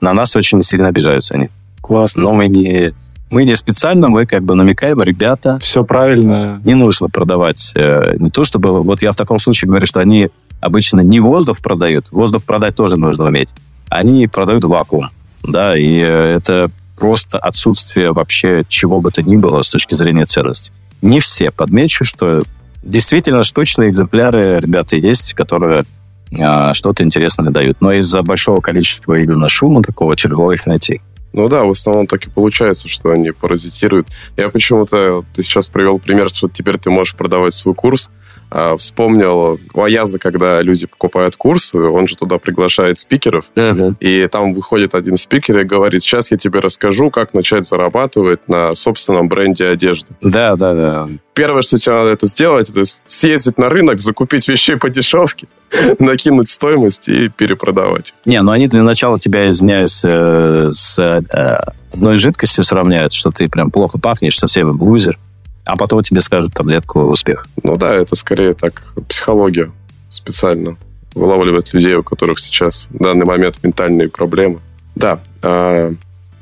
На 0.00 0.12
нас 0.12 0.34
очень 0.36 0.62
сильно 0.62 0.88
обижаются 0.88 1.34
они. 1.34 1.50
Классно. 1.80 2.22
Но 2.22 2.32
мы 2.32 2.48
не, 2.48 2.92
мы 3.30 3.44
не 3.44 3.54
специально, 3.56 4.08
мы 4.08 4.26
как 4.26 4.44
бы 4.44 4.54
намекаем, 4.54 5.00
ребята... 5.02 5.58
Все 5.60 5.84
правильно. 5.84 6.60
Не 6.64 6.74
нужно 6.74 7.08
продавать. 7.08 7.72
Э, 7.74 8.14
не 8.18 8.30
то, 8.30 8.44
чтобы... 8.44 8.82
Вот 8.82 9.02
я 9.02 9.12
в 9.12 9.16
таком 9.16 9.38
случае 9.38 9.68
говорю, 9.68 9.86
что 9.86 10.00
они 10.00 10.30
обычно 10.60 11.00
не 11.00 11.20
воздух 11.20 11.58
продают. 11.58 12.10
Воздух 12.10 12.44
продать 12.44 12.76
тоже 12.76 12.96
нужно 12.96 13.26
уметь. 13.26 13.54
Они 13.88 14.26
продают 14.26 14.64
вакуум. 14.64 15.10
Да, 15.42 15.76
и 15.76 15.94
это 15.94 16.70
просто 16.98 17.38
отсутствие 17.38 18.12
вообще 18.12 18.64
чего 18.68 19.00
бы 19.00 19.10
то 19.10 19.22
ни 19.22 19.36
было 19.36 19.62
с 19.62 19.70
точки 19.70 19.94
зрения 19.94 20.26
ценности. 20.26 20.72
Не 21.00 21.20
все, 21.20 21.50
подмечу, 21.50 22.04
что 22.04 22.40
Действительно, 22.82 23.44
штучные 23.44 23.90
экземпляры, 23.90 24.58
ребята, 24.60 24.96
есть, 24.96 25.34
которые 25.34 25.84
э, 26.32 26.72
что-то 26.74 27.02
интересное 27.02 27.50
дают. 27.50 27.80
Но 27.80 27.92
из-за 27.92 28.22
большого 28.22 28.60
количества 28.60 29.14
именно 29.14 29.48
шума 29.48 29.82
такого 29.82 30.16
тяжело 30.16 30.52
их 30.52 30.66
найти. 30.66 31.00
Ну 31.32 31.48
да, 31.48 31.64
в 31.64 31.70
основном 31.70 32.06
так 32.06 32.26
и 32.26 32.30
получается, 32.30 32.88
что 32.88 33.10
они 33.10 33.30
паразитируют. 33.30 34.08
Я 34.36 34.48
почему-то, 34.48 35.24
ты 35.34 35.42
сейчас 35.42 35.68
привел 35.68 35.98
пример, 35.98 36.28
что 36.30 36.48
теперь 36.48 36.78
ты 36.78 36.90
можешь 36.90 37.14
продавать 37.14 37.54
свой 37.54 37.74
курс, 37.74 38.10
а, 38.50 38.76
вспомнил 38.76 39.60
Ваяза, 39.72 40.18
когда 40.18 40.60
люди 40.60 40.86
покупают 40.86 41.36
курсы, 41.36 41.76
он 41.78 42.08
же 42.08 42.16
туда 42.16 42.38
приглашает 42.38 42.98
спикеров, 42.98 43.50
uh-huh. 43.54 43.94
и 44.00 44.26
там 44.26 44.54
выходит 44.54 44.94
один 44.94 45.16
спикер 45.16 45.58
и 45.58 45.64
говорит, 45.64 46.02
сейчас 46.02 46.30
я 46.30 46.36
тебе 46.36 46.60
расскажу, 46.60 47.10
как 47.10 47.32
начать 47.32 47.64
зарабатывать 47.64 48.48
на 48.48 48.74
собственном 48.74 49.28
бренде 49.28 49.66
одежды. 49.66 50.14
Да, 50.20 50.56
да, 50.56 50.74
да. 50.74 51.08
Первое, 51.34 51.62
что 51.62 51.78
тебе 51.78 51.94
надо 51.94 52.10
это 52.10 52.26
сделать, 52.26 52.70
это 52.70 52.82
съездить 53.06 53.56
на 53.56 53.68
рынок, 53.68 54.00
закупить 54.00 54.48
вещей 54.48 54.76
по 54.76 54.90
дешевке, 54.90 55.46
накинуть 56.00 56.50
стоимость 56.50 57.08
и 57.08 57.28
перепродавать. 57.28 58.14
Не, 58.24 58.42
ну 58.42 58.50
они 58.50 58.66
для 58.66 58.82
начала 58.82 59.18
тебя, 59.20 59.48
извиняюсь, 59.48 60.02
э, 60.04 60.70
с 60.72 60.98
э, 60.98 61.60
одной 61.94 62.16
жидкостью 62.16 62.64
сравняют, 62.64 63.12
что 63.12 63.30
ты 63.30 63.48
прям 63.48 63.70
плохо 63.70 63.98
пахнешь, 63.98 64.38
совсем 64.38 64.80
лузер 64.80 65.18
а 65.64 65.76
потом 65.76 66.02
тебе 66.02 66.20
скажут 66.20 66.54
таблетку 66.54 67.00
успех. 67.00 67.46
Ну 67.62 67.76
да, 67.76 67.94
это 67.94 68.16
скорее 68.16 68.54
так 68.54 68.92
психология 69.08 69.70
специально 70.08 70.76
вылавливает 71.14 71.72
людей, 71.72 71.94
у 71.94 72.02
которых 72.02 72.38
сейчас 72.38 72.88
в 72.90 72.98
данный 72.98 73.26
момент 73.26 73.58
ментальные 73.62 74.08
проблемы. 74.08 74.60
Да, 74.94 75.20
э, 75.42 75.92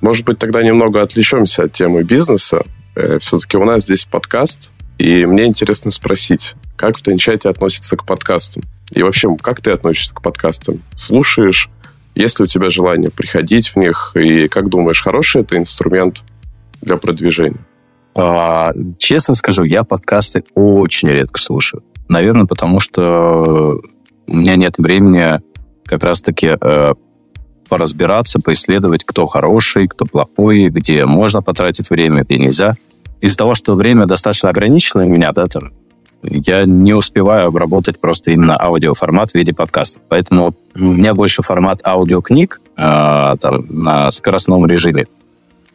может 0.01 0.25
быть, 0.25 0.39
тогда 0.39 0.63
немного 0.63 1.03
отвлечемся 1.03 1.65
от 1.65 1.73
темы 1.73 2.03
бизнеса. 2.03 2.63
Э, 2.95 3.19
все-таки 3.19 3.57
у 3.57 3.65
нас 3.65 3.83
здесь 3.83 4.05
подкаст, 4.05 4.71
и 4.99 5.27
мне 5.27 5.47
интересно 5.47 5.91
спросить, 5.91 6.55
как 6.77 6.97
в 6.97 7.03
Тенчате 7.03 7.49
относится 7.49 7.97
к 7.97 8.05
подкастам? 8.05 8.63
И 8.93 9.03
вообще, 9.03 9.35
как 9.37 9.61
ты 9.61 9.71
относишься 9.71 10.15
к 10.15 10.23
подкастам? 10.23 10.83
Слушаешь? 10.97 11.69
Есть 12.15 12.39
ли 12.39 12.45
у 12.45 12.47
тебя 12.47 12.71
желание 12.71 13.11
приходить 13.11 13.69
в 13.69 13.77
них? 13.77 14.13
И 14.15 14.49
как 14.49 14.69
думаешь, 14.69 15.03
хороший 15.03 15.43
это 15.43 15.57
инструмент 15.57 16.25
для 16.81 16.97
продвижения? 16.97 17.61
А, 18.21 18.73
честно 18.99 19.35
скажу, 19.35 19.63
я 19.63 19.85
подкасты 19.85 20.43
очень 20.55 21.09
редко 21.09 21.39
слушаю. 21.39 21.85
Наверное, 22.09 22.47
потому 22.47 22.81
что 22.81 23.81
у 24.27 24.37
меня 24.37 24.57
нет 24.57 24.75
времени 24.79 25.41
как 25.85 26.03
раз-таки 26.03 26.57
э, 26.61 26.95
поразбираться, 27.69 28.41
поисследовать, 28.41 29.05
кто 29.05 29.27
хороший, 29.27 29.87
кто 29.87 30.05
плохой, 30.05 30.69
где 30.69 31.07
можно 31.07 31.43
потратить 31.43 31.91
время, 31.91 32.25
где 32.25 32.39
нельзя. 32.39 32.77
Из-за 33.21 33.37
того, 33.37 33.55
что 33.55 33.77
время 33.77 34.07
достаточно 34.07 34.49
ограничено 34.51 35.05
у 35.05 35.09
меня, 35.09 35.31
да, 35.31 35.47
там, 35.47 35.71
я 36.23 36.65
не 36.65 36.95
успеваю 36.95 37.47
обработать 37.49 38.01
просто 38.01 38.33
именно 38.33 38.61
аудиоформат 38.61 39.31
в 39.31 39.35
виде 39.37 39.55
подкаста. 39.55 40.01
Поэтому 40.09 40.57
у 40.75 40.81
меня 40.81 41.15
больше 41.15 41.43
формат 41.43 41.87
аудиокниг 41.87 42.61
э, 42.77 43.37
там, 43.41 43.67
на 43.69 44.11
скоростном 44.11 44.67
режиме. 44.67 45.07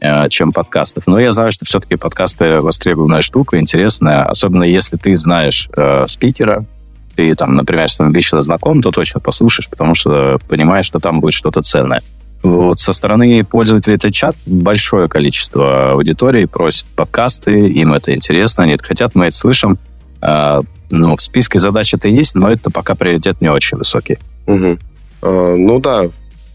Э, 0.03 0.27
чем 0.27 0.51
подкастов. 0.51 1.07
Но 1.07 1.17
я 1.17 1.31
знаю, 1.31 1.53
что 1.53 1.63
все-таки 1.63 1.95
подкасты 1.95 2.59
востребованная 2.59 3.21
штука, 3.21 3.57
интересная, 3.57 4.23
особенно 4.23 4.63
если 4.63 4.97
ты 4.97 5.15
знаешь 5.15 5.69
э, 5.77 6.03
спикера, 6.09 6.65
ты 7.15 7.33
там, 7.35 7.53
например, 7.53 7.89
с 7.89 8.01
ним 8.01 8.13
лично 8.13 8.41
знаком, 8.41 8.81
то 8.81 8.91
точно 8.91 9.21
послушаешь, 9.21 9.69
потому 9.69 9.95
что 9.95 10.39
понимаешь, 10.49 10.87
что 10.87 10.99
там 10.99 11.21
будет 11.21 11.33
что-то 11.33 11.61
ценное. 11.61 12.01
Вот 12.41 12.79
со 12.79 12.91
стороны 12.91 13.45
пользователей 13.45 13.95
это 13.95 14.11
чат 14.11 14.35
большое 14.45 15.07
количество 15.07 15.91
аудитории 15.91 16.43
просит 16.43 16.85
подкасты, 16.97 17.69
им 17.69 17.93
это 17.93 18.13
интересно, 18.13 18.65
они 18.65 18.73
это 18.73 18.83
хотят, 18.83 19.15
мы 19.15 19.27
это 19.27 19.37
слышим. 19.37 19.79
А, 20.19 20.63
ну, 20.89 21.15
в 21.15 21.21
списке 21.21 21.59
задач 21.59 21.93
это 21.93 22.09
есть, 22.09 22.35
но 22.35 22.51
это 22.51 22.69
пока 22.71 22.95
приоритет 22.95 23.39
не 23.39 23.47
очень 23.47 23.77
высокий. 23.77 24.17
Угу. 24.47 24.77
А, 25.21 25.55
ну 25.55 25.79
да, 25.79 26.09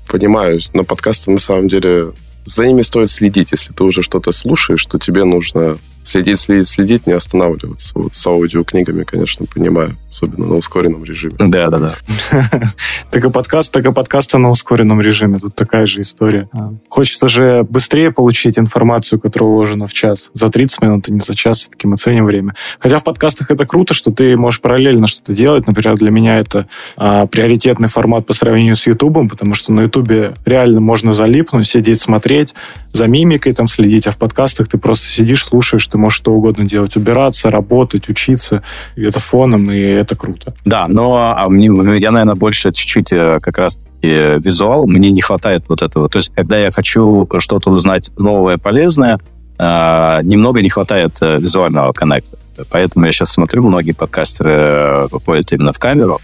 понимаю, 0.07 0.61
но 0.75 0.85
подкасты 0.85 1.31
на 1.31 1.39
самом 1.39 1.69
деле 1.69 2.13
за 2.49 2.67
ними 2.67 2.81
стоит 2.81 3.11
следить. 3.11 3.53
Если 3.53 3.73
ты 3.73 3.85
уже 3.85 4.03
что-то 4.03 4.33
слушаешь, 4.33 4.85
то 4.87 4.99
тебе 4.99 5.25
нужно 5.25 5.77
следить, 6.09 6.39
следить, 6.39 6.69
следить, 6.69 7.07
не 7.07 7.13
останавливаться. 7.13 7.93
Вот 7.95 8.15
с 8.15 8.27
аудиокнигами, 8.27 9.05
конечно, 9.05 9.47
понимаю, 9.47 9.97
особенно 10.09 10.47
на 10.47 10.55
ускоренном 10.55 11.05
режиме. 11.05 11.37
Да, 11.39 11.69
да, 11.69 11.79
да. 11.79 11.97
Так 13.11 13.25
и 13.25 13.31
подкаст, 13.31 13.73
так 13.73 13.87
и 13.87 13.93
подкасты 13.93 14.37
на 14.37 14.51
ускоренном 14.51 15.01
режиме. 15.01 15.39
Тут 15.39 15.55
такая 15.55 15.87
же 15.87 16.03
история. 16.03 16.49
А. 16.53 16.75
Хочется 16.91 17.27
же 17.27 17.67
быстрее 17.69 18.11
получить 18.11 18.59
информацию, 18.59 19.19
которая 19.19 19.49
уложена 19.49 19.87
в 19.87 19.95
час. 19.95 20.31
За 20.35 20.51
30 20.51 20.83
минут, 20.83 21.09
а 21.09 21.13
не 21.13 21.21
за 21.21 21.35
час. 21.35 21.61
Все-таки 21.61 21.87
мы 21.87 21.97
ценим 21.97 22.27
время. 22.27 22.55
Хотя 22.79 22.99
в 22.99 23.05
подкастах 23.05 23.51
это 23.51 23.65
круто, 23.65 23.95
что 23.95 24.11
ты 24.11 24.37
можешь 24.37 24.61
параллельно 24.61 25.07
что-то 25.07 25.33
делать. 25.33 25.67
Например, 25.67 25.97
для 25.97 26.11
меня 26.11 26.39
это 26.39 26.69
а, 26.97 27.27
приоритетный 27.27 27.89
формат 27.89 28.27
по 28.27 28.35
сравнению 28.35 28.77
с 28.77 28.87
Ютубом, 28.87 29.31
потому 29.31 29.55
что 29.55 29.73
на 29.73 29.83
Ютубе 29.83 30.35
реально 30.45 30.81
можно 30.83 31.15
залипнуть, 31.15 31.67
сидеть, 31.67 32.01
смотреть, 32.01 32.55
за 32.93 33.07
мимикой 33.07 33.53
там 33.53 33.69
следить, 33.69 34.07
а 34.07 34.13
в 34.13 34.17
подкастах 34.17 34.69
ты 34.69 34.79
просто 34.79 35.09
сидишь, 35.09 35.45
слушаешь, 35.45 35.87
ты 35.87 35.99
можешь 35.99 36.19
что 36.19 36.33
угодно 36.33 36.65
делать. 36.65 36.97
Убираться, 36.97 37.51
работать, 37.51 38.09
учиться. 38.09 38.63
И 38.97 39.03
это 39.03 39.21
фоном, 39.21 39.71
и 39.71 39.79
это 39.79 40.17
круто. 40.17 40.55
Да, 40.65 40.87
но 40.89 41.35
а 41.37 41.49
мне, 41.49 41.67
я, 41.99 42.11
наверное, 42.11 42.35
больше 42.35 42.73
чуть-чуть 42.73 43.13
э, 43.13 43.39
как 43.41 43.59
раз 43.59 43.79
визуал. 44.01 44.87
Мне 44.87 45.11
не 45.11 45.21
хватает 45.21 45.65
вот 45.69 45.83
этого. 45.83 46.09
То 46.09 46.19
есть, 46.19 46.33
когда 46.35 46.57
я 46.57 46.71
хочу 46.71 47.29
что-то 47.39 47.71
узнать 47.71 48.11
новое, 48.17 48.59
полезное, 48.59 49.19
э, 49.59 50.21
немного 50.23 50.63
не 50.63 50.71
хватает 50.71 51.17
э, 51.21 51.39
визуального 51.39 51.93
коннекта. 51.93 52.39
Поэтому 52.71 53.07
я 53.07 53.13
сейчас 53.13 53.31
смотрю, 53.31 53.63
многие 53.63 53.93
подкастеры 53.93 55.07
выходят 55.13 55.53
именно 55.53 55.73
в 55.73 55.79
камеру, 55.79 56.21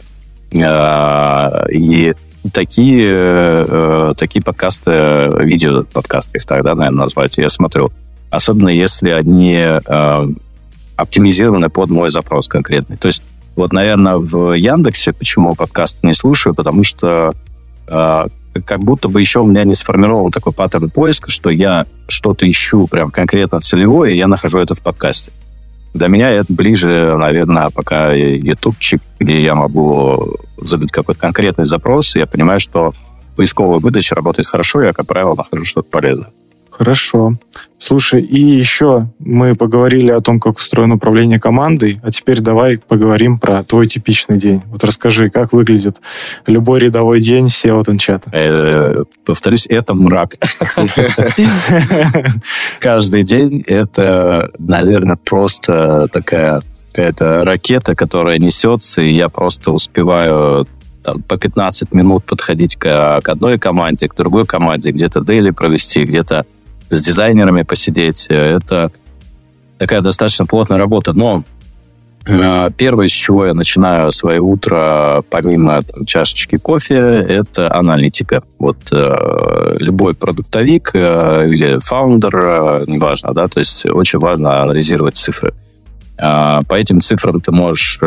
и 0.51 2.15
такие, 2.53 4.15
такие 4.17 4.43
подкасты, 4.43 4.91
видео 5.41 5.85
подкасты 5.85 6.39
их 6.39 6.47
тогда, 6.47 6.75
наверное, 6.75 7.03
назвать, 7.03 7.39
я 7.39 7.49
смотрю. 7.49 7.91
Особенно 8.31 8.69
если 8.69 9.11
они 9.11 9.61
оптимизированы 10.97 11.71
под 11.71 11.91
мой 11.91 12.11
запрос 12.11 12.49
конкретный. 12.49 12.97
То 12.97 13.09
есть 13.09 13.23
вот, 13.57 13.73
наверное, 13.73 14.17
в 14.17 14.53
Яндексе 14.53 15.13
почему 15.13 15.55
подкаст 15.55 16.03
не 16.03 16.13
слушаю, 16.13 16.55
потому 16.55 16.83
что 16.83 17.35
э, 17.87 18.27
как 18.65 18.81
будто 18.81 19.09
бы 19.09 19.21
еще 19.21 19.41
у 19.41 19.47
меня 19.47 19.65
не 19.65 19.75
сформирован 19.75 20.33
такой 20.33 20.53
паттерн 20.53 20.91
поиска, 20.91 21.31
что 21.31 21.51
я 21.51 21.87
что-то 22.09 22.49
ищу 22.49 22.87
прям 22.89 23.11
конкретно 23.11 23.61
целевое, 23.61 24.11
и 24.11 24.17
я 24.17 24.27
нахожу 24.27 24.59
это 24.59 24.75
в 24.75 24.81
подкасте. 24.81 25.33
Для 25.95 26.09
меня 26.09 26.31
это 26.31 26.53
ближе, 26.53 27.17
наверное, 27.17 27.71
пока 27.71 28.13
ютубчик, 28.13 29.01
где 29.21 29.41
я 29.41 29.55
могу 29.55 30.37
забить 30.59 30.91
какой-то 30.91 31.21
конкретный 31.21 31.67
запрос, 31.67 32.17
я 32.17 32.27
понимаю, 32.27 32.59
что 32.59 32.93
поисковая 33.37 33.79
выдача 33.79 34.17
работает 34.17 34.47
хорошо, 34.47 34.83
я, 34.83 34.93
как 34.93 35.07
правило, 35.07 35.37
нахожу 35.37 35.65
что-то 35.65 35.89
полезное. 35.89 36.31
Хорошо. 36.77 37.35
Слушай, 37.79 38.23
и 38.23 38.41
еще 38.41 39.09
мы 39.21 39.55
поговорили 39.55 40.11
о 40.11 40.21
том, 40.21 40.41
как 40.41 40.57
устроено 40.57 40.97
управление 40.97 41.39
командой, 41.39 42.01
а 42.03 42.11
теперь 42.11 42.41
давай 42.41 42.79
поговорим 42.79 43.39
про 43.39 43.63
твой 43.63 43.87
типичный 43.87 44.39
день. 44.39 44.61
Вот 44.67 44.83
расскажи, 44.83 45.31
как 45.31 45.53
выглядит 45.53 46.01
любой 46.47 46.81
рядовой 46.81 47.21
день 47.21 47.47
SEO 47.47 47.85
Тенчата. 47.85 48.29
Э, 48.33 49.05
повторюсь, 49.25 49.67
это 49.69 49.95
мрак. 49.95 50.35
Каждый 52.81 53.23
день 53.23 53.63
это, 53.69 54.51
наверное, 54.59 55.17
просто 55.17 56.09
такая 56.13 56.61
какая-то 56.91 57.45
ракета, 57.45 57.95
которая 57.95 58.39
несется, 58.39 59.03
и 59.03 59.13
я 59.13 59.29
просто 59.29 59.71
успеваю 59.71 60.67
там, 61.05 61.23
по 61.23 61.37
15 61.37 61.93
минут 61.93 62.25
подходить 62.25 62.77
к, 62.77 63.21
к 63.23 63.29
одной 63.29 63.59
команде, 63.59 64.09
к 64.09 64.17
другой 64.17 64.47
команде, 64.47 64.91
где-то 64.91 65.21
дейли 65.21 65.51
провести, 65.51 66.05
где-то 66.05 66.47
с 66.95 67.03
дизайнерами 67.03 67.63
посидеть. 67.63 68.27
Это 68.29 68.91
такая 69.79 70.01
достаточно 70.01 70.47
плотная 70.47 70.79
работа. 70.79 71.13
Но 71.13 71.45
э, 72.27 72.71
Первое, 72.77 73.09
с 73.09 73.13
чего 73.13 73.47
я 73.47 73.55
начинаю 73.55 74.13
свое 74.13 74.41
утро, 74.41 75.23
помимо 75.31 75.83
там, 75.83 76.05
чашечки 76.07 76.57
кофе, 76.57 76.97
это 76.97 77.75
аналитика. 77.75 78.43
Вот 78.59 78.79
э, 78.93 79.77
любой 79.79 80.15
продуктовик 80.15 80.91
э, 80.95 81.49
или 81.49 81.79
фаундер, 81.79 82.37
э, 82.37 82.85
неважно, 82.87 83.33
да, 83.35 83.49
то 83.49 83.61
есть 83.61 83.85
очень 83.87 84.19
важно 84.19 84.63
анализировать 84.63 85.17
цифры. 85.17 85.55
Э, 86.17 86.61
по 86.69 86.75
этим 86.75 87.01
цифрам 87.01 87.41
ты 87.41 87.53
можешь 87.53 87.99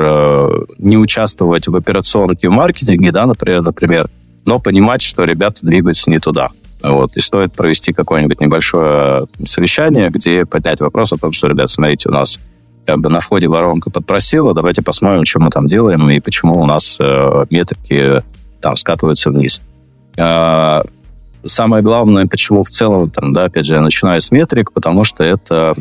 не 0.78 0.98
участвовать 0.98 1.68
в 1.68 1.76
операционке 1.76 2.50
в 2.50 2.52
маркетинге, 2.52 3.12
да, 3.12 3.26
например, 3.26 3.62
например, 3.62 4.10
но 4.46 4.60
понимать, 4.60 5.02
что 5.02 5.26
ребята 5.26 5.66
двигаются 5.66 6.10
не 6.10 6.20
туда. 6.20 6.50
Вот, 6.82 7.18
и 7.18 7.20
стоит 7.20 7.54
провести 7.54 7.92
какое-нибудь 7.92 8.40
небольшое 8.40 9.28
совещание, 9.46 10.10
где 10.10 10.46
поднять 10.46 10.80
вопрос 10.80 11.12
о 11.12 11.18
том, 11.18 11.32
что, 11.32 11.48
ребят, 11.48 11.70
смотрите, 11.70 12.10
у 12.10 12.12
нас 12.12 12.40
как 12.86 13.00
бы 13.00 13.10
на 13.10 13.20
входе 13.20 13.48
воронка 13.48 13.90
подпросила, 13.90 14.54
давайте 14.54 14.82
посмотрим, 14.82 15.26
что 15.26 15.40
мы 15.40 15.50
там 15.50 15.68
делаем 15.68 16.10
и 16.10 16.20
почему 16.20 16.62
у 16.62 16.66
нас 16.66 16.98
э, 17.00 17.46
метрики 17.50 18.24
там 18.62 18.76
скатываются 18.78 19.30
вниз. 19.30 19.62
Э, 20.16 20.84
самое 21.46 21.84
главное, 21.84 22.28
почему 22.28 22.64
в 22.64 22.70
целом, 22.70 23.10
там, 23.10 23.34
да, 23.34 23.46
опять 23.46 23.66
же, 23.66 23.76
я 23.76 23.82
начинаю 23.82 24.22
с 24.22 24.32
метрик, 24.32 24.72
потому 24.72 25.04
что 25.04 25.24
это 25.24 25.76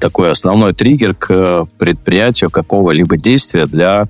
такой 0.00 0.30
основной 0.30 0.74
триггер 0.74 1.14
к 1.14 1.66
предприятию 1.78 2.50
какого-либо 2.50 3.16
действия 3.16 3.66
для 3.66 4.02
э, 4.02 4.06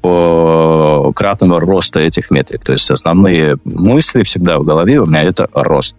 кратного 0.00 1.60
роста 1.60 2.00
этих 2.00 2.30
метрик. 2.30 2.64
То 2.64 2.72
есть 2.72 2.90
основные 2.90 3.56
мысли 3.64 4.22
всегда 4.22 4.58
в 4.58 4.64
голове 4.64 5.00
у 5.00 5.06
меня 5.06 5.22
это 5.22 5.48
рост. 5.52 5.96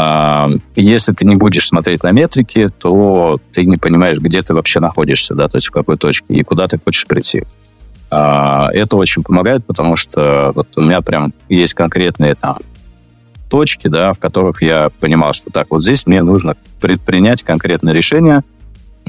А, 0.00 0.48
если 0.76 1.12
ты 1.12 1.24
не 1.24 1.34
будешь 1.34 1.66
смотреть 1.66 2.04
на 2.04 2.12
метрики, 2.12 2.70
то 2.78 3.40
ты 3.52 3.64
не 3.64 3.76
понимаешь, 3.76 4.18
где 4.18 4.42
ты 4.42 4.54
вообще 4.54 4.78
находишься, 4.78 5.34
да, 5.34 5.48
то 5.48 5.56
есть 5.56 5.66
в 5.66 5.70
какой 5.72 5.96
точке 5.96 6.34
и 6.34 6.44
куда 6.44 6.68
ты 6.68 6.78
хочешь 6.78 7.04
прийти. 7.04 7.42
А, 8.10 8.68
это 8.72 8.96
очень 8.96 9.24
помогает, 9.24 9.66
потому 9.66 9.96
что 9.96 10.52
вот 10.54 10.68
у 10.76 10.82
меня 10.82 11.00
прям 11.00 11.32
есть 11.48 11.74
конкретные 11.74 12.36
там 12.36 12.58
точки, 13.50 13.88
да, 13.88 14.12
в 14.12 14.20
которых 14.20 14.62
я 14.62 14.90
понимал, 15.00 15.32
что 15.32 15.50
так, 15.50 15.66
вот 15.70 15.82
здесь 15.82 16.06
мне 16.06 16.22
нужно 16.22 16.54
предпринять 16.80 17.42
конкретное 17.42 17.92
решение, 17.92 18.42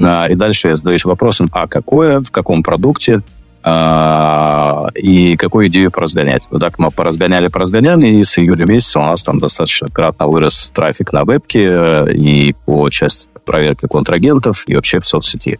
а, 0.00 0.26
и 0.26 0.34
дальше 0.34 0.70
я 0.70 0.74
задаюсь 0.74 1.04
вопросом, 1.04 1.48
а 1.52 1.68
какое, 1.68 2.20
в 2.20 2.32
каком 2.32 2.64
продукте, 2.64 3.22
и 3.62 5.36
какую 5.36 5.68
идею 5.68 5.90
поразгонять. 5.90 6.48
Вот 6.50 6.60
так 6.60 6.78
мы 6.78 6.90
поразгоняли, 6.90 7.48
поразгоняли, 7.48 8.06
и 8.06 8.22
с 8.22 8.38
июля 8.38 8.64
месяца 8.64 9.00
у 9.00 9.02
нас 9.02 9.22
там 9.22 9.38
достаточно 9.38 9.88
кратно 9.88 10.26
вырос 10.26 10.70
трафик 10.74 11.12
на 11.12 11.24
вебке 11.24 11.66
э, 11.68 12.12
и 12.12 12.54
по 12.64 12.88
части 12.88 13.28
проверки 13.44 13.86
контрагентов, 13.86 14.64
и 14.66 14.74
вообще 14.74 15.00
в 15.00 15.06
соцсети. 15.06 15.58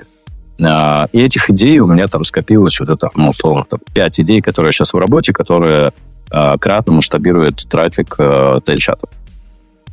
А, 0.62 1.08
и 1.12 1.20
этих 1.20 1.50
идей 1.50 1.78
у 1.80 1.86
меня 1.86 2.06
там 2.08 2.24
скопилось 2.24 2.80
уже 2.80 2.96
там, 2.96 3.10
ну, 3.14 3.30
условно, 3.30 3.64
там, 3.68 3.80
5 3.94 4.20
идей, 4.20 4.40
которые 4.40 4.72
сейчас 4.72 4.92
в 4.92 4.98
работе, 4.98 5.32
которые 5.32 5.92
а, 6.30 6.56
кратно 6.58 6.94
масштабируют 6.94 7.68
трафик 7.68 8.14
э, 8.18 8.60
тейльчатов. 8.64 9.10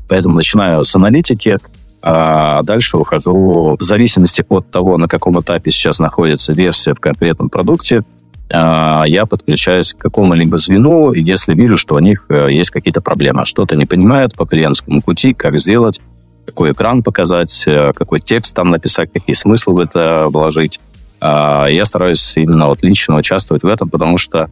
Поэтому 0.08 0.36
начинаю 0.36 0.84
с 0.86 0.96
аналитики, 0.96 1.58
а 2.02 2.62
дальше 2.64 2.98
ухожу 2.98 3.76
в 3.80 3.84
зависимости 3.84 4.44
от 4.50 4.70
того, 4.70 4.98
на 4.98 5.08
каком 5.08 5.40
этапе 5.40 5.72
сейчас 5.72 6.00
находится 6.00 6.54
версия 6.54 6.94
в 6.94 7.00
конкретном 7.00 7.50
продукте, 7.50 8.04
а, 8.50 9.04
я 9.06 9.26
подключаюсь 9.26 9.94
к 9.94 9.98
какому-либо 9.98 10.58
звену, 10.58 11.12
если 11.14 11.54
вижу, 11.54 11.76
что 11.76 11.96
у 11.96 12.00
них 12.00 12.26
э, 12.30 12.48
есть 12.50 12.72
какие-то 12.72 13.02
проблемы, 13.02 13.46
что-то 13.46 13.76
не 13.76 13.86
понимают 13.86 14.36
по 14.36 14.46
клиентскому 14.46 15.02
пути, 15.02 15.34
как 15.34 15.58
сделать, 15.58 16.00
какой 16.46 16.72
экран 16.72 17.04
показать, 17.04 17.64
э, 17.66 17.92
какой 17.94 18.22
текст 18.22 18.56
там 18.56 18.70
написать, 18.70 19.12
какие 19.12 19.36
смыслы 19.36 19.74
в 19.74 19.80
это 19.80 20.28
вложить. 20.30 20.80
А, 21.20 21.66
я 21.66 21.84
стараюсь 21.84 22.38
именно 22.38 22.68
вот 22.68 22.84
лично 22.84 23.18
участвовать 23.18 23.64
в 23.64 23.68
этом, 23.68 23.90
потому 23.90 24.18
что 24.18 24.50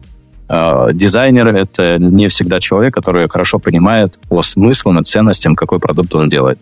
э, 0.48 0.88
дизайнер— 0.92 1.48
это 1.56 1.96
не 1.98 2.28
всегда 2.28 2.60
человек, 2.60 2.92
который 2.92 3.26
хорошо 3.30 3.58
понимает 3.58 4.18
по 4.28 4.42
смыслам 4.42 5.00
и 5.00 5.04
ценностям, 5.04 5.56
какой 5.56 5.80
продукт 5.80 6.14
он 6.14 6.28
делает. 6.28 6.58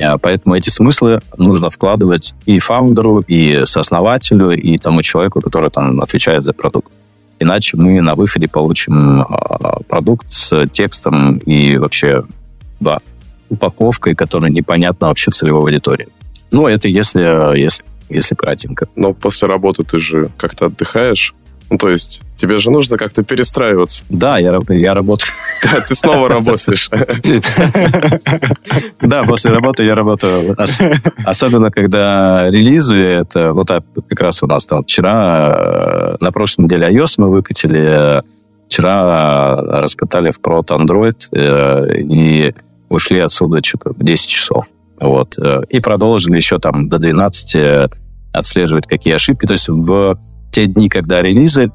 А, 0.00 0.18
поэтому 0.18 0.54
эти 0.56 0.70
смыслы 0.70 1.20
нужно 1.36 1.70
вкладывать 1.70 2.34
и 2.46 2.58
фаундеру, 2.58 3.20
и 3.20 3.64
сооснователю, 3.64 4.50
и 4.50 4.78
тому 4.78 5.02
человеку, 5.02 5.40
который 5.40 5.70
там 5.70 6.00
отвечает 6.00 6.42
за 6.42 6.52
продукт. 6.52 6.92
Иначе 7.38 7.76
мы 7.76 8.00
на 8.00 8.14
выходе 8.14 8.48
получим 8.48 9.22
а, 9.22 9.80
продукт 9.88 10.26
с 10.30 10.66
текстом 10.68 11.38
и 11.38 11.76
вообще, 11.76 12.24
да, 12.80 12.98
упаковкой, 13.48 14.14
которая 14.14 14.50
непонятна 14.50 15.08
вообще 15.08 15.30
целевой 15.30 15.62
аудитории. 15.62 16.08
Ну, 16.50 16.66
это 16.66 16.88
если, 16.88 17.58
если, 17.58 17.84
если 18.08 18.34
кратенько. 18.34 18.88
Но 18.96 19.12
после 19.12 19.48
работы 19.48 19.84
ты 19.84 19.98
же 19.98 20.30
как-то 20.36 20.66
отдыхаешь, 20.66 21.34
ну, 21.70 21.78
то 21.78 21.88
есть 21.88 22.20
тебе 22.36 22.58
же 22.58 22.70
нужно 22.70 22.98
как-то 22.98 23.22
перестраиваться. 23.22 24.04
Да, 24.08 24.38
я, 24.38 24.58
я 24.68 24.94
работаю. 24.94 25.30
Ты 25.88 25.94
снова 25.94 26.28
работаешь. 26.28 26.88
Да, 29.00 29.24
после 29.24 29.50
работы 29.50 29.84
я 29.84 29.94
работаю. 29.94 30.56
Особенно, 31.24 31.70
когда 31.70 32.50
релизы, 32.50 32.96
это 32.96 33.52
вот 33.52 33.68
как 34.08 34.20
раз 34.20 34.42
у 34.42 34.46
нас 34.46 34.66
там 34.66 34.82
вчера, 34.82 36.16
на 36.20 36.32
прошлой 36.32 36.64
неделе 36.64 36.88
iOS 36.88 37.14
мы 37.18 37.30
выкатили, 37.30 38.22
вчера 38.68 39.56
раскатали 39.56 40.30
в 40.30 40.40
Prot 40.40 40.68
Android 40.68 41.16
э, 41.32 42.00
и 42.00 42.54
ушли 42.88 43.20
отсюда 43.20 43.62
что-то 43.62 43.90
в 43.90 44.02
10 44.02 44.28
часов. 44.28 44.66
Вот. 45.00 45.38
Э, 45.38 45.60
и 45.68 45.80
продолжили 45.80 46.36
еще 46.36 46.58
там 46.58 46.88
до 46.88 46.98
12 46.98 47.90
отслеживать, 48.32 48.86
какие 48.86 49.14
ошибки. 49.14 49.46
То 49.46 49.52
есть 49.52 49.68
в 49.68 50.18
те 50.54 50.66
дни, 50.66 50.88
когда 50.88 51.20
релизы, 51.20 51.72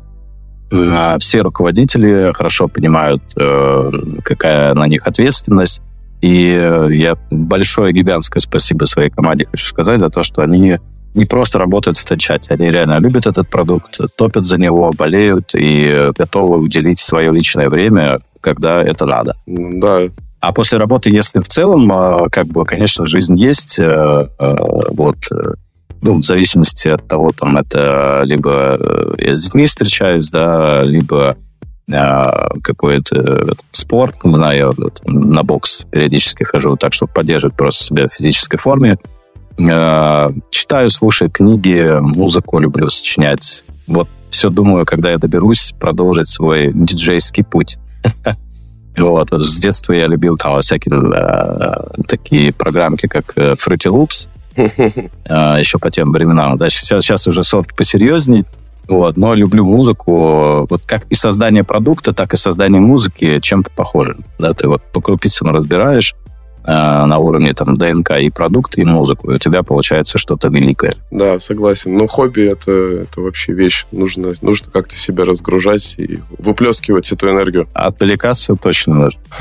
а, 0.71 1.17
все 1.19 1.41
руководители 1.41 2.31
хорошо 2.33 2.69
понимают, 2.69 3.21
э, 3.35 3.91
какая 4.23 4.73
на 4.73 4.87
них 4.87 5.05
ответственность. 5.05 5.81
И 6.21 6.55
э, 6.57 6.87
я 6.91 7.17
большое 7.29 7.91
гигантское 7.91 8.39
спасибо 8.39 8.85
своей 8.85 9.09
команде 9.09 9.47
хочу 9.51 9.65
сказать 9.65 9.99
за 9.99 10.09
то, 10.09 10.23
что 10.23 10.43
они 10.43 10.77
не 11.13 11.25
просто 11.25 11.57
работают 11.57 11.97
в 11.97 12.01
стачате, 12.01 12.53
они 12.53 12.71
реально 12.71 12.99
любят 12.99 13.25
этот 13.25 13.49
продукт, 13.49 13.99
топят 14.15 14.45
за 14.45 14.57
него, 14.57 14.91
болеют 14.97 15.55
и 15.55 16.11
готовы 16.17 16.59
уделить 16.59 16.99
свое 16.99 17.33
личное 17.33 17.67
время, 17.67 18.19
когда 18.39 18.81
это 18.81 19.05
надо. 19.05 19.35
Да. 19.45 20.03
А 20.39 20.53
после 20.53 20.77
работы, 20.77 21.09
если 21.09 21.39
в 21.39 21.49
целом, 21.49 22.29
как 22.31 22.47
бы, 22.47 22.63
конечно, 22.63 23.05
жизнь 23.07 23.35
есть, 23.35 23.77
э, 23.79 24.27
вот, 24.91 25.17
ну, 26.01 26.19
в 26.19 26.23
зависимости 26.23 26.87
от 26.87 27.07
того, 27.07 27.31
там 27.37 27.57
это 27.57 28.21
либо 28.23 28.77
э, 28.79 29.13
я 29.17 29.33
с 29.33 29.43
детьми 29.43 29.65
встречаюсь, 29.65 30.29
да, 30.29 30.83
либо 30.83 31.35
э, 31.89 32.23
какой-то 32.63 33.55
спорт, 33.71 34.23
не 34.23 34.33
знаю, 34.33 34.73
я 34.77 34.87
на 35.05 35.43
бокс 35.43 35.85
периодически 35.91 36.43
хожу, 36.43 36.75
так 36.77 36.93
что 36.93 37.07
поддерживать 37.07 37.57
просто 37.57 37.83
себя 37.83 38.07
в 38.07 38.13
физической 38.13 38.57
форме. 38.57 38.97
Э, 39.57 40.29
читаю, 40.51 40.89
слушаю 40.89 41.29
книги, 41.29 41.99
музыку 41.99 42.59
люблю 42.59 42.89
сочинять. 42.89 43.65
Вот 43.87 44.07
все 44.29 44.49
думаю, 44.49 44.85
когда 44.85 45.11
я 45.11 45.17
доберусь, 45.17 45.73
продолжить 45.79 46.29
свой 46.29 46.71
диджейский 46.73 47.43
путь. 47.43 47.77
Вот, 48.97 49.29
с 49.31 49.59
детства 49.59 49.93
я 49.93 50.07
любил 50.07 50.35
там 50.35 50.59
всякие 50.59 50.93
э, 50.93 52.03
такие 52.05 52.51
программки, 52.51 53.07
как 53.07 53.33
Fruity 53.37 53.87
Loops, 53.89 54.27
а, 54.27 54.38
еще 54.55 55.77
по 55.79 55.91
тем 55.91 56.11
временам. 56.11 56.57
Да, 56.57 56.69
сейчас, 56.69 57.03
сейчас 57.03 57.27
уже 57.27 57.43
софт 57.43 57.75
посерьезней. 57.75 58.45
Вот, 58.89 59.17
но 59.17 59.35
люблю 59.35 59.63
музыку. 59.65 60.65
Вот 60.67 60.81
как 60.85 61.05
и 61.11 61.15
создание 61.15 61.63
продукта, 61.63 62.11
так 62.11 62.33
и 62.33 62.37
создание 62.37 62.81
музыки 62.81 63.39
чем-то 63.39 63.69
похоже. 63.75 64.17
Да, 64.39 64.53
ты 64.53 64.67
вот 64.67 64.81
по 64.91 64.99
крупицам 64.99 65.51
разбираешь 65.51 66.15
э, 66.65 66.71
на 66.71 67.19
уровне 67.19 67.53
там 67.53 67.77
ДНК 67.77 68.13
и 68.19 68.31
продукты, 68.31 68.81
и 68.81 68.85
музыку, 68.85 69.29
и 69.31 69.35
у 69.35 69.37
тебя 69.37 69.61
получается 69.61 70.17
что-то 70.17 70.49
великое. 70.49 70.95
Да, 71.11 71.37
согласен. 71.37 71.95
Но 71.95 72.07
хобби 72.07 72.41
это, 72.41 72.71
это 72.71 73.21
вообще 73.21 73.53
вещь. 73.53 73.85
Нужно, 73.91 74.33
нужно 74.41 74.71
как-то 74.71 74.95
себя 74.95 75.23
разгружать 75.23 75.93
и 75.99 76.21
выплескивать 76.39 77.11
эту 77.11 77.29
энергию. 77.29 77.69
Отвлекаться 77.75 78.55
точно 78.55 78.95
нужно. 78.95 79.21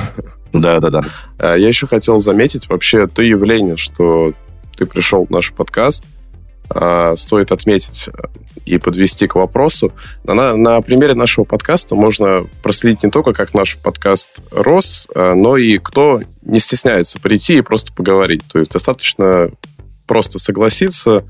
Да, 0.51 0.81
да, 0.81 0.89
да. 0.89 1.57
Я 1.57 1.69
еще 1.69 1.87
хотел 1.87 2.19
заметить 2.21 2.71
вообще 2.71 3.07
то 3.07 3.21
явление, 3.21 3.77
что 3.77 4.33
ты 4.79 4.87
пришел 4.87 5.26
в 5.26 5.31
наш 5.31 5.53
подкаст, 5.53 6.05
а, 6.70 7.16
стоит 7.16 7.51
отметить 7.51 8.09
и 8.64 8.79
подвести 8.79 9.26
к 9.26 9.35
вопросу. 9.35 9.93
На, 10.24 10.55
на 10.57 10.81
примере 10.83 11.14
нашего 11.14 11.45
подкаста 11.45 11.95
можно 11.95 12.47
проследить 12.62 13.03
не 13.03 13.11
только, 13.11 13.33
как 13.33 13.55
наш 13.55 13.76
подкаст 13.79 14.31
рос, 14.51 15.09
а, 15.14 15.35
но 15.35 15.57
и 15.57 15.79
кто 15.79 16.20
не 16.43 16.61
стесняется 16.61 17.20
прийти 17.20 17.59
и 17.59 17.62
просто 17.62 17.93
поговорить. 17.93 18.45
То 18.53 18.59
есть 18.59 18.72
достаточно 18.72 19.51
просто 20.07 20.39
согласиться, 20.39 21.24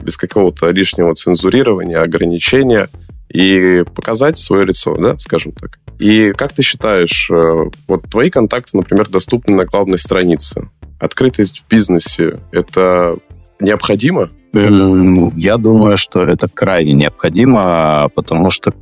без 0.00 0.16
какого-то 0.16 0.70
лишнего 0.70 1.14
цензурирования, 1.14 2.00
ограничения, 2.00 2.88
и 3.28 3.84
показать 3.94 4.38
свое 4.38 4.64
лицо, 4.64 4.94
да, 4.96 5.18
скажем 5.18 5.52
так. 5.52 5.78
И 5.98 6.32
как 6.32 6.52
ты 6.52 6.62
считаешь, 6.62 7.28
э, 7.30 7.64
вот 7.86 8.02
твои 8.10 8.30
контакты, 8.30 8.76
например, 8.76 9.08
доступны 9.08 9.54
на 9.54 9.66
главной 9.66 9.98
странице 9.98 10.70
открытость 10.98 11.60
в 11.60 11.68
бизнесе— 11.68 12.40
это 12.52 13.16
необходимо? 13.60 14.30
Я 14.52 15.56
думаю, 15.58 15.96
что 15.98 16.22
это 16.22 16.48
крайне 16.48 16.94
необходимо, 16.94 18.08
потому 18.14 18.50
что 18.50 18.72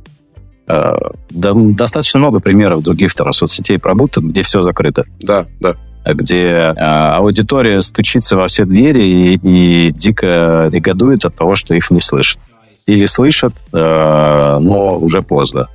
э, 0.67 0.95
достаточно 1.29 2.19
много 2.19 2.39
примеров 2.39 2.81
других 2.83 3.13
там, 3.13 3.33
соцсетей 3.33 3.77
продуктов, 3.77 4.23
где 4.23 4.43
все 4.43 4.61
закрыто. 4.61 5.03
Да, 5.19 5.45
да. 5.59 5.75
Где 6.05 6.45
э, 6.45 6.73
аудитория 6.77 7.81
стучится 7.81 8.37
во 8.37 8.47
все 8.47 8.63
двери 8.63 9.03
и, 9.03 9.39
и 9.43 9.91
дико 9.91 10.69
негодует 10.71 11.25
от 11.25 11.35
того, 11.35 11.55
что 11.55 11.75
их 11.75 11.91
не 11.91 11.99
слышат. 11.99 12.39
Или 12.85 13.05
слышат, 13.05 13.53
э, 13.73 14.57
но 14.61 14.97
уже 14.97 15.21
поздно. 15.21 15.67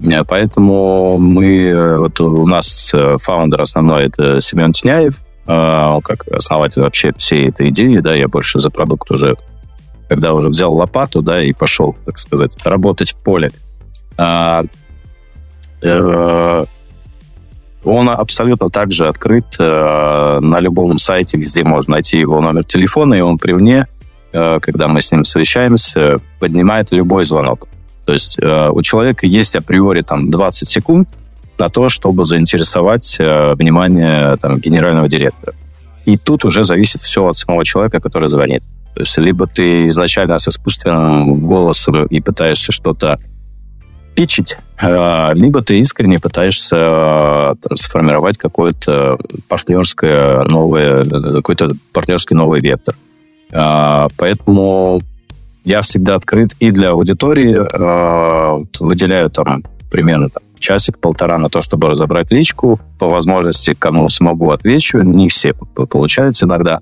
Э, 0.00 0.22
поэтому 0.26 1.18
мы, 1.18 1.64
э, 1.66 1.98
вот 1.98 2.20
у 2.20 2.46
нас 2.46 2.92
э, 2.94 3.14
фаундер 3.20 3.60
основной 3.60 4.06
это 4.06 4.40
Семен 4.40 4.72
Тняев, 4.72 5.18
а, 5.18 5.31
как 5.44 6.26
основатель 6.32 6.82
вообще 6.82 7.12
всей 7.16 7.48
этой 7.48 7.70
идеи, 7.70 7.98
да, 7.98 8.14
я 8.14 8.28
больше 8.28 8.60
за 8.60 8.70
продукт 8.70 9.10
уже, 9.10 9.36
когда 10.08 10.34
уже 10.34 10.48
взял 10.48 10.72
лопату, 10.72 11.22
да, 11.22 11.42
и 11.42 11.52
пошел, 11.52 11.96
так 12.04 12.18
сказать, 12.18 12.52
работать 12.64 13.12
в 13.12 13.16
поле. 13.16 13.50
А, 14.16 14.62
э, 15.82 16.64
он 17.84 18.08
абсолютно 18.08 18.70
также 18.70 19.08
открыт 19.08 19.46
э, 19.58 20.38
на 20.40 20.60
любом 20.60 20.98
сайте, 20.98 21.36
где 21.38 21.64
можно 21.64 21.92
найти 21.92 22.18
его 22.18 22.40
номер 22.40 22.64
телефона, 22.64 23.14
и 23.14 23.20
он 23.20 23.38
при 23.38 23.52
мне 23.52 23.86
э, 24.32 24.58
когда 24.60 24.88
мы 24.88 25.02
с 25.02 25.10
ним 25.10 25.24
совещаемся, 25.24 26.20
поднимает 26.38 26.92
любой 26.92 27.24
звонок. 27.24 27.68
То 28.06 28.12
есть 28.12 28.38
э, 28.40 28.68
у 28.70 28.82
человека 28.82 29.26
есть 29.26 29.56
априори 29.56 30.02
там 30.02 30.30
20 30.30 30.68
секунд 30.68 31.08
на 31.62 31.68
то, 31.68 31.88
чтобы 31.88 32.24
заинтересовать 32.24 33.16
э, 33.20 33.54
внимание 33.54 34.36
там, 34.38 34.58
генерального 34.58 35.08
директора. 35.08 35.54
И 36.04 36.16
тут 36.16 36.44
уже 36.44 36.64
зависит 36.64 37.00
все 37.00 37.20
от 37.24 37.36
самого 37.36 37.64
человека, 37.64 38.00
который 38.00 38.28
звонит. 38.28 38.64
То 38.96 39.02
есть 39.02 39.16
либо 39.18 39.46
ты 39.46 39.88
изначально 39.88 40.38
с 40.38 40.48
искусственным 40.48 41.46
голосом 41.46 42.04
и 42.06 42.20
пытаешься 42.20 42.72
что-то 42.72 43.16
питчить, 44.16 44.56
э, 44.80 45.34
либо 45.34 45.62
ты 45.62 45.78
искренне 45.78 46.18
пытаешься 46.18 46.76
э, 46.76 47.54
там, 47.62 47.76
сформировать 47.76 48.38
какое-то 48.38 49.18
партнерское 49.48 50.42
новое, 50.42 51.04
какой-то 51.04 51.70
партнерский 51.92 52.34
новый 52.34 52.60
вектор. 52.60 52.96
Э, 53.52 54.08
поэтому 54.16 55.00
я 55.64 55.80
всегда 55.82 56.16
открыт 56.16 56.56
и 56.58 56.72
для 56.72 56.90
аудитории, 56.90 57.54
выделяю 58.80 59.30
там 59.30 59.62
примерно 59.92 60.28
там, 60.28 60.42
часик-полтора 60.62 61.38
на 61.38 61.48
то, 61.48 61.60
чтобы 61.60 61.88
разобрать 61.88 62.30
личку. 62.30 62.80
По 62.98 63.08
возможности, 63.08 63.74
кому 63.74 64.08
смогу, 64.08 64.50
отвечу. 64.50 65.02
Не 65.02 65.28
все 65.28 65.52
получается 65.54 66.46
иногда. 66.46 66.80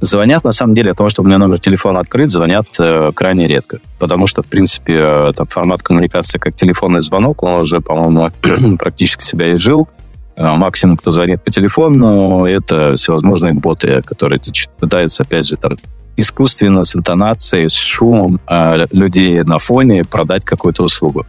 Звонят, 0.00 0.44
на 0.44 0.52
самом 0.52 0.74
деле, 0.74 0.90
от 0.90 0.96
того, 0.98 1.08
что 1.08 1.22
у 1.22 1.24
меня 1.24 1.38
номер 1.38 1.58
телефона 1.58 2.00
открыт, 2.00 2.30
звонят 2.30 2.66
э, 2.78 3.12
крайне 3.14 3.46
редко. 3.46 3.78
Потому 3.98 4.26
что, 4.26 4.42
в 4.42 4.46
принципе, 4.46 4.94
э, 4.94 5.32
там, 5.34 5.46
формат 5.46 5.82
коммуникации 5.82 6.38
как 6.38 6.54
телефонный 6.54 7.00
звонок, 7.00 7.42
он 7.42 7.60
уже, 7.60 7.80
по-моему, 7.80 8.30
практически 8.78 9.24
себя 9.24 9.52
изжил. 9.52 9.88
Э, 10.36 10.54
максимум, 10.54 10.98
кто 10.98 11.12
звонит 11.12 11.42
по 11.42 11.50
телефону, 11.50 12.44
это 12.44 12.94
всевозможные 12.96 13.54
боты, 13.54 14.02
которые 14.02 14.38
пытаются, 14.78 15.22
опять 15.22 15.46
же, 15.46 15.56
там, 15.56 15.78
искусственно, 16.18 16.84
с 16.84 16.94
интонацией, 16.94 17.70
с 17.70 17.74
шумом 17.74 18.38
э, 18.48 18.86
людей 18.92 19.42
на 19.44 19.58
фоне 19.58 20.04
продать 20.04 20.44
какую-то 20.44 20.84
услугу. 20.84 21.24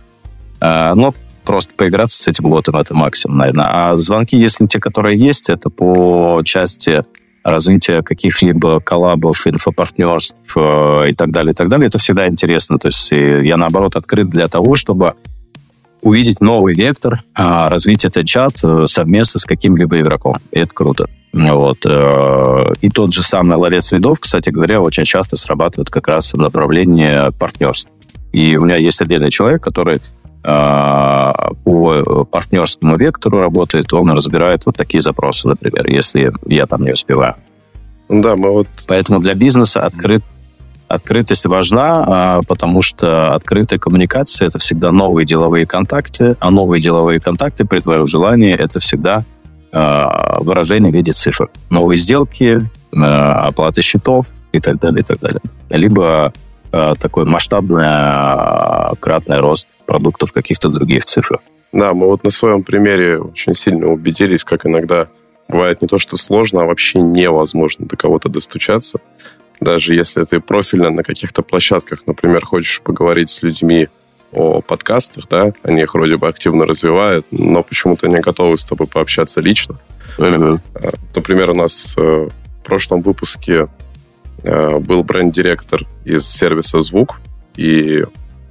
Э, 0.61 0.93
но 0.93 1.13
просто 1.45 1.73
поиграться 1.75 2.21
с 2.21 2.27
этим 2.27 2.49
ботом, 2.49 2.75
это 2.75 2.93
максимум, 2.93 3.37
наверное. 3.37 3.69
А 3.69 3.97
звонки, 3.97 4.37
если 4.37 4.65
те, 4.67 4.79
которые 4.79 5.17
есть, 5.17 5.49
это 5.49 5.69
по 5.69 6.41
части 6.43 7.03
развитие 7.43 8.03
каких-либо 8.03 8.81
коллабов, 8.81 9.47
инфопартнерств 9.47 10.37
э, 10.55 11.09
и 11.09 11.13
так 11.13 11.31
далее, 11.31 11.53
и 11.53 11.55
так 11.55 11.69
далее, 11.69 11.87
это 11.87 11.97
всегда 11.97 12.27
интересно. 12.27 12.77
То 12.77 12.87
есть 12.87 13.11
я, 13.11 13.57
наоборот, 13.57 13.95
открыт 13.95 14.29
для 14.29 14.47
того, 14.47 14.75
чтобы 14.75 15.15
увидеть 16.01 16.41
новый 16.41 16.73
вектор, 16.73 17.23
а, 17.35 17.69
развить 17.69 18.05
этот 18.05 18.25
чат 18.27 18.59
э, 18.63 18.85
совместно 18.85 19.39
с 19.39 19.45
каким-либо 19.45 19.99
игроком. 19.99 20.35
И 20.51 20.59
это 20.59 20.73
круто. 20.73 21.07
Вот. 21.33 21.79
Э, 21.85 22.73
и 22.81 22.89
тот 22.89 23.13
же 23.13 23.23
самый 23.23 23.57
ларец 23.57 23.91
лидов, 23.91 24.19
кстати 24.19 24.49
говоря, 24.49 24.81
очень 24.81 25.03
часто 25.03 25.35
срабатывает 25.35 25.89
как 25.89 26.07
раз 26.07 26.33
в 26.33 26.37
направлении 26.37 27.31
партнерств. 27.37 27.89
И 28.31 28.55
у 28.57 28.65
меня 28.65 28.75
есть 28.75 29.01
отдельный 29.01 29.31
человек, 29.31 29.63
который 29.63 29.97
а, 29.97 29.99
по 30.43 32.25
партнерскому 32.31 32.95
вектору 32.95 33.39
работает, 33.41 33.93
он 33.93 34.11
разбирает 34.11 34.65
вот 34.65 34.77
такие 34.77 35.01
запросы, 35.01 35.47
например, 35.47 35.87
если 35.87 36.31
я 36.45 36.65
там 36.65 36.83
не 36.83 36.91
успеваю. 36.91 37.35
Да, 38.09 38.35
мы 38.35 38.51
вот... 38.51 38.67
Поэтому 38.87 39.19
для 39.19 39.33
бизнеса 39.33 39.85
открыт, 39.85 40.23
открытость 40.87 41.45
важна, 41.45 42.05
а, 42.07 42.41
потому 42.47 42.81
что 42.81 43.33
открытая 43.35 43.79
коммуникация– 43.79 44.47
это 44.49 44.59
всегда 44.59 44.91
новые 44.91 45.25
деловые 45.25 45.65
контакты, 45.65 46.37
а 46.39 46.49
новые 46.49 46.81
деловые 46.81 47.19
контакты, 47.19 47.65
при 47.65 47.79
твоем 47.79 48.07
желании, 48.07 48.53
это 48.53 48.79
всегда 48.79 49.25
а, 49.73 50.37
выражение 50.39 50.91
в 50.91 50.95
виде 50.95 51.11
цифр. 51.11 51.49
Новые 51.69 51.97
сделки, 51.97 52.69
оплаты 52.93 53.81
счетов 53.81 54.27
и 54.53 54.61
так 54.61 54.79
далее, 54.79 55.01
и 55.01 55.03
так 55.03 55.19
далее. 55.19 55.41
Либо 55.69 56.31
Э, 56.31 56.46
такой 56.99 57.25
масштабный 57.25 57.85
э, 57.85 58.95
кратный 58.99 59.39
рост 59.39 59.67
продуктов 59.85 60.31
каких-то 60.31 60.69
других 60.69 61.05
цифр. 61.05 61.39
Да, 61.71 61.93
мы 61.93 62.07
вот 62.07 62.23
на 62.23 62.31
своем 62.31 62.63
примере 62.63 63.19
очень 63.19 63.53
сильно 63.53 63.87
убедились, 63.87 64.43
как 64.43 64.65
иногда 64.65 65.07
бывает 65.47 65.81
не 65.81 65.87
то, 65.87 65.97
что 65.97 66.17
сложно, 66.17 66.63
а 66.63 66.65
вообще 66.65 66.99
невозможно 66.99 67.85
до 67.85 67.97
кого-то 67.97 68.29
достучаться. 68.29 68.99
Даже 69.59 69.95
если 69.95 70.23
ты 70.23 70.39
профильно 70.39 70.89
на 70.89 71.03
каких-то 71.03 71.41
площадках, 71.41 72.03
например, 72.05 72.45
хочешь 72.45 72.81
поговорить 72.81 73.29
с 73.29 73.41
людьми 73.41 73.87
о 74.31 74.61
подкастах, 74.61 75.27
да, 75.29 75.53
они 75.63 75.81
их 75.81 75.93
вроде 75.93 76.17
бы 76.17 76.27
активно 76.27 76.65
развивают, 76.65 77.25
но 77.31 77.63
почему-то 77.63 78.07
не 78.07 78.19
готовы 78.19 78.57
с 78.57 78.65
тобой 78.65 78.87
пообщаться 78.87 79.41
лично. 79.41 79.79
Mm-hmm. 80.17 80.59
Например, 81.15 81.51
у 81.51 81.55
нас 81.55 81.95
в 81.95 82.29
прошлом 82.63 83.01
выпуске 83.01 83.67
Э, 83.76 83.76
был 84.43 85.03
бренд-директор 85.03 85.85
из 86.05 86.27
сервиса 86.27 86.81
«Звук», 86.81 87.19
и 87.55 88.05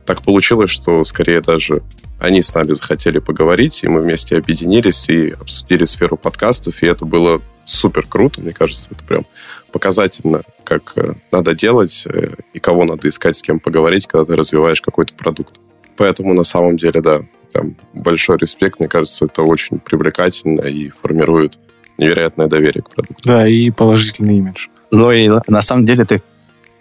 так 0.05 0.22
получилось, 0.22 0.70
что 0.70 1.03
скорее 1.05 1.41
даже 1.41 1.82
они 2.18 2.41
с 2.41 2.55
нами 2.55 2.72
захотели 2.72 3.18
поговорить, 3.18 3.82
и 3.82 3.89
мы 3.89 4.01
вместе 4.01 4.37
объединились 4.37 5.09
и 5.09 5.30
обсудили 5.30 5.84
сферу 5.84 6.16
подкастов, 6.16 6.82
и 6.82 6.87
это 6.87 7.05
было 7.05 7.43
супер 7.64 8.07
круто, 8.07 8.41
мне 8.41 8.53
кажется, 8.53 8.91
это 8.93 9.05
прям 9.05 9.26
показательно, 9.72 10.43
как 10.64 10.93
э, 10.97 11.14
надо 11.32 11.55
делать 11.55 12.05
э, 12.07 12.37
и 12.55 12.61
кого 12.61 12.84
надо 12.84 13.09
искать, 13.09 13.37
с 13.37 13.43
кем 13.43 13.61
поговорить, 13.61 14.07
когда 14.07 14.24
ты 14.24 14.34
развиваешь 14.34 14.80
какой-то 14.80 15.12
продукт. 15.14 15.57
Поэтому 15.97 16.32
на 16.32 16.45
самом 16.45 16.76
деле, 16.76 17.03
да, 17.03 17.22
прям 17.53 17.76
большой 17.93 18.39
респект, 18.39 18.78
мне 18.78 18.89
кажется, 18.89 19.26
это 19.26 19.43
очень 19.43 19.78
привлекательно 19.78 20.62
и 20.62 20.89
формирует 20.89 21.59
невероятное 21.99 22.47
доверие 22.47 22.82
к 22.82 22.91
продукту. 22.91 23.22
Да, 23.24 23.47
и 23.47 23.70
положительный 23.70 24.39
имидж. 24.39 24.68
Ну 24.91 25.11
и 25.11 25.30
на 25.49 25.62
самом 25.62 25.87
деле 25.87 26.05
ты 26.05 26.22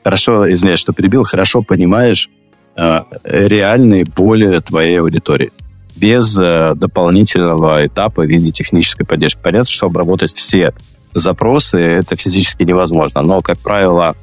хорошо, 0.04 0.52
извиняюсь, 0.52 0.80
что 0.80 0.94
перебил, 0.94 1.24
хорошо 1.24 1.64
понимаешь 1.64 2.30
э, 2.76 3.02
реальные 3.24 4.06
боли 4.06 4.60
твоей 4.60 5.00
аудитории. 5.00 5.52
Без 5.96 6.38
э, 6.38 6.74
дополнительного 6.76 7.88
этапа 7.88 8.22
в 8.22 8.28
виде 8.28 8.52
технической 8.52 9.06
поддержки. 9.06 9.40
Понятно, 9.42 9.72
что 9.72 9.88
обработать 9.88 10.34
все 10.34 10.74
запросы 11.14 11.80
это 11.80 12.16
физически 12.16 12.64
невозможно. 12.64 13.22
Но, 13.22 13.42
как 13.42 13.58
правило, 13.60 14.16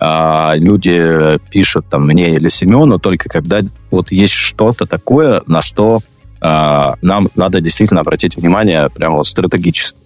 э, 0.00 0.52
люди 0.56 1.38
пишут 1.50 1.86
там 1.90 2.06
мне 2.06 2.34
или 2.34 2.48
Семену 2.48 2.98
только 2.98 3.28
когда 3.28 3.60
вот 3.90 4.12
есть 4.12 4.32
что-то 4.32 4.86
такое, 4.86 5.42
на 5.46 5.60
что 5.60 6.00
э, 6.40 6.94
нам 7.02 7.28
надо 7.34 7.60
действительно 7.60 8.00
обратить 8.00 8.36
внимание 8.36 8.88
прямо 8.94 9.16
вот 9.16 9.26
стратегически 9.26 9.98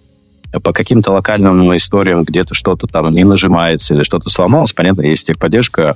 по 0.59 0.73
каким-то 0.73 1.11
локальным 1.11 1.75
историям 1.75 2.23
где-то 2.23 2.53
что-то 2.53 2.87
там 2.87 3.11
не 3.11 3.23
нажимается 3.23 3.95
или 3.95 4.03
что-то 4.03 4.29
сломалось, 4.29 4.73
понятно, 4.73 5.03
есть 5.03 5.27
техподдержка, 5.27 5.95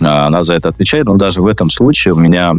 а, 0.00 0.26
она 0.26 0.42
за 0.42 0.54
это 0.54 0.68
отвечает, 0.68 1.06
но 1.06 1.16
даже 1.16 1.42
в 1.42 1.46
этом 1.46 1.70
случае 1.70 2.14
у 2.14 2.18
меня 2.18 2.54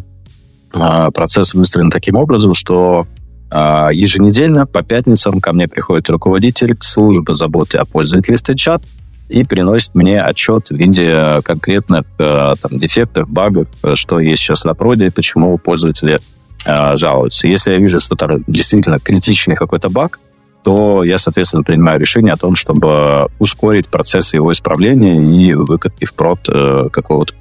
а, 0.73 1.11
процесс 1.11 1.53
выстроен 1.53 1.91
таким 1.91 2.15
образом, 2.15 2.53
что 2.53 3.07
а, 3.51 3.89
еженедельно 3.91 4.65
по 4.65 4.81
пятницам 4.81 5.39
ко 5.39 5.53
мне 5.53 5.67
приходит 5.67 6.09
руководитель 6.09 6.75
службы 6.79 7.33
заботы 7.33 7.77
о 7.77 7.85
пользователе 7.85 8.37
чат 8.55 8.83
и 9.29 9.43
приносит 9.43 9.95
мне 9.95 10.21
отчет 10.21 10.67
в 10.67 10.75
виде 10.75 11.41
конкретных 11.43 12.03
там, 12.17 12.77
дефектов, 12.77 13.27
багов, 13.27 13.67
что 13.95 14.19
есть 14.19 14.39
сейчас 14.39 14.65
на 14.65 14.75
проде, 14.75 15.09
почему 15.09 15.57
пользователи 15.57 16.19
жалуются. 16.63 17.47
Если 17.47 17.71
я 17.71 17.79
вижу, 17.79 17.99
что 17.99 18.15
там 18.15 18.43
действительно 18.45 18.99
критичный 18.99 19.55
какой-то 19.55 19.89
баг, 19.89 20.19
то 20.65 21.03
я, 21.03 21.19
соответственно, 21.19 21.61
принимаю 21.61 21.99
решение 21.99 22.33
о 22.33 22.37
том, 22.37 22.55
чтобы 22.55 23.27
ускорить 23.37 23.87
процесс 23.87 24.33
его 24.33 24.51
исправления 24.51 25.15
и 25.15 25.53
выкатки 25.53 26.05
в 26.05 26.15
прод 26.15 26.39
э, 26.49 26.89
какого-то 26.91 27.35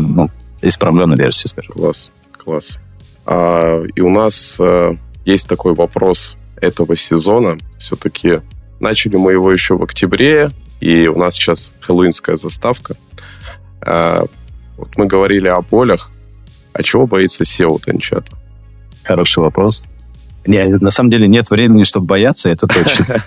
ну, 0.00 0.30
исправленной 0.62 1.16
версии, 1.16 1.48
скажем. 1.48 1.74
Класс, 1.74 2.12
класс. 2.36 2.78
А, 3.26 3.82
и 3.82 4.00
у 4.00 4.10
нас 4.10 4.58
а, 4.60 4.96
есть 5.24 5.48
такой 5.48 5.74
вопрос 5.74 6.36
этого 6.54 6.94
сезона. 6.94 7.58
Все-таки 7.78 8.42
начали 8.78 9.16
мы 9.16 9.32
его 9.32 9.50
еще 9.50 9.76
в 9.76 9.82
октябре, 9.82 10.52
и 10.78 11.08
у 11.08 11.18
нас 11.18 11.34
сейчас 11.34 11.72
хэллоуинская 11.80 12.36
заставка. 12.36 12.94
А, 13.80 14.24
вот 14.76 14.96
мы 14.96 15.06
говорили 15.06 15.48
о 15.48 15.62
болях. 15.62 16.12
А 16.74 16.84
чего 16.84 17.08
боится 17.08 17.42
SEO 17.42 17.82
Тенчата? 17.84 18.36
Хороший 19.02 19.40
вопрос. 19.40 19.88
Не, 20.48 20.66
на 20.78 20.90
самом 20.90 21.10
деле 21.10 21.28
нет 21.28 21.50
времени, 21.50 21.84
чтобы 21.84 22.06
бояться, 22.06 22.48
это 22.48 22.66
точно. 22.66 23.22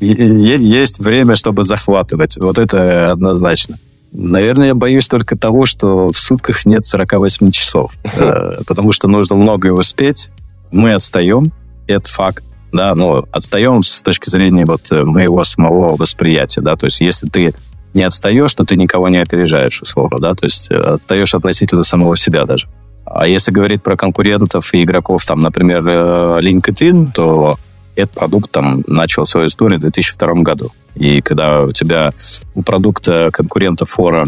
Есть 0.00 0.98
время, 0.98 1.36
чтобы 1.36 1.64
захватывать. 1.64 2.38
Вот 2.38 2.56
это 2.56 3.10
однозначно. 3.12 3.78
Наверное, 4.10 4.68
я 4.68 4.74
боюсь 4.74 5.06
только 5.06 5.36
того, 5.36 5.66
что 5.66 6.10
в 6.10 6.18
сутках 6.18 6.64
нет 6.64 6.86
48 6.86 7.50
часов, 7.50 7.92
э, 8.04 8.62
потому 8.66 8.92
что 8.92 9.06
нужно 9.06 9.36
многое 9.36 9.72
успеть. 9.72 10.30
Мы 10.70 10.94
отстаем, 10.94 11.52
это 11.86 12.08
факт, 12.08 12.42
да, 12.72 12.94
но 12.94 13.26
отстаем 13.30 13.82
с 13.82 14.02
точки 14.02 14.30
зрения 14.30 14.64
вот 14.64 14.90
э, 14.92 15.04
моего 15.04 15.44
самого 15.44 15.96
восприятия, 15.96 16.62
да, 16.62 16.76
то 16.76 16.86
есть 16.86 17.02
если 17.02 17.28
ты 17.28 17.54
не 17.92 18.02
отстаешь, 18.02 18.54
то 18.54 18.64
ты 18.64 18.76
никого 18.76 19.10
не 19.10 19.18
опережаешь, 19.18 19.82
условно, 19.82 20.18
да, 20.18 20.32
то 20.32 20.44
есть 20.44 20.70
э, 20.70 20.74
отстаешь 20.74 21.34
относительно 21.34 21.82
самого 21.82 22.16
себя 22.16 22.46
даже. 22.46 22.66
А 23.14 23.26
если 23.26 23.52
говорить 23.52 23.82
про 23.82 23.96
конкурентов 23.96 24.72
и 24.72 24.82
игроков, 24.82 25.24
там, 25.26 25.42
например, 25.42 25.86
э, 25.86 26.40
LinkedIn, 26.40 27.12
то 27.12 27.58
этот 27.94 28.14
продукт 28.14 28.50
там 28.50 28.82
начал 28.86 29.26
свою 29.26 29.48
историю 29.48 29.78
в 29.78 29.82
2002 29.82 30.42
году. 30.42 30.70
И 30.94 31.20
когда 31.20 31.62
у 31.62 31.72
тебя 31.72 32.12
у 32.54 32.62
продукта 32.62 33.28
конкурента 33.30 33.84
фора 33.84 34.26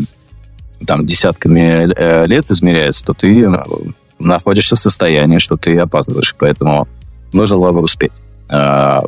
там 0.87 1.05
десятками 1.05 1.91
э, 1.97 2.27
лет 2.27 2.51
измеряется, 2.51 3.05
то 3.07 3.15
ты 3.15 3.51
находишься 4.19 4.77
в 4.77 4.79
состоянии, 4.79 5.39
что 5.39 5.57
ты 5.57 5.79
опаздываешь. 5.79 6.35
Поэтому 6.39 6.87
нужно 7.33 7.57
было 7.57 7.73
бы 7.73 7.81
успеть. 7.81 8.13
А, 8.51 9.03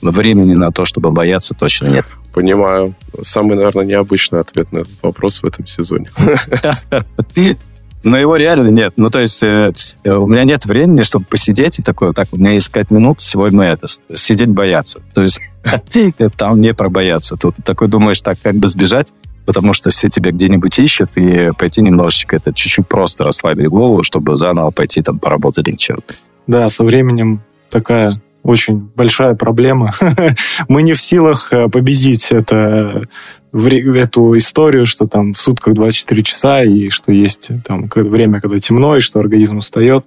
времени 0.00 0.54
на 0.54 0.70
то, 0.70 0.84
чтобы 0.84 1.10
бояться, 1.10 1.54
точно 1.54 1.88
нет. 1.88 2.06
Понимаю. 2.32 2.94
Самый, 3.22 3.56
наверное, 3.56 3.84
необычный 3.84 4.40
ответ 4.40 4.72
на 4.72 4.78
этот 4.78 5.02
вопрос 5.02 5.42
в 5.42 5.46
этом 5.46 5.66
сезоне. 5.66 6.10
Но 8.04 8.16
его 8.16 8.36
реально 8.36 8.68
нет. 8.68 8.94
Ну, 8.96 9.10
то 9.10 9.20
есть 9.20 9.42
э, 9.42 9.72
у 10.04 10.26
меня 10.26 10.44
нет 10.44 10.64
времени, 10.64 11.02
чтобы 11.02 11.24
посидеть 11.26 11.78
и 11.78 11.82
такое, 11.82 12.12
так, 12.12 12.28
у 12.32 12.36
меня 12.36 12.52
есть 12.52 12.70
5 12.70 12.90
минут, 12.90 13.20
сегодня 13.20 13.64
это, 13.64 13.86
сидеть 14.14 14.48
бояться. 14.48 15.00
То 15.14 15.22
есть 15.22 15.40
там 16.36 16.60
не 16.60 16.74
про 16.74 16.88
бояться. 16.88 17.36
Тут 17.36 17.54
такой 17.64 17.88
думаешь, 17.88 18.20
так, 18.20 18.38
как 18.42 18.56
бы 18.56 18.66
сбежать, 18.66 19.12
потому 19.46 19.72
что 19.72 19.90
все 19.90 20.08
тебя 20.08 20.32
где-нибудь 20.32 20.78
ищут, 20.78 21.16
и 21.16 21.52
пойти 21.56 21.80
немножечко, 21.82 22.36
это 22.36 22.52
чуть-чуть 22.52 22.88
просто 22.88 23.24
расслабить 23.24 23.68
голову, 23.68 24.02
чтобы 24.02 24.36
заново 24.36 24.70
пойти 24.70 25.02
там 25.02 25.18
поработать 25.18 25.68
или 25.68 25.76
что-то. 25.78 26.14
Да, 26.46 26.68
со 26.68 26.84
временем 26.84 27.40
такая 27.70 28.20
очень 28.42 28.90
большая 28.96 29.34
проблема. 29.34 29.92
Мы 30.68 30.82
не 30.82 30.94
в 30.94 31.00
силах 31.00 31.52
э, 31.52 31.68
победить 31.68 32.32
это, 32.32 33.06
эту 33.52 34.36
историю, 34.36 34.84
что 34.84 35.06
там 35.06 35.32
в 35.32 35.40
сутках 35.40 35.74
24 35.74 36.22
часа, 36.24 36.64
и 36.64 36.88
что 36.88 37.12
есть 37.12 37.50
там 37.64 37.88
время, 37.94 38.40
когда 38.40 38.58
темно, 38.58 38.96
и 38.96 39.00
что 39.00 39.20
организм 39.20 39.58
устает. 39.58 40.04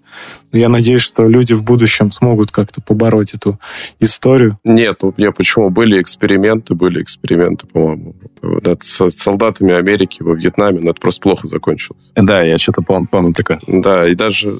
Но 0.51 0.59
я 0.59 0.67
надеюсь, 0.67 1.01
что 1.01 1.27
люди 1.27 1.53
в 1.53 1.63
будущем 1.63 2.11
смогут 2.11 2.51
как-то 2.51 2.81
побороть 2.81 3.33
эту 3.33 3.57
историю. 3.99 4.59
Нет, 4.65 5.03
у 5.03 5.13
меня 5.15 5.31
почему? 5.31 5.69
Были 5.69 6.01
эксперименты, 6.01 6.75
были 6.75 7.01
эксперименты, 7.01 7.67
по-моему, 7.67 8.15
над 8.41 8.83
солдатами 8.83 9.73
Америки 9.73 10.23
во 10.23 10.35
Вьетнаме, 10.35 10.81
но 10.81 10.91
это 10.91 10.99
просто 10.99 11.21
плохо 11.21 11.47
закончилось. 11.47 12.11
Да, 12.15 12.41
я 12.41 12.57
что-то 12.57 12.81
помню, 12.81 13.07
помню 13.09 13.33
такое. 13.33 13.59
Да, 13.67 14.07
и 14.07 14.15
даже 14.15 14.53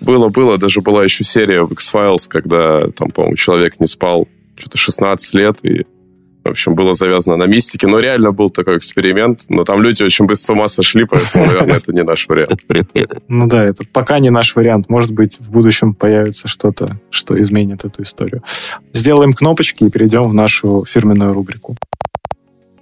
было, 0.00 0.28
было. 0.28 0.58
Даже 0.58 0.80
была 0.80 1.04
еще 1.04 1.24
серия 1.24 1.62
в 1.62 1.72
X-Files, 1.72 2.26
когда 2.28 2.88
там, 2.90 3.10
по-моему, 3.10 3.36
человек 3.36 3.80
не 3.80 3.86
спал 3.86 4.28
что-то 4.56 4.78
16 4.78 5.34
лет, 5.34 5.58
и, 5.62 5.86
в 6.44 6.50
общем, 6.50 6.74
было 6.74 6.94
завязано 6.94 7.36
на 7.36 7.44
мистике. 7.44 7.86
Но 7.86 8.00
реально 8.00 8.32
был 8.32 8.50
такой 8.50 8.78
эксперимент. 8.78 9.42
Но 9.48 9.64
там 9.64 9.82
люди 9.82 10.02
очень 10.02 10.26
быстро 10.26 10.46
с 10.46 10.50
ума 10.50 10.68
сошли, 10.68 11.04
поэтому, 11.04 11.46
наверное, 11.46 11.76
это 11.76 11.92
не 11.92 12.02
наш 12.02 12.26
вариант. 12.28 12.64
Ну 13.28 13.46
да, 13.46 13.64
это 13.64 13.84
пока 13.92 14.18
не 14.18 14.30
наш 14.30 14.56
вариант. 14.56 14.88
Может 14.88 15.12
быть, 15.12 15.38
в 15.38 15.50
будущем 15.50 15.94
появится 15.94 16.48
что-то, 16.48 16.98
что 17.10 17.40
изменит 17.40 17.84
эту 17.84 18.02
историю. 18.02 18.42
Сделаем 18.92 19.32
кнопочки 19.32 19.84
и 19.84 19.90
перейдем 19.90 20.28
в 20.28 20.34
нашу 20.34 20.84
фирменную 20.86 21.32
рубрику. 21.32 21.76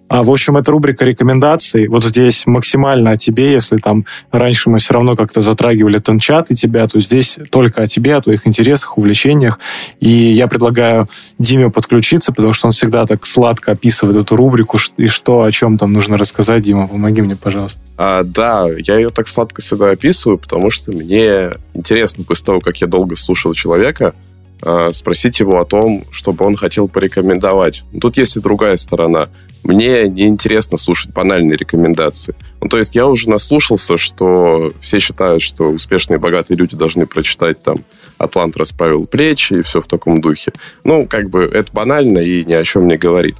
А, 0.09 0.23
в 0.23 0.31
общем, 0.31 0.57
это 0.57 0.71
рубрика 0.71 1.05
рекомендаций. 1.05 1.89
Вот 1.89 2.05
здесь 2.05 2.47
максимально 2.47 3.13
о 3.13 3.17
тебе, 3.17 3.51
если 3.51 3.77
там 3.77 4.05
раньше 4.31 4.71
мы 4.71 4.79
все 4.79 4.95
равно 4.95 5.17
как-то 5.17 5.41
затрагивали 5.41 5.99
танчат 5.99 6.51
и 6.51 6.55
тебя, 6.55 6.87
то 6.87 7.01
здесь 7.01 7.39
только 7.51 7.83
о 7.83 7.87
тебе, 7.87 8.15
о 8.15 8.21
твоих 8.21 8.47
интересах, 8.47 8.99
увлечениях. 8.99 9.59
И 9.99 10.09
я 10.09 10.47
предлагаю 10.47 11.09
Диме 11.39 11.71
подключиться, 11.71 12.33
потому 12.33 12.53
что 12.53 12.69
он 12.69 12.73
всегда 12.73 13.05
так 13.05 13.27
сладко 13.27 13.73
описывает 13.73 14.17
эту 14.17 14.37
рубрику 14.37 14.79
и 14.97 15.09
что, 15.09 15.43
о 15.43 15.51
чем 15.51 15.77
там 15.77 15.93
нужно 15.93 16.17
рассказать. 16.17 16.63
Дима, 16.63 16.87
помоги 16.87 17.23
мне, 17.23 17.35
пожалуйста. 17.35 17.81
А, 17.97 18.23
да, 18.23 18.67
я 18.79 18.97
ее 18.97 19.11
так 19.11 19.27
сладко 19.27 19.61
всегда 19.61 19.91
описываю, 19.91 20.39
потому 20.39 20.71
что 20.71 20.93
мне 20.93 21.51
интересно 21.75 22.23
после 22.23 22.45
того, 22.47 22.61
как 22.61 22.77
я 22.77 22.87
долго 22.87 23.17
слушал 23.17 23.55
человека, 23.55 24.15
а, 24.63 24.93
спросить 24.93 25.41
его 25.41 25.61
о 25.61 25.65
том, 25.65 26.05
чтобы 26.13 26.45
он 26.45 26.57
хотел 26.57 26.87
порекомендовать. 26.87 27.83
Тут 28.01 28.17
есть 28.19 28.37
и 28.37 28.41
другая 28.41 28.77
сторона– 28.77 29.31
мне 29.67 30.09
неинтересно 30.09 30.79
слушать 30.79 31.13
банальные 31.13 31.57
рекомендации. 31.57 32.35
Ну, 32.61 32.69
то 32.69 32.79
есть 32.79 32.95
я 32.95 33.07
уже 33.07 33.29
наслушался, 33.29 33.99
что 33.99 34.73
все 34.81 34.99
считают, 34.99 35.43
что 35.43 35.71
успешные 35.71 36.19
богатые 36.19 36.57
люди 36.57 36.77
должны 36.77 37.07
прочитать 37.07 37.63
там 37.63 37.79
«Атлант 38.19 38.57
расправил 38.57 39.07
плечи» 39.07 39.55
и 39.55 39.63
все 39.63 39.81
в 39.81 39.87
таком 39.87 40.21
духе. 40.21 40.53
Ну, 40.85 41.07
как 41.07 41.31
бы 41.31 41.43
это 41.43 41.71
банально 41.73 42.19
и 42.19 42.45
ни 42.45 42.53
о 42.53 42.65
чем 42.65 42.87
не 42.87 42.97
говорит. 42.97 43.37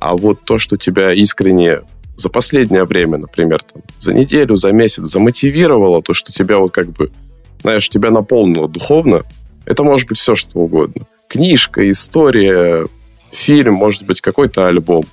А 0.00 0.16
вот 0.16 0.44
то, 0.44 0.58
что 0.58 0.76
тебя 0.76 1.12
искренне 1.12 1.80
за 2.16 2.28
последнее 2.28 2.84
время, 2.84 3.18
например, 3.18 3.62
там, 3.62 3.82
за 3.98 4.12
неделю, 4.14 4.56
за 4.56 4.72
месяц 4.72 5.04
замотивировало, 5.04 6.02
то, 6.02 6.14
что 6.14 6.32
тебя 6.32 6.58
вот 6.58 6.72
как 6.72 6.90
бы, 6.90 7.10
знаешь, 7.62 7.88
тебя 7.88 8.10
наполнило 8.10 8.68
духовно, 8.68 9.22
это 9.66 9.82
может 9.84 10.08
быть 10.08 10.18
все, 10.18 10.34
что 10.34 10.60
угодно. 10.60 11.06
Книжка, 11.28 11.88
история, 11.90 12.88
фильм, 13.32 13.74
может 13.74 14.04
быть, 14.04 14.20
какой-то 14.20 14.66
альбом. 14.66 15.04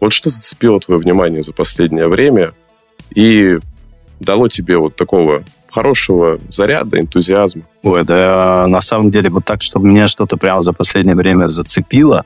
Вот 0.00 0.12
что 0.12 0.30
зацепило 0.30 0.80
твое 0.80 1.00
внимание 1.00 1.42
за 1.42 1.52
последнее 1.52 2.06
время 2.06 2.52
и 3.14 3.58
дало 4.20 4.48
тебе 4.48 4.76
вот 4.78 4.96
такого 4.96 5.44
хорошего 5.70 6.38
заряда, 6.50 7.00
энтузиазма? 7.00 7.62
Ой, 7.82 8.04
да 8.04 8.66
на 8.68 8.80
самом 8.80 9.10
деле 9.10 9.30
вот 9.30 9.44
так, 9.44 9.62
чтобы 9.62 9.88
меня 9.88 10.06
что-то 10.06 10.36
прямо 10.36 10.62
за 10.62 10.72
последнее 10.72 11.16
время 11.16 11.46
зацепило. 11.46 12.24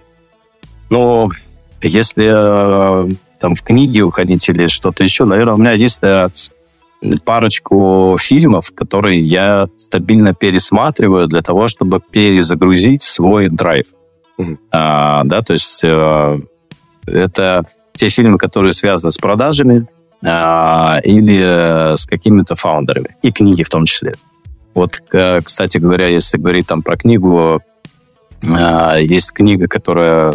Но 0.91 1.29
если 1.83 2.27
э, 2.27 3.07
там 3.41 3.55
в 3.55 3.63
книге 3.63 4.03
уходить 4.03 4.49
или 4.49 4.67
что-то 4.67 5.05
еще, 5.05 5.25
наверное, 5.25 5.55
у 5.55 5.59
меня 5.59 5.73
есть 5.73 6.03
э, 6.03 6.29
парочку 7.25 8.17
фильмов, 8.19 8.73
которые 8.75 9.21
я 9.21 9.69
стабильно 9.77 10.35
пересматриваю 10.35 11.29
для 11.29 11.43
того, 11.43 11.69
чтобы 11.69 12.01
перезагрузить 12.01 13.03
свой 13.03 13.49
драйв. 13.49 13.87
Mm-hmm. 14.39 14.59
А, 14.73 15.25
да, 15.25 15.43
то 15.43 15.53
есть 15.53 15.83
э, 15.85 16.39
это 17.13 17.65
те 17.95 18.09
фильмы, 18.09 18.39
которые 18.39 18.73
связаны 18.73 19.11
с 19.11 19.17
продажами 19.17 19.87
а, 20.25 21.01
или 21.05 21.95
с 21.95 22.07
какими-то 22.07 22.55
фаундерами. 22.55 23.17
И 23.23 23.33
книги 23.33 23.63
в 23.63 23.69
том 23.69 23.87
числе. 23.87 24.15
Вот, 24.75 25.01
кстати 25.45 25.79
говоря, 25.79 26.07
если 26.07 26.39
говорить 26.39 26.67
там 26.69 26.83
про 26.83 26.97
книгу, 26.97 27.61
а, 28.47 28.97
есть 28.97 29.33
книга, 29.33 29.69
которая... 29.69 30.35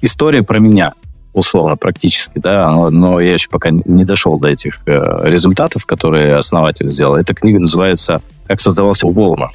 История 0.00 0.42
про 0.42 0.58
меня, 0.58 0.92
условно, 1.32 1.76
практически, 1.76 2.38
да, 2.38 2.70
но, 2.90 3.20
я 3.20 3.34
еще 3.34 3.48
пока 3.48 3.70
не 3.70 4.04
дошел 4.04 4.38
до 4.38 4.48
этих 4.48 4.80
э, 4.84 5.30
результатов, 5.30 5.86
которые 5.86 6.36
основатель 6.36 6.88
сделал. 6.88 7.16
Эта 7.16 7.34
книга 7.34 7.58
называется 7.58 8.20
«Как 8.46 8.60
создавался 8.60 9.06
Walmart». 9.06 9.54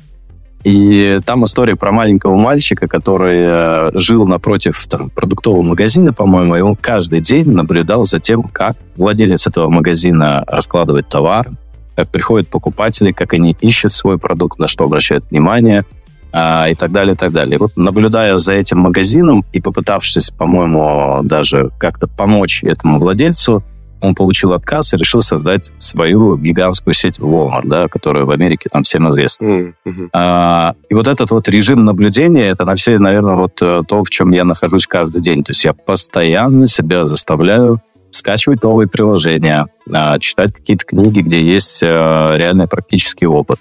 И 0.64 1.20
там 1.26 1.46
история 1.46 1.76
про 1.76 1.92
маленького 1.92 2.36
мальчика, 2.36 2.88
который 2.88 3.40
э, 3.42 3.92
жил 3.94 4.28
напротив 4.28 4.86
там, 4.90 5.10
продуктового 5.10 5.62
магазина, 5.62 6.12
по-моему, 6.12 6.56
и 6.58 6.62
он 6.62 6.76
каждый 6.76 7.22
день 7.22 7.50
наблюдал 7.52 8.04
за 8.04 8.20
тем, 8.20 8.44
как 8.44 8.76
владелец 8.98 9.48
этого 9.48 9.70
магазина 9.70 10.44
раскладывает 10.48 11.08
товар, 11.08 11.50
как 11.96 12.10
приходят 12.10 12.50
покупатели, 12.50 13.14
как 13.14 13.34
они 13.34 13.56
ищут 13.62 13.94
свой 13.94 14.18
продукт, 14.18 14.60
на 14.60 14.68
что 14.68 14.84
обращают 14.84 15.26
внимание, 15.32 15.86
а, 16.32 16.68
и 16.70 16.76
так 16.76 16.92
далее, 16.92 17.14
и 17.14 17.18
так 17.18 17.32
далее. 17.32 17.58
Вот 17.58 17.72
наблюдая 17.76 18.38
за 18.38 18.54
этим 18.54 18.80
магазином 18.80 19.44
и 19.52 19.62
попытавшись, 19.62 20.30
по-моему, 20.30 21.22
даже 21.24 21.72
как-то 21.80 22.08
помочь 22.08 22.64
этому 22.64 23.00
владельцу, 23.00 23.64
он 24.02 24.16
получил 24.16 24.54
отказ 24.54 24.94
и 24.94 24.98
решил 24.98 25.22
создать 25.22 25.72
свою 25.78 26.38
гигантскую 26.38 26.94
сеть 26.94 27.20
Walmart, 27.20 27.66
да, 27.66 27.88
которая 27.88 28.26
в 28.26 28.32
Америке 28.32 28.70
там 28.72 28.84
всем 28.84 29.10
известна. 29.10 29.46
Mm-hmm. 29.46 30.10
А, 30.14 30.74
и 30.90 30.94
вот 30.94 31.08
этот 31.08 31.32
вот 31.32 31.48
режим 31.50 31.86
наблюдения, 31.86 32.48
это 32.48 32.66
на 32.66 32.76
все, 32.76 32.98
наверное, 32.98 33.36
вот 33.36 33.62
э, 33.62 33.82
то, 33.88 34.04
в 34.04 34.10
чем 34.10 34.32
я 34.32 34.46
нахожусь 34.46 34.88
каждый 34.88 35.22
день. 35.22 35.44
То 35.44 35.52
есть 35.52 35.64
я 35.64 35.74
постоянно 35.74 36.68
себя 36.68 37.06
заставляю 37.06 37.82
скачивать 38.12 38.64
новые 38.64 38.88
приложения, 38.88 39.68
а, 39.92 40.18
читать 40.20 40.54
какие-то 40.54 40.86
книги, 40.86 41.20
где 41.20 41.42
есть 41.42 41.82
а, 41.84 42.36
реальный 42.36 42.68
практический 42.68 43.28
опыт. 43.28 43.60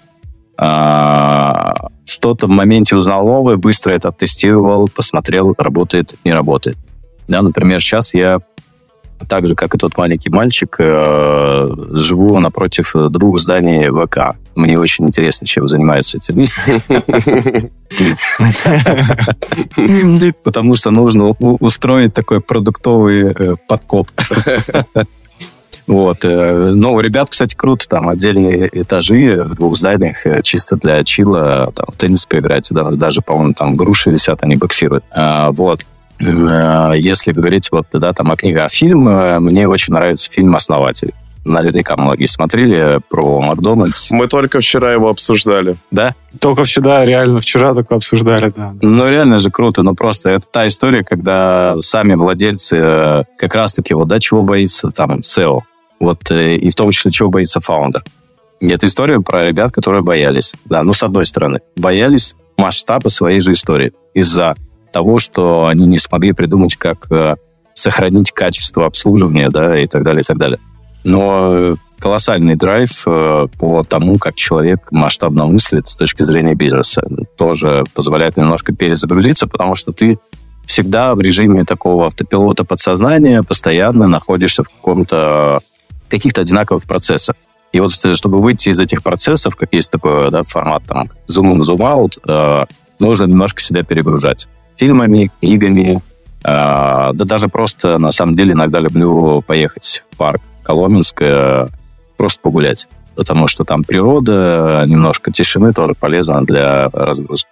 А, 0.57 1.75
что-то 2.05 2.47
в 2.47 2.49
моменте 2.49 2.95
узнал 2.95 3.25
новое, 3.25 3.57
быстро 3.57 3.91
это 3.91 4.09
оттестировал, 4.09 4.89
посмотрел, 4.89 5.53
работает, 5.57 6.15
не 6.23 6.33
работает. 6.33 6.77
Да, 7.27 7.41
например, 7.41 7.79
сейчас 7.79 8.13
я 8.13 8.39
так 9.27 9.45
же, 9.45 9.55
как 9.55 9.75
и 9.75 9.77
тот 9.77 9.97
маленький 9.97 10.29
мальчик, 10.29 10.75
э, 10.79 11.67
живу 11.91 12.39
напротив 12.39 12.91
двух 13.09 13.39
зданий 13.39 13.89
ВК. 13.89 14.37
Мне 14.55 14.79
очень 14.79 15.05
интересно, 15.05 15.45
чем 15.47 15.67
занимаются 15.67 16.17
эти 16.17 16.31
люди. 16.31 16.51
Потому 20.43 20.73
что 20.73 20.91
нужно 20.91 21.29
устроить 21.39 22.13
такой 22.13 22.41
продуктовый 22.41 23.33
э, 23.33 23.55
подкоп. 23.67 24.09
Вот. 25.87 26.23
Э, 26.23 26.73
но 26.75 26.93
у 26.93 26.99
ребят, 26.99 27.31
кстати, 27.31 27.55
круто. 27.55 27.89
Там 27.89 28.09
отдельные 28.09 28.69
этажи 28.71 29.43
в 29.43 29.55
двух 29.55 29.75
зданиях 29.75 30.23
чисто 30.43 30.75
для 30.75 31.03
чила, 31.03 31.71
там, 31.75 31.87
в 31.91 31.97
теннис 31.97 32.27
поиграть. 32.27 32.67
Даже, 32.69 33.23
по-моему, 33.23 33.55
там 33.55 33.75
груши 33.75 34.11
висят, 34.11 34.43
они 34.43 34.55
боксируют. 34.55 35.03
А, 35.09 35.49
вот. 35.51 35.79
Э, 36.21 36.93
если 36.95 37.31
говорить 37.31 37.69
вот, 37.71 37.87
да, 37.93 38.13
там 38.13 38.31
о 38.31 38.35
книгах, 38.35 38.67
а 38.67 38.69
фильм, 38.69 39.07
э, 39.07 39.39
мне 39.39 39.67
очень 39.67 39.93
нравится 39.93 40.31
фильм 40.31 40.55
«Основатель». 40.55 41.13
наверняка 41.45 41.95
многие 41.97 42.25
смотрели 42.25 42.99
про 43.09 43.41
Макдональдс. 43.41 44.11
Мы 44.11 44.27
только 44.27 44.59
вчера 44.59 44.93
его 44.93 45.09
обсуждали. 45.09 45.77
Да? 45.89 46.13
Только 46.39 46.63
вчера, 46.63 47.03
реально 47.05 47.39
вчера 47.39 47.73
только 47.73 47.95
обсуждали, 47.95 48.51
да. 48.55 48.75
Ну, 48.81 49.09
реально 49.09 49.39
же 49.39 49.49
круто. 49.49 49.81
Ну, 49.81 49.95
просто 49.95 50.29
это 50.29 50.45
та 50.51 50.67
история, 50.67 51.03
когда 51.03 51.75
сами 51.79 52.13
владельцы 52.13 52.77
э, 52.77 53.23
как 53.37 53.55
раз-таки 53.55 53.93
вот, 53.93 54.07
да, 54.07 54.19
чего 54.19 54.43
боится 54.43 54.89
там 54.91 55.19
SEO. 55.19 55.61
Вот, 55.99 56.29
и 56.31 56.69
в 56.69 56.75
том 56.75 56.91
числе, 56.91 57.11
чего 57.11 57.29
боится 57.29 57.59
фаундер. 57.59 58.03
Это 58.61 58.85
история 58.85 59.19
про 59.19 59.47
ребят, 59.47 59.71
которые 59.71 60.01
боялись. 60.01 60.55
Да, 60.65 60.83
ну, 60.83 60.93
с 60.93 61.01
одной 61.03 61.25
стороны, 61.25 61.61
боялись 61.75 62.35
масштаба 62.57 63.07
своей 63.09 63.39
же 63.39 63.53
истории 63.53 63.93
из-за 64.13 64.55
того, 64.91 65.19
что 65.19 65.67
они 65.67 65.85
не 65.85 65.99
смогли 65.99 66.33
придумать, 66.33 66.75
как 66.75 67.11
э, 67.11 67.35
сохранить 67.73 68.31
качество 68.31 68.85
обслуживания, 68.85 69.49
да, 69.49 69.79
и 69.79 69.87
так 69.87 70.03
далее, 70.03 70.21
и 70.21 70.25
так 70.25 70.37
далее. 70.37 70.59
Но 71.03 71.51
э, 71.53 71.75
колоссальный 71.99 72.55
драйв 72.55 73.03
э, 73.05 73.47
по 73.57 73.83
тому, 73.83 74.17
как 74.17 74.35
человек 74.35 74.91
масштабно 74.91 75.45
мыслит 75.45 75.87
с 75.87 75.95
точки 75.95 76.23
зрения 76.23 76.55
бизнеса. 76.55 77.03
Тоже 77.37 77.83
позволяет 77.93 78.37
немножко 78.37 78.73
перезагрузиться, 78.73 79.47
потому 79.47 79.75
что 79.75 79.91
ты 79.91 80.17
всегда 80.65 81.15
в 81.15 81.21
режиме 81.21 81.65
такого 81.65 82.07
автопилота 82.07 82.63
подсознания 82.63 83.43
постоянно 83.43 84.07
находишься 84.07 84.63
в 84.63 84.69
каком-то 84.69 85.59
каких-то 86.09 86.41
одинаковых 86.41 86.83
процессах. 86.83 87.35
И 87.71 87.79
вот 87.79 87.91
чтобы 87.93 88.37
выйти 88.37 88.69
из 88.69 88.79
этих 88.79 89.03
процессов, 89.03 89.55
как 89.55 89.69
есть 89.73 89.91
такой 89.91 90.31
да, 90.31 90.43
формат 90.43 90.83
там 90.87 91.09
zoom 91.27 91.53
in, 91.53 91.61
zoom 91.61 91.77
out, 91.77 92.19
э, 92.27 92.65
нужно 92.99 93.25
немножко 93.25 93.61
себя 93.61 93.83
перегружать 93.83 94.47
фильмами, 94.79 95.29
книгами, 95.39 95.95
э, 95.95 95.99
да 96.43 97.11
даже 97.13 97.49
просто 97.49 97.97
на 97.97 98.11
самом 98.11 98.35
деле 98.35 98.53
иногда 98.53 98.79
люблю 98.79 99.41
поехать 99.41 100.03
в 100.11 100.17
парк 100.17 100.41
Коломенск, 100.63 101.21
э, 101.21 101.67
просто 102.17 102.39
погулять, 102.41 102.87
потому 103.15 103.47
что 103.47 103.65
там 103.65 103.83
природа, 103.83 104.83
немножко 104.87 105.31
тишины 105.31 105.73
тоже 105.73 105.93
полезно 105.93 106.43
для 106.45 106.89
разгрузки. 106.89 107.49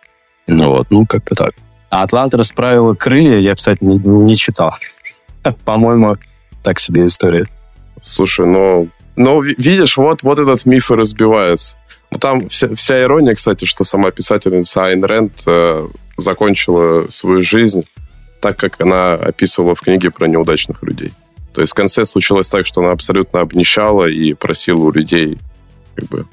Ну 0.48 0.70
вот, 0.70 0.88
ну 0.90 1.06
как-то 1.06 1.36
так. 1.36 1.52
А 1.90 2.04
«Атланта 2.04 2.38
расправила 2.38 2.94
крылья» 2.94 3.40
я, 3.40 3.56
кстати, 3.56 3.80
не, 3.82 3.98
не 3.98 4.36
читал. 4.36 4.74
По-моему, 5.66 6.18
так 6.64 6.80
себе 6.80 7.06
история. 7.06 7.46
Слушай, 8.02 8.46
ну, 8.46 8.88
ну 9.16 9.42
видишь, 9.42 9.98
вот, 9.98 10.24
вот 10.24 10.40
этот 10.40 10.66
миф 10.66 10.92
и 10.92 10.96
разбивается. 10.96 11.78
Ну, 12.12 12.20
там 12.20 12.48
вся, 12.50 12.74
вся 12.76 13.02
ирония, 13.02 13.36
кстати, 13.36 13.66
что 13.66 13.84
сама 13.84 14.12
писательница 14.12 14.86
Айн 14.86 15.04
Рэнд 15.04 15.44
э, 15.46 15.88
закончила 16.18 17.08
свою 17.10 17.44
жизнь 17.44 17.86
так, 18.42 18.58
как 18.58 18.80
она 18.82 19.14
описывала 19.14 19.76
в 19.76 19.82
книге 19.82 20.12
про 20.12 20.28
неудачных 20.28 20.84
людей. 20.84 21.12
То 21.54 21.62
есть 21.62 21.72
в 21.72 21.76
конце 21.76 22.06
случилось 22.06 22.50
так, 22.50 22.66
что 22.68 22.82
она 22.82 22.92
абсолютно 22.92 23.42
обнищала 23.42 24.06
и 24.06 24.34
просила 24.34 24.86
у 24.86 24.92
людей 24.92 25.38
как 25.96 26.10
бы 26.10 26.26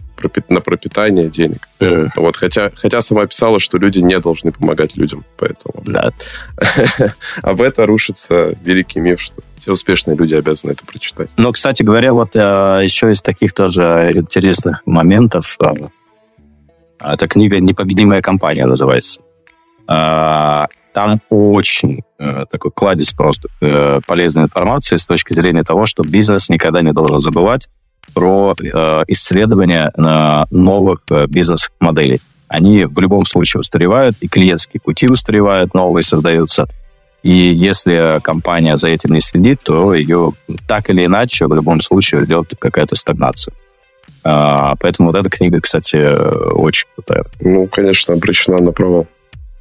на 0.49 0.61
пропитание 0.61 1.29
денег. 1.29 1.69
Э. 1.81 2.09
Вот, 2.17 2.37
хотя, 2.37 2.71
хотя 2.75 3.03
сама 3.03 3.27
писала, 3.27 3.61
что 3.61 3.79
люди 3.79 3.99
не 3.99 4.19
должны 4.19 4.53
помогать 4.53 4.97
людям, 4.97 5.25
поэтому... 5.37 5.83
Да. 5.85 6.13
Об 7.43 7.61
это 7.61 7.87
рушится 7.87 8.55
великий 8.63 9.01
миф, 9.01 9.21
что 9.21 9.43
все 9.59 9.73
успешные 9.73 10.17
люди 10.17 10.35
обязаны 10.35 10.73
это 10.73 10.85
прочитать. 10.85 11.31
Но, 11.37 11.53
кстати 11.53 11.83
говоря, 11.83 12.13
вот 12.13 12.37
э, 12.37 12.81
еще 12.83 13.11
из 13.11 13.23
таких 13.23 13.53
тоже 13.53 14.13
интересных 14.15 14.83
моментов. 14.87 15.57
Э, 15.61 15.73
эта 17.01 17.29
книга 17.29 17.59
«Непобедимая 17.61 18.23
компания» 18.23 18.67
называется. 18.67 19.21
Э, 19.89 20.67
там 20.95 21.21
очень 21.29 22.03
э, 22.19 22.45
такой 22.51 22.71
кладезь 22.71 23.13
просто 23.13 23.49
э, 23.61 24.01
полезной 24.07 24.45
информации 24.45 24.97
с 24.97 25.07
точки 25.07 25.35
зрения 25.35 25.65
того, 25.65 25.87
что 25.87 26.05
бизнес 26.05 26.49
никогда 26.49 26.83
не 26.83 26.93
должен 26.93 27.19
забывать 27.19 27.69
про 28.15 28.55
э, 28.57 29.05
исследования 29.09 29.91
э, 29.97 30.45
новых 30.51 31.03
э, 31.11 31.27
бизнес-моделей. 31.27 32.21
Они 32.49 32.85
в 32.85 32.99
любом 33.01 33.25
случае 33.25 33.61
устаревают, 33.61 34.17
и 34.21 34.29
клиентские 34.29 34.81
пути 34.81 35.09
устаревают, 35.09 35.75
новые 35.75 36.05
создаются. 36.05 36.67
И 37.25 37.31
если 37.31 38.21
компания 38.23 38.77
за 38.77 38.89
этим 38.89 39.15
не 39.15 39.21
следит, 39.21 39.61
то 39.65 39.95
ее 39.95 40.33
так 40.69 40.91
или 40.91 41.07
иначе 41.07 41.47
в 41.47 41.55
любом 41.55 41.81
случае 41.81 42.23
ждет 42.23 42.55
какая-то 42.59 42.95
стагнация. 42.95 43.55
А, 44.23 44.77
поэтому 44.79 45.11
вот 45.11 45.19
эта 45.19 45.31
книга, 45.31 45.61
кстати, 45.61 45.97
очень 46.53 46.87
крутая. 46.95 47.25
Ну, 47.41 47.67
конечно, 47.67 48.15
обречена 48.15 48.59
на 48.59 48.73
провал. 48.73 49.09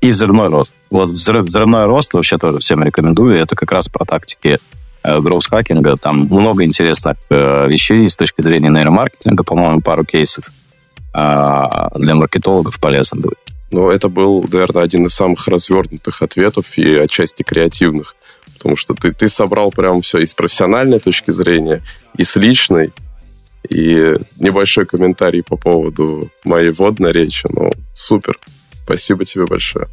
И 0.03 0.11
взрывной 0.11 0.49
рост. 0.49 0.75
Вот 0.89 1.09
взрыв, 1.09 1.45
взрывной 1.45 1.85
рост 1.85 2.13
вообще 2.13 2.37
тоже 2.37 2.59
всем 2.59 2.83
рекомендую. 2.83 3.37
Это 3.37 3.55
как 3.55 3.71
раз 3.71 3.87
про 3.87 4.03
тактики 4.03 4.57
гроус-хакинга. 5.01 5.91
Э, 5.91 5.95
Там 5.95 6.25
много 6.25 6.65
интересных 6.65 7.15
э, 7.29 7.69
вещей 7.69 8.09
с 8.09 8.17
точки 8.17 8.41
зрения 8.41 8.67
нейромаркетинга. 8.67 9.45
По-моему, 9.45 9.79
пару 9.79 10.03
кейсов 10.03 10.51
э, 11.13 11.63
для 11.95 12.15
маркетологов 12.15 12.81
полезно 12.81 13.21
будет. 13.21 13.39
Ну, 13.71 13.89
это 13.89 14.09
был, 14.09 14.43
наверное, 14.51 14.83
один 14.83 15.05
из 15.05 15.13
самых 15.13 15.47
развернутых 15.47 16.21
ответов 16.21 16.77
и 16.77 16.95
отчасти 16.95 17.43
креативных. 17.43 18.17
Потому 18.57 18.75
что 18.75 18.95
ты, 18.95 19.13
ты 19.13 19.29
собрал 19.29 19.71
прям 19.71 20.01
все 20.01 20.17
и 20.17 20.25
с 20.25 20.33
профессиональной 20.33 20.99
точки 20.99 21.31
зрения, 21.31 21.81
и 22.17 22.25
с 22.25 22.35
личной. 22.35 22.91
И 23.69 24.17
небольшой 24.37 24.85
комментарий 24.85 25.43
по 25.43 25.55
поводу 25.55 26.29
моей 26.43 26.71
водной 26.71 27.13
речи. 27.13 27.47
Ну, 27.49 27.71
супер. 27.93 28.37
Спасибо 28.83 29.25
тебе 29.25 29.45
большое. 29.45 29.87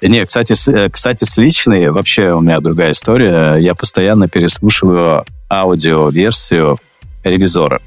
Не, 0.00 0.24
кстати, 0.24 0.52
с, 0.52 0.68
э, 0.68 0.90
кстати, 0.90 1.24
с 1.24 1.36
личной 1.36 1.90
вообще 1.90 2.32
у 2.32 2.40
меня 2.40 2.60
другая 2.60 2.92
история. 2.92 3.56
Я 3.56 3.74
постоянно 3.74 4.28
переслушиваю 4.28 5.24
аудиоверсию 5.50 6.78
ревизора. 7.24 7.80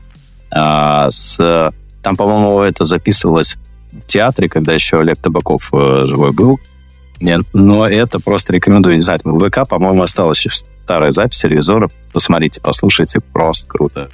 А, 0.52 1.10
с, 1.10 1.72
там, 2.02 2.16
по-моему, 2.18 2.62
это 2.62 2.84
записывалось 2.84 3.56
в 3.92 4.06
театре, 4.08 4.50
когда 4.50 4.74
еще 4.74 5.00
Олег 5.00 5.18
Табаков 5.18 5.70
э, 5.74 6.04
живой 6.06 6.32
был. 6.32 6.60
Нет, 7.22 7.42
но 7.54 7.88
это 7.88 8.20
просто 8.20 8.54
рекомендую. 8.54 8.96
Не 8.96 9.02
знаю, 9.02 9.20
в 9.24 9.50
ВК, 9.50 9.68
по-моему, 9.68 10.02
осталась 10.02 10.44
еще 10.44 10.66
старая 10.84 11.12
запись 11.12 11.44
ревизора. 11.44 11.90
Посмотрите, 12.12 12.60
послушайте, 12.62 13.20
просто 13.20 13.68
круто. 13.68 14.10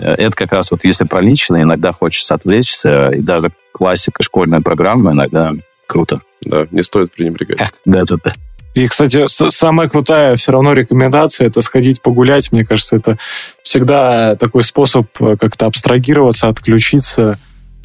Mm. 0.00 0.14
Это 0.14 0.36
как 0.36 0.52
раз 0.52 0.70
вот 0.70 0.84
если 0.84 1.04
про 1.04 1.20
личное, 1.20 1.62
иногда 1.62 1.92
хочется 1.92 2.34
отвлечься, 2.34 3.10
и 3.10 3.20
даже 3.20 3.50
классика 3.72 4.22
школьной 4.22 4.60
программы 4.60 5.12
иногда 5.12 5.52
круто. 5.86 6.20
Да, 6.42 6.66
не 6.70 6.82
стоит 6.82 7.12
пренебрегать. 7.12 7.60
Да-да-да. 7.84 8.32
И, 8.74 8.86
кстати, 8.86 9.26
самая 9.50 9.88
крутая 9.88 10.36
все 10.36 10.52
равно 10.52 10.72
рекомендация 10.72 11.48
это 11.48 11.60
сходить 11.60 12.00
погулять. 12.00 12.52
Мне 12.52 12.64
кажется, 12.64 12.96
это 12.96 13.18
всегда 13.62 14.36
такой 14.36 14.62
способ 14.62 15.08
э, 15.20 15.36
как-то 15.36 15.66
абстрагироваться, 15.66 16.46
отключиться. 16.46 17.36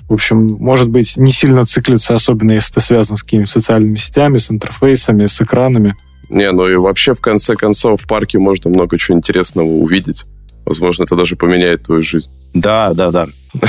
В 0.08 0.14
общем, 0.14 0.46
может 0.60 0.90
быть, 0.90 1.18
не 1.18 1.32
сильно 1.32 1.66
циклиться, 1.66 2.14
особенно 2.14 2.52
если 2.52 2.74
ты 2.74 2.82
связан 2.82 3.18
с 3.18 3.24
какими-то 3.24 3.50
социальными 3.50 3.96
сетями, 3.96 4.38
с 4.38 4.52
интерфейсами, 4.52 5.26
с 5.26 5.42
экранами. 5.42 5.96
Не, 6.30 6.52
ну 6.52 6.68
и 6.68 6.76
вообще, 6.76 7.16
в 7.16 7.22
конце 7.22 7.56
концов, 7.56 8.04
в 8.04 8.08
парке 8.08 8.38
можно 8.38 8.70
много 8.70 9.00
чего 9.00 9.18
интересного 9.18 9.66
увидеть. 9.66 10.26
Возможно, 10.66 11.04
это 11.04 11.16
даже 11.16 11.36
поменяет 11.36 11.84
твою 11.84 12.04
жизнь. 12.04 12.32
Да, 12.54 12.94
да, 12.94 13.12
да. 13.12 13.28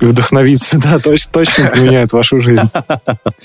Вдохновиться, 0.00 0.78
да, 0.78 0.98
точно, 0.98 1.32
точно 1.32 1.70
поменяет 1.70 2.12
вашу 2.12 2.40
жизнь. 2.40 2.62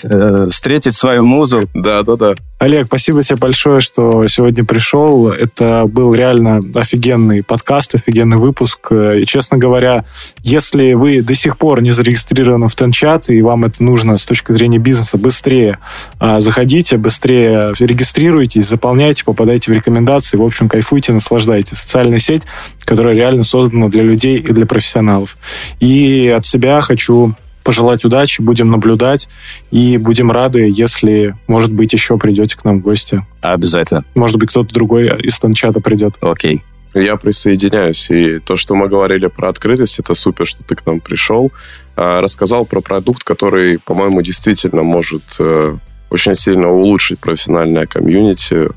Э, 0.04 0.46
встретить 0.48 0.94
свою 0.94 1.24
музу. 1.24 1.68
Да, 1.74 2.02
да, 2.02 2.16
да. 2.16 2.34
Олег, 2.58 2.86
спасибо 2.86 3.22
тебе 3.22 3.36
большое, 3.36 3.78
что 3.78 4.26
сегодня 4.26 4.64
пришел. 4.64 5.28
Это 5.28 5.84
был 5.86 6.12
реально 6.12 6.60
офигенный 6.74 7.44
подкаст, 7.44 7.94
офигенный 7.94 8.36
выпуск. 8.36 8.90
И, 8.90 9.24
честно 9.26 9.58
говоря, 9.58 10.04
если 10.42 10.94
вы 10.94 11.22
до 11.22 11.36
сих 11.36 11.56
пор 11.56 11.82
не 11.82 11.92
зарегистрированы 11.92 12.66
в 12.66 12.74
Тенчат, 12.74 13.30
и 13.30 13.40
вам 13.42 13.64
это 13.64 13.84
нужно 13.84 14.16
с 14.16 14.24
точки 14.24 14.50
зрения 14.50 14.78
бизнеса, 14.78 15.18
быстрее 15.18 15.78
а, 16.18 16.40
заходите, 16.40 16.96
быстрее 16.96 17.72
регистрируйтесь, 17.78 18.66
заполняйте, 18.66 19.22
попадайте 19.24 19.70
в 19.70 19.74
рекомендации. 19.76 20.36
В 20.36 20.42
общем, 20.42 20.68
кайфуйте, 20.68 21.12
наслаждайтесь. 21.12 21.78
Социальная 21.78 22.18
сеть, 22.18 22.42
которая 22.84 23.14
реально 23.14 23.44
создана 23.44 23.86
для 23.86 24.02
людей 24.02 24.38
и 24.38 24.52
для 24.52 24.66
профессионалов. 24.66 25.38
И 25.78 26.34
от 26.36 26.44
себя 26.44 26.80
хочу 26.80 27.36
пожелать 27.68 28.02
удачи, 28.02 28.40
будем 28.40 28.70
наблюдать 28.70 29.28
и 29.70 29.98
будем 29.98 30.30
рады, 30.30 30.72
если, 30.74 31.36
может 31.46 31.70
быть, 31.70 31.92
еще 31.92 32.16
придете 32.16 32.56
к 32.56 32.64
нам 32.64 32.80
в 32.80 32.82
гости. 32.82 33.26
Обязательно. 33.42 34.06
Может 34.14 34.38
быть, 34.38 34.48
кто-то 34.48 34.72
другой 34.72 35.08
из 35.20 35.38
Танчата 35.38 35.78
придет. 35.78 36.14
Окей. 36.22 36.64
Я 36.94 37.16
присоединяюсь. 37.16 38.08
И 38.08 38.38
то, 38.38 38.56
что 38.56 38.74
мы 38.74 38.88
говорили 38.88 39.26
про 39.26 39.50
открытость, 39.50 39.98
это 39.98 40.14
супер, 40.14 40.46
что 40.46 40.64
ты 40.64 40.76
к 40.76 40.86
нам 40.86 41.00
пришел. 41.00 41.52
А, 41.94 42.22
рассказал 42.22 42.64
про 42.64 42.80
продукт, 42.80 43.22
который, 43.22 43.78
по-моему, 43.78 44.22
действительно 44.22 44.82
может 44.82 45.24
э, 45.38 45.76
очень 46.08 46.34
сильно 46.34 46.70
улучшить 46.70 47.18
профессиональное 47.18 47.84
комьюнити, 47.84 48.70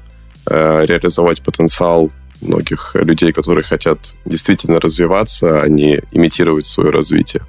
э, 0.47 0.85
реализовать 0.85 1.41
потенциал 1.41 2.11
многих 2.41 2.93
людей, 2.95 3.31
которые 3.31 3.63
хотят 3.63 4.15
действительно 4.25 4.81
развиваться, 4.81 5.61
а 5.61 5.69
не 5.69 6.01
имитировать 6.11 6.65
свое 6.65 6.89
развитие. 6.89 7.41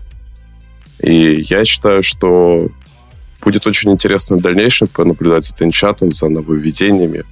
И 1.00 1.40
я 1.48 1.64
считаю, 1.64 2.02
что 2.02 2.68
будет 3.42 3.66
очень 3.66 3.92
интересно 3.92 4.36
в 4.36 4.40
дальнейшем 4.40 4.88
понаблюдать 4.88 5.44
за 5.44 5.54
Тенчатом, 5.54 6.12
за 6.12 6.28
нововведениями. 6.28 7.24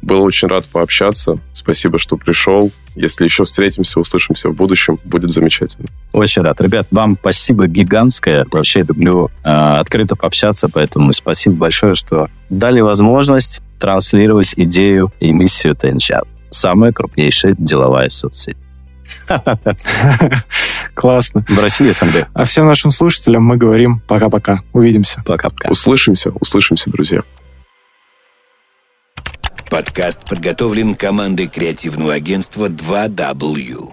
Был 0.00 0.22
очень 0.22 0.48
рад 0.48 0.64
пообщаться. 0.66 1.38
Спасибо, 1.52 1.98
что 1.98 2.16
пришел. 2.16 2.70
Если 2.94 3.24
еще 3.24 3.44
встретимся, 3.44 3.98
услышимся 3.98 4.48
в 4.48 4.54
будущем, 4.54 4.98
будет 5.04 5.30
замечательно. 5.30 5.88
Очень 6.12 6.42
рад. 6.42 6.60
Ребят, 6.60 6.86
вам 6.92 7.16
спасибо 7.20 7.66
гигантское. 7.66 8.46
Вообще 8.50 8.82
люблю 8.82 9.28
э, 9.44 9.48
открыто 9.48 10.14
пообщаться, 10.14 10.68
поэтому 10.68 11.12
спасибо 11.12 11.56
большое, 11.56 11.94
что 11.94 12.28
дали 12.48 12.80
возможность 12.80 13.60
транслировать 13.80 14.54
идею 14.56 15.12
и 15.20 15.32
миссию 15.32 15.74
Тенчат. 15.74 16.26
Самая 16.50 16.92
крупнейшая 16.92 17.54
деловая 17.58 18.08
соцсеть. 18.08 18.56
Классно. 20.98 21.46
В 21.48 21.60
России 21.60 21.88
СНГ. 21.92 22.26
А 22.34 22.44
всем 22.44 22.66
нашим 22.66 22.90
слушателям 22.90 23.44
мы 23.44 23.56
говорим 23.56 24.00
пока-пока. 24.08 24.62
Увидимся. 24.72 25.22
Пока-пока. 25.24 25.68
Услышимся, 25.70 26.30
услышимся, 26.40 26.90
друзья. 26.90 27.22
Подкаст 29.70 30.28
подготовлен 30.28 30.96
командой 30.96 31.46
креативного 31.46 32.14
агентства 32.14 32.68
2W. 32.68 33.92